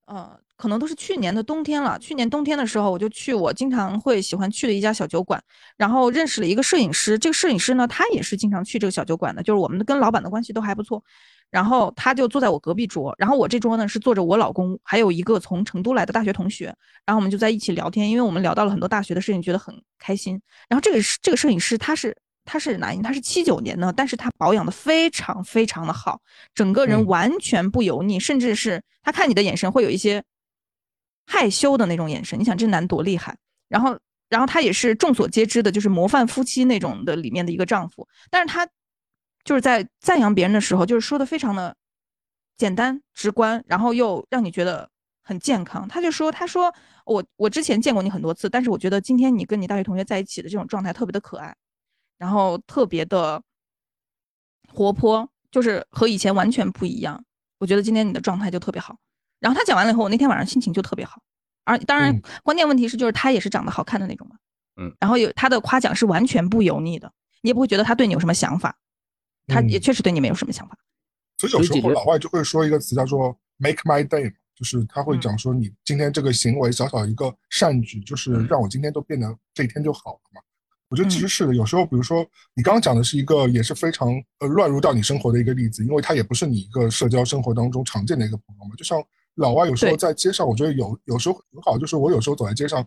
[0.06, 0.40] 呃。
[0.60, 1.98] 可能都是去年的冬天了。
[2.00, 5.42] 去年冬天的时候，我就去我经常会喜欢去的一家小酒馆，
[5.78, 7.18] 然后认识了一个摄影师。
[7.18, 11.02] 这个摄影师呢，他也是经常去这个小酒馆的，就是我们跟老板的关系都还不错。
[11.50, 16.66] 然后他就坐在我隔壁桌，然后我这桌呢是坐着我老公，还有一个从成都来的大学同学。
[17.06, 20.40] 然后我们就在一起聊天，因为我们聊到了很多大学的事情，觉得很开心。
[20.68, 22.16] 然后这个这个摄影师他是。
[22.52, 23.04] 他是哪一年？
[23.04, 26.20] 他是七九年的，但是他保养的非常非常的好，
[26.56, 30.24] 整个人完全不油腻，甚至是他看你的眼神会有一些
[31.30, 32.40] 害羞的那种眼神。
[32.40, 33.38] 你想这男多厉害？
[33.68, 33.96] 然后，
[34.30, 38.08] 然后他也是众所皆知的，就是模范夫妻那种的里面的一个丈夫。
[38.32, 38.68] 但是他
[39.44, 41.76] 就是在赞扬别人的时候，就是说的非常的
[42.58, 44.90] 简单直观，然后又让你觉得
[45.22, 45.88] 很健康。
[45.88, 46.74] 他就说：“他说
[47.06, 51.56] 我我之前见过你很多次，但是我觉得今天你跟你大学同学在一起的这种状态特别的可爱。”
[52.18, 53.42] 然后特别的
[54.74, 57.24] 活泼，就是和以前完全不一样。
[57.60, 58.98] 我觉得今天你的状态就特别好。
[59.40, 61.22] 然后他讲完了以后，我那天晚上心情就特别好。
[61.66, 64.36] 而当然，关键问题是，就是他也是长得好看的那种嘛。
[64.82, 64.96] 嗯。
[65.00, 67.12] 然后有他的夸奖是完全不油腻的，
[67.42, 68.78] 你也不会觉得他对你有什么想法。
[69.48, 70.78] 他也确实对你没有什么想法。
[71.38, 80.42] 所以有时候老外就会说一个词叫做 “make my day”，就是他会讲说你今天这个行为小小一个善举，就是让我今天都变得这一天就好了嘛。
[80.90, 84.10] 我觉得其实是的，有时候，比如说你刚刚讲的是一个也是非常
[84.40, 88.76] 呃乱入到你生活的一个例子，因为他也不是你一个社交生活当中常见的一个朋友嘛。
[88.76, 89.00] 就像
[89.40, 92.86] 老外有时候在街上，我觉得有有时候很好，就是我有时候走在街上，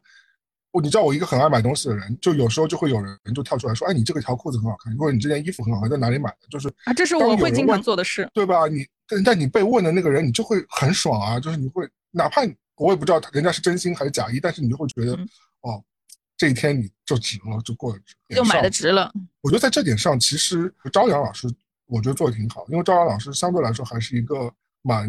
[0.70, 6.47] 我你知道我一个很爱买东西的人，就有时候就会有人就跳出来说，哎，你这个条裤子很好看，或者你这件衣服很好看，在哪里买的？
[6.51, 8.66] 就是啊，这是我会经常做的事，对吧？
[8.69, 12.43] 你但但你被问的那个人，你就会很爽啊，就是你会哪怕
[12.77, 15.12] 我也不知道人家是真心还是假意，但是你就会觉得
[15.61, 15.83] 哦。
[16.35, 19.12] 这一天你就值了，就过得值，就买的值了。
[19.43, 21.47] 我觉得在这点上，其实朝阳老师
[21.87, 25.09] 我觉得做的挺好，因为朝阳老师相对来说还是一个蛮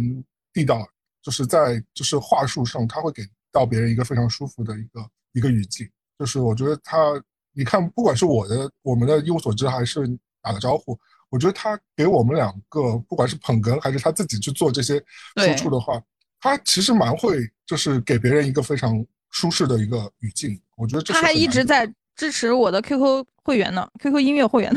[0.54, 0.88] 地道，
[1.24, 5.90] 就是在就是话术上，他会给到别人一个非常舒服的一个一个语境。
[6.20, 7.20] 就是我觉得他，
[7.54, 10.08] 你看，不管是我的我们的一无所知，还是
[10.42, 10.96] 打个招呼，
[11.30, 15.04] 我觉得他给我们两个，不管是捧哏还是他自己去做这些
[15.38, 16.00] 输出的话，
[16.40, 19.04] 他其实蛮会，就是给别人一个非常。
[19.36, 24.72] 舒适的一个语境，我觉得这他还一直在支持我的 QQ 会员呢，QQ 音乐会员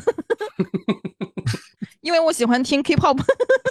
[2.00, 3.20] 因为我喜欢听 K-pop。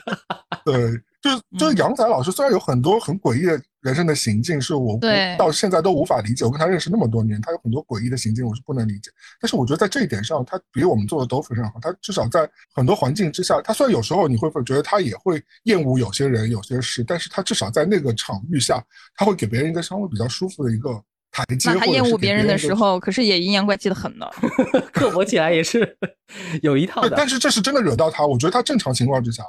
[0.63, 0.91] 对。
[1.25, 4.99] 就是就是杨仔老师，虽然有很多很诡异的人生的行径，是我
[5.39, 6.45] 到现在都无法理解。
[6.45, 9.09] 我跟他认识那么多年，他有很多诡异的行径，我是不能理解。
[9.41, 11.79] 但是我觉得在这一点上，他比我们做的都非常好。
[11.81, 18.79] 他至少在很多环境之下，他虽然有时候你会觉得他也会厌恶有些人、有些事，但是他至少在那个场域下，
[19.15, 20.91] 他会给别人一个相对比较舒服的一个
[21.31, 21.71] 台阶。
[21.73, 24.27] 那他厌恶别人的时候，可是也阴阳怪气的很呢，
[24.93, 25.97] 刻薄起来也是
[26.61, 27.15] 有一套的。
[27.17, 29.43] 但是这是真的惹到他，我觉得他正常情况之下。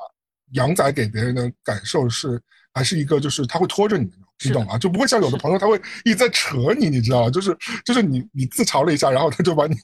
[0.52, 2.40] 杨仔给别人的感受是，
[2.72, 4.10] 还是一个就是他会拖着你，
[4.44, 4.78] 你懂吗？
[4.78, 7.30] 就不会像有的朋友他会一直在扯你，你知道吗？
[7.30, 9.74] 就是就是你你自嘲了一下，然后他就把你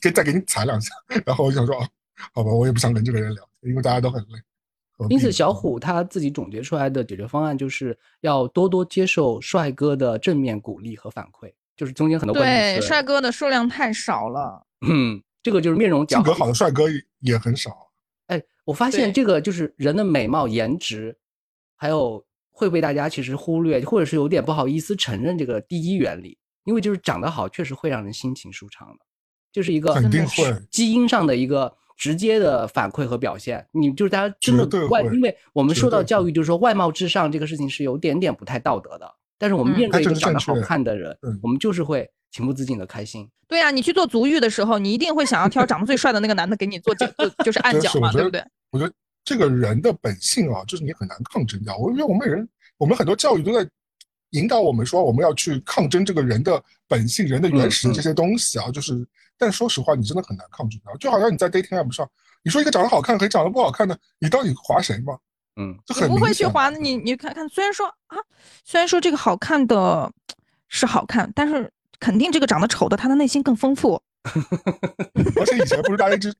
[0.00, 0.90] 给再给你踩两下，
[1.24, 1.88] 然后我想说啊，
[2.32, 4.38] 好吧，我也不想跟这个人聊，因为大家都很累。
[5.10, 14.66] 因此，小虎他自己总结出来的解决方案就是要多多接受帅哥的正面鼓励和反馈，就是中间很多对帅哥的数量太少了。
[14.86, 16.84] 嗯，这个就是面容性格好的帅哥
[17.20, 17.85] 也很少。
[18.66, 21.16] 我发现这个就是人的美貌、颜值，
[21.76, 29.06] 还有会被大家其实忽略，或者是有点不好意思承认这个第一原理，因为就是长得好确实会让人心情舒畅的，
[29.52, 30.52] 就是一个肯定会。
[30.70, 33.64] 基因上的一个直接的反馈和表现。
[33.70, 43.28] 你就是大家真的外，因为我们受到教育就是说外貌至上这个事情是有点点不太道德的，但是我们面对一个长得好看的人，我们就是会情不自禁的开心。
[43.48, 47.06] 对呀，你去做足浴的时候，你一定会想要挑长得最帅的那个男的给你做脚，
[47.44, 48.44] 就是按脚嘛，对不对？
[48.70, 48.92] 我觉得
[49.24, 51.76] 这个人的本性啊，就是你很难抗争掉。
[51.76, 53.68] 我因为我们人，我们很多教育都在
[54.30, 58.70] 引导我们说，我们要去抗争这个人的本性、人的原始的这些东西啊。
[58.70, 59.06] 就是，
[59.38, 60.94] 但说实话，你真的很难抗拒掉。
[60.96, 62.08] 就好像你在 dating app 上，
[62.42, 65.16] 你说一个长得好看和长得不好看的，你到底划谁嘛？
[65.58, 66.96] 嗯，就很不会去划你。
[66.96, 68.18] 你看看，虽然说啊，
[68.64, 70.12] 虽然说这个好看的
[70.68, 74.00] 是好看，但是肯定这个长得丑的，他的内心更丰富。
[75.38, 76.34] 而且以前不是大家一直，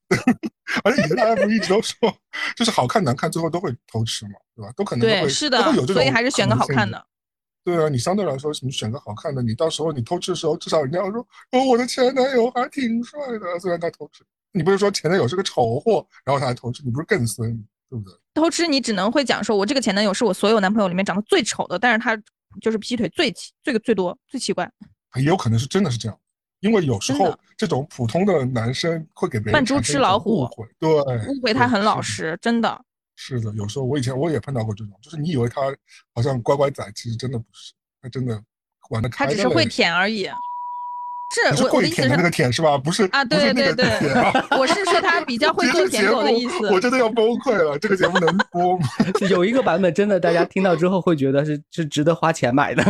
[0.83, 1.97] 而且以前大家不是一直都说，
[2.57, 4.73] 就是好看难看最后都会偷吃嘛，对吧？
[4.77, 7.07] 都可能对，是的，所以还是选个好看的。
[7.65, 11.20] 对啊，你相对来说，你选个好看的，你到时候你偷吃的时候，至少人家要说，
[11.53, 14.24] 哦，我的前男友还挺帅的，虽然他偷吃。
[14.53, 17.53] 你不是说前男友是个丑货，然后他还偷吃，你不是更损，
[17.89, 18.12] 对不对？
[18.35, 22.16] 偷吃你只能会讲说，我这个前男友是我所有男朋友里面长得最丑的，但是他
[22.61, 24.69] 就是劈腿最奇，最最多，最奇怪。
[25.19, 26.19] 也有可能是真的是这样。
[26.61, 30.91] 因为有时候这种普通的男生会给别人扮猪吃老虎，误会，对，
[31.29, 32.85] 误会他很老实，真的
[33.15, 33.53] 是的。
[33.55, 35.61] 有时候我以前我也碰到过这种，就是你以为他
[36.15, 38.43] 好像乖乖仔，其实真的不是，他真的
[38.89, 39.27] 玩的开。
[39.27, 40.29] 他只是会舔而已。
[41.35, 42.78] 是我的意思是那个舔是吧？
[42.78, 43.86] 不是啊，对对对，
[44.59, 46.70] 我是说他比较 会做舔狗的意思。
[46.70, 48.86] 我真的要崩溃了，这个节目能播吗？
[49.28, 52.82] 有一个版本真的，大家听到之后会觉得是是值得花钱买的。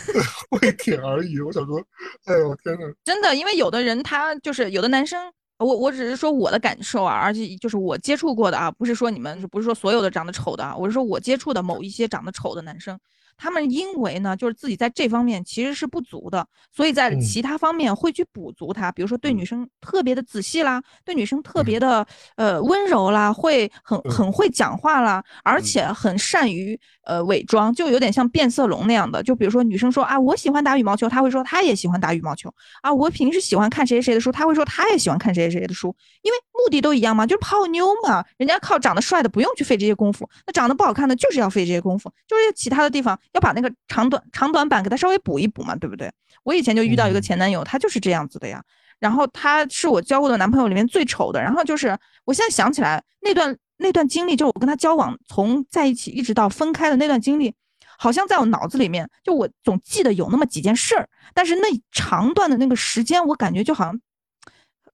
[0.50, 1.78] 会舔而已，我想说，
[2.24, 2.92] 哎呦天呐。
[3.04, 5.20] 真的，因为有的人他就是有的男生
[5.58, 12.98] 我我只是说我的感受啊，而且就是我接触过的啊，不是说你们不是说所有的长得丑的啊，我是说我接触的某一些长得丑的男生。
[13.42, 18.92] 他们因为呢，就是自己在这方面其实是不足的，所以在其他方面会去补足他。
[18.92, 22.06] 比如说对女生特别的仔细啦，对女生特别的
[22.36, 29.20] 呃温柔啦，会很很会讲话啦，而且很善于呃伪装，就有点像变色龙那样的。
[29.24, 32.48] 就比如说女生说啊，我喜欢打羽毛球，他会说他也喜欢打羽毛球
[32.82, 32.94] 啊。
[32.94, 35.92] 我平时喜欢看谁谁谁的书，他会说他也喜欢看谁谁谁的书，
[36.22, 38.24] 因为目的都一样嘛，就是泡妞嘛。
[38.36, 43.18] 人家靠长得帅的不用去费这些功夫，那长得不好看的就是要费这些功夫，就是其他的地方。
[43.32, 46.12] 要把那个长短长短板给他稍微补一补嘛，对不对？
[46.44, 48.62] 我以前就遇到一个前男友，他就是这样子的呀。
[48.98, 51.40] 然后他是我交过的男朋友里面最丑的。
[51.40, 57.54] 然后就是我现在想起来那段那段经历，就是我跟他交往从在一起一直到分开的那段经历，
[57.98, 64.00] 好像在我脑子里面，就我总记得有那么几件事儿，但是那长段的那个时间，我感觉就好像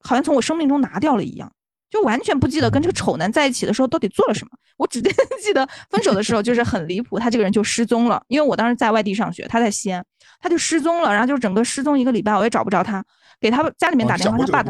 [0.01, 1.53] 好像从我生命中拿掉了一样。
[1.91, 5.01] 就完全不记得跟这个丑男在一起的时候到底做了什么，我只
[5.43, 8.23] 记得分手的时候就是很离谱，他这个人就失踪了。
[8.29, 10.05] 因为我当时在外地上学，他在西安，
[10.41, 13.03] 他就失踪了，然后就整个失踪一个礼拜，我也找不着他，
[13.41, 14.63] 给他家里面打电话，他爸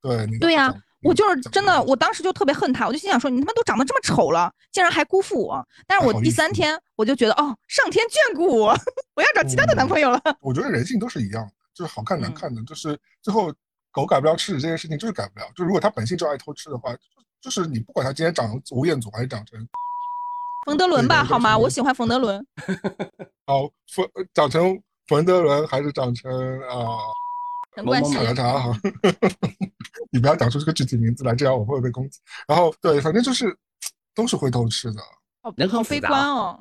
[0.00, 5.66] 对对呀，我就是真的，我当时就特别恨他，我就心想说你他妈都长得这么丑了，竟然还辜负我。
[5.88, 8.68] 但是我第三天我就觉得哦，上天眷顾我，
[9.16, 10.22] 我要找其他的男朋友了。
[10.40, 13.52] 我觉得人性都是一样的，就是好看难看的，就是最后。
[13.92, 16.94] 狗改不了吃屎这件事情就是改不了，就如果它本性就爱偷吃的话，
[17.40, 19.66] 就是你不管它今天长吴彦祖还是长成
[20.66, 21.56] 冯德伦吧，好吗？
[21.56, 22.46] 我喜欢冯德伦。
[23.46, 23.62] 好，
[23.94, 26.30] 冯长成冯德伦还是长成
[26.62, 26.98] 啊？
[27.74, 28.14] 陈冠希。
[28.14, 28.78] 查查哈，
[30.10, 32.18] 你不要讲出这个具体名字来，这样我会被攻击。
[32.46, 33.56] 然后对，反正就是
[34.14, 35.00] 都是会偷吃的。
[35.42, 36.58] 哦，好悲观哦。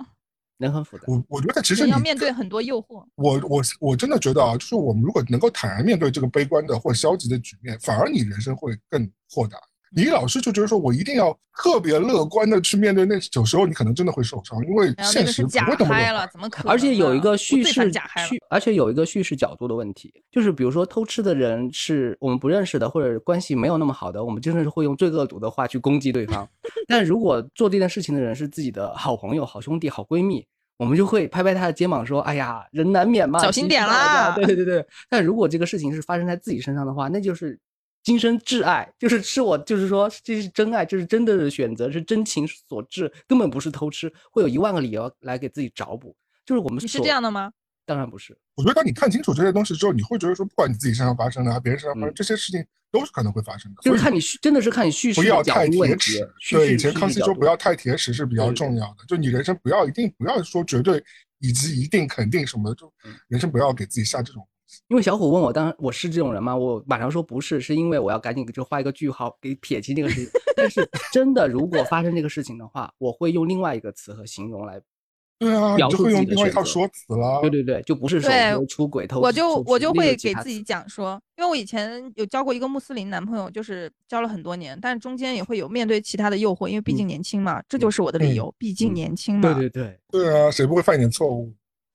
[0.58, 3.06] 人很复杂，我我觉得其实你要面对很多诱惑。
[3.16, 9.60] 我我我真的觉得啊，就是我们如果能够坦然面对这个悲观的或消极的局面，反而你人生会更豁达。
[9.98, 16.72] 你老师就觉得说我一定要特别乐观的去面对，那有时候你可能真的会受伤，因为现实不会这么了，怎么可能？
[16.72, 26.48] 而且有一个叙事叙，而且有一个叙事角度的问题，就是比如说偷吃的人是我们不认识的，或者关系没有那么好的，我们真的是会用最恶毒的话去攻击对方。
[26.88, 30.46] 但如果做这件事情的人是自己的好朋友、好兄弟、好闺蜜。
[30.78, 34.86] 我们就会拍拍他的肩膀说：“哎呀，人难免嘛，小心点啦。”对对对对。
[35.10, 37.60] 但如果这个事情是发生在自己身上的话，那就是
[38.08, 46.16] 今生挚爱，就是是我，就是说这是真爱，这是真的选择，是真情所致，根本不是偷吃，会有一万个理由来给自己找补。
[46.46, 47.52] 就是我们是这样的吗？
[47.86, 48.38] 当然不是。
[48.56, 53.82] 我觉得当你看清楚这些东西之后，你会觉得说，不管你自己身上发生的，别人身上发生这些事情，都是可能会发生的。
[53.82, 56.34] 就是看你真的是看你叙事不要太铁齿。
[56.52, 59.04] 对，以前康熙说不要太铁齿是比较重要的。
[59.06, 61.04] 就你人生不要一定不要说绝对。
[61.40, 62.92] 以及一定肯定什么，就
[63.28, 64.44] 人生不要给自己下这种。
[64.88, 66.56] 因为小虎问我，当我是这种人吗？
[66.56, 70.30] 我马上说不是，是因为我要赶紧就画一个句号，给撇清这个事情。
[70.56, 74.82] 但是真的，如果发生这个事情的话，我会用另外一个词和形容来。
[75.40, 77.40] 对啊，你就会用另外一套说辞了。
[77.42, 78.32] 对对对，就不是说
[78.66, 79.20] 出轨偷。
[79.20, 89.54] 我就我就会给自己讲说，因为我以前有交过一个穆斯林男朋友，就是交了很多年，但是中间也会有面对其他的诱惑，因为毕竟年轻嘛，这就是我的理由，毕竟年轻嘛。
[89.54, 90.00] 对对对。
[90.10, 91.54] 对啊，谁不会犯一点错误？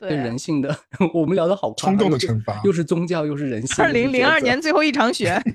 [0.08, 0.76] 对人性的，
[1.14, 3.84] 我们聊的好冲动的惩罚，又是宗教又是人性。
[3.84, 5.40] 二零零二年最后一场雪。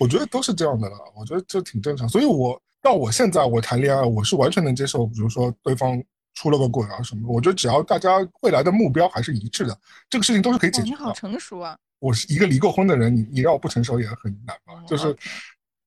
[0.00, 2.60] 我觉得都是这样的了，我觉得这挺正常，所以我。
[2.84, 5.06] 到我现在，我谈恋爱，我是完全能接受。
[5.06, 5.98] 比如说对方
[6.34, 9.74] 出了个轨啊什么，我觉得只要大家未来的目标还是一致的，
[10.10, 10.88] 这个事情都是可以解决的。
[10.88, 11.74] 你好成熟啊！
[11.98, 14.84] 我是一个离过婚的人，你你让我不成熟也很难吧？
[14.86, 15.16] 就是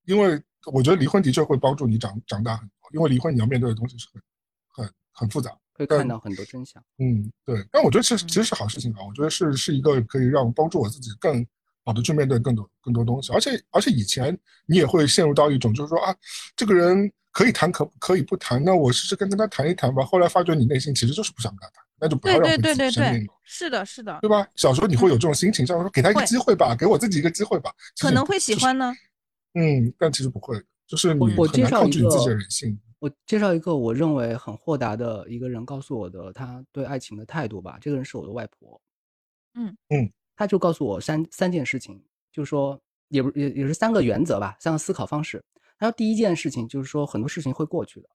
[0.06, 0.42] 因为
[0.74, 4.08] 我觉得离婚的确会帮助你长长大很多，因为离婚你要面对的东西是
[4.74, 6.84] 很很很复杂，会看到很多真相。
[6.98, 7.66] 嗯，对。
[7.72, 11.46] 但我觉得其实其实是好事情啊，我觉得是是一个可以让帮助我自己更。
[11.86, 16.14] 好的，去面对更多更多东西，而且而且以前你也会陷入到一种，就是说啊，
[16.54, 20.04] 这个人可以谈，可可以不谈，那我试试跟跟他谈一谈吧。
[20.04, 23.34] 后来发觉你内心其实就是不想跟他谈，那就不要让自己生病了。
[23.46, 24.46] 是的，是的，对吧？
[24.56, 27.72] 小时候你会有这种心情，像说给他一个机会吧，给我自己一个机会吧，
[28.02, 28.94] 可能会喜欢呢。
[29.54, 32.78] 嗯，但其实不会，就是你很难抗拒你自己的人性。
[33.00, 37.78] 我介绍一个我认为很豁达的一个人告诉我的他对爱情的态度吧。
[37.80, 38.82] 这个人是我的外婆。
[39.56, 40.12] 嗯嗯。
[40.40, 42.00] 他就告诉我三三件事情，
[42.32, 45.44] 就是说也不也也是三个原则吧，三个思考方式。
[45.80, 48.10] 他说第一件事情就是说很多事情会过去的，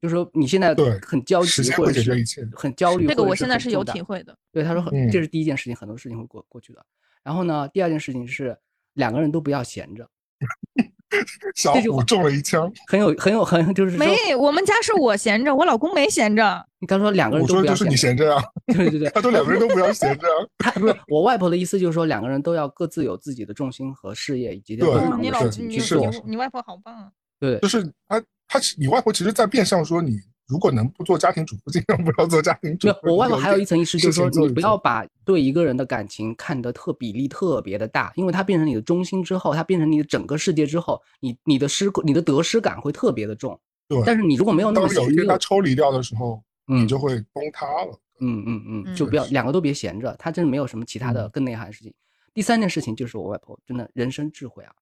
[0.00, 4.34] 就是说你现在很焦急或者是很焦虑，这个我现在是有体会的。
[4.50, 6.82] 对，他说很这是第一件事情，很多事情会过过去的。
[7.22, 8.58] 然后呢，第二件事情是
[8.94, 10.10] 两个人都不要闲着，
[11.54, 16.64] 小虎中了一枪，很有很有很就是没，我们家是我闲着，我老公没闲着。
[16.78, 20.26] 你刚说两个人，我说就是你闲着啊，对对对，他说两个人都不要 闲着。
[20.58, 24.88] 他不是我外婆的意思，就是说两个人都要各自有自己的重心和事业以及对
[25.20, 27.08] 你老你你你你外婆好棒啊！
[27.38, 30.18] 对，就是他他你外婆其实在变相说你。
[30.50, 32.94] 如果能不做家庭主妇， 尽量不要做家庭主妇。
[33.04, 43.58] 我外婆还有一层意思，就是说你不要把对一个人的感情看得特比例特别的大，因为他变成你的中心之后，他变成你的整个世界之后，你你的失你的得失感会特别的重。
[43.86, 47.98] 对，但是你如果没有那么有一天他抽离掉的时候，你就会崩塌了。
[48.20, 51.94] 嗯嗯嗯，就不要两个都别闲着，他真的没有什么其他的更内涵的事情。
[52.34, 54.72] 第三件事情就是我外婆真的人生智慧啊，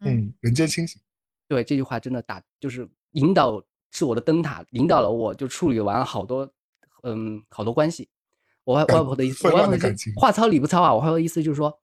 [0.00, 1.00] 嗯，人间清醒。
[1.46, 3.62] 对这句话真的打就是引导。
[3.90, 6.50] 是我的灯塔，引导了我，就处理完了好多，
[7.02, 8.08] 嗯，好多关系。
[8.64, 10.92] 我外外婆的意思，我外婆的话糙理不糙啊。
[10.92, 11.80] 我外婆的意思就是说，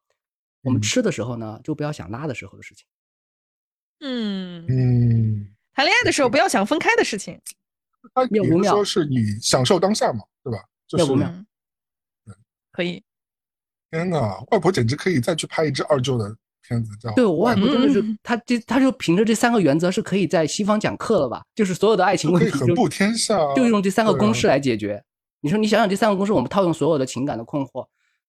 [0.61, 2.85] 我们吃的时候呢，就不要想拉的时候的事情。
[4.01, 7.41] 嗯嗯，谈恋爱的时候不要想分开的事情。
[8.13, 10.59] 他比如说是你享受当下嘛，对吧？
[10.87, 11.33] 就是五秒。
[12.71, 13.03] 可以。
[13.89, 16.37] 天哪，外婆简直可以再去拍一支二舅的。
[16.67, 21.43] 片子叫对我外婆真的是，他这他就凭着这三个原则是可以在西方讲课了吧？
[21.53, 25.03] 就是所有的爱情问题横布天下，就用这三个公式来解决。
[25.41, 27.85] 你说你想想这三个公式，我们套用所有的情感的困惑，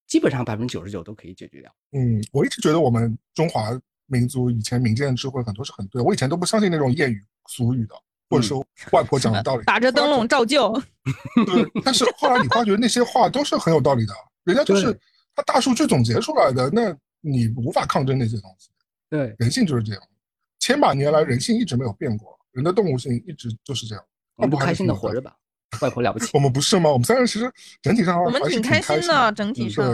[0.07, 1.73] 基本上百分之九十九都可以解决掉。
[1.93, 3.71] 嗯，我一直觉得我们中华
[4.07, 7.95] 民族以前民间的智慧很多是很对，我以前都不相信那种谚语俗语的，
[8.29, 10.71] 或者说外婆讲的道理， 打着灯笼照旧。
[11.47, 14.13] 对，但是后来你发觉那些话都是很有道理的，
[14.45, 14.93] 人家就是
[15.35, 16.95] 他大数据总结出来的那。
[17.29, 18.71] 你无法抗争那些东西，
[19.11, 20.01] 对，人性就是这样，
[20.61, 24.05] 千百年来人性一直没有变过，人的动物性一直就是这样。
[24.37, 25.37] 我们不开心的活着吧，
[25.81, 26.31] 外婆了不起。
[26.35, 26.91] 我们不是吗？
[26.91, 29.85] 我们三人其实整体上我们挺开心的，整体上。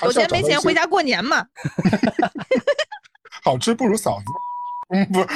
[0.00, 1.46] 有钱没钱回家过年嘛。
[3.44, 4.24] 好吃不如嫂子。
[4.88, 5.20] 嗯，不。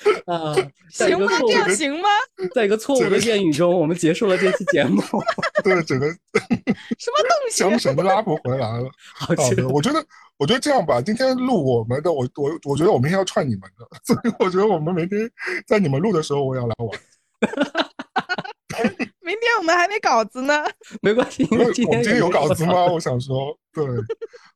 [0.26, 0.54] 啊，
[0.90, 1.26] 行吗？
[1.46, 2.08] 这样行吗？
[2.54, 5.02] 在一个错误的谚语中，我们结束了这期节目。
[5.62, 7.62] 对，整个什么东西？
[7.62, 8.90] 缰绳都拉不回来了。
[9.14, 10.04] 好的，我觉得，
[10.38, 15.30] 我觉得这样吧，今天录我们的，我我我觉得我明天要串你们的，所以我觉得我们明天
[15.66, 16.90] 在你们录的时候，我也要来玩。
[19.20, 20.64] 明天我们还没稿子呢，
[21.02, 22.86] 没关系，因为今天有稿子吗？
[22.86, 23.84] 我想说， 对。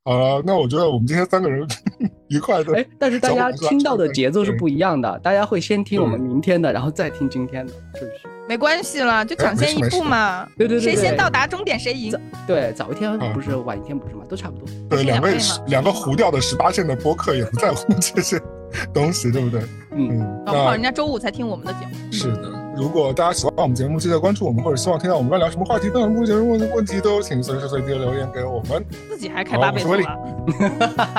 [0.07, 1.66] 好了，那我觉得我们今天三个人
[2.28, 2.74] 愉快的。
[2.74, 8.28] 哎，但是大家听到的节奏是不一样的，大家会先听我们明天的，然后再听今天的，是不是？
[8.47, 10.47] 没关系了，就抢先一步嘛。
[10.59, 12.12] 对对对，谁先到达终点谁赢。
[12.47, 14.24] 对，早一天不是晚一天不是嘛？
[14.28, 14.69] 都差不多。
[14.91, 15.31] 对，两个
[15.69, 18.39] 两个糊掉的十八线的播客也不在乎这些
[18.93, 19.63] 东西，对不对？
[19.93, 20.45] 嗯。
[20.45, 21.93] 搞不好人家周五才听我们的节目。
[22.13, 22.53] 是的。
[22.77, 28.85] 如果大家喜欢我们节目，记得关注我们，或者希望听到我们在聊什么话题，分享目前问的问题，都请随时随地留言给我们。
[29.09, 30.01] 自己还开八倍速了。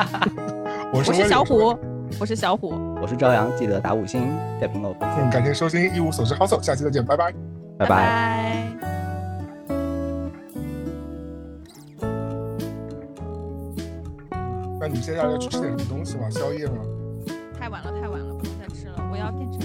[0.93, 1.77] 我是小虎，
[2.19, 4.29] 我是小虎，我是朝阳，记得打五星
[4.59, 4.93] 在评论。
[4.99, 7.33] 嗯，感谢收听一无所知好走，下期再见，拜拜，
[7.77, 8.67] 拜拜。
[14.77, 16.29] 那你接下来要去吃点什么东西吗？
[16.29, 16.75] 宵夜吗？
[17.65, 19.59] 太晚了，太晚了，不能再吃了，我要变成。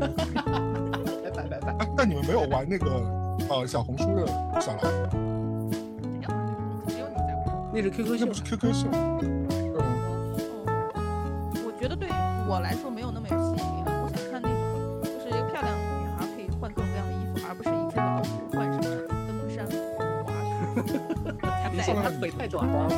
[0.00, 1.86] 拜拜拜拜！
[1.94, 2.86] 但你们没有玩那个
[3.50, 4.26] 呃小红书的
[4.58, 4.88] 小老鼠？
[6.88, 7.70] 只有你在玩。
[7.74, 8.88] 那是 QQ 秀，不是 QQ 秀。
[9.20, 9.46] 嗯。
[11.66, 12.12] 我觉得对于
[12.48, 13.92] 我来说没有那么有吸引力了。
[14.02, 18.84] 我想看那种，就是一个漂亮女孩可以换各种各样的衣服，而不是一只老虎换什么
[19.28, 20.88] 登山滑雪。
[21.76, 22.88] 你说他腿太短了。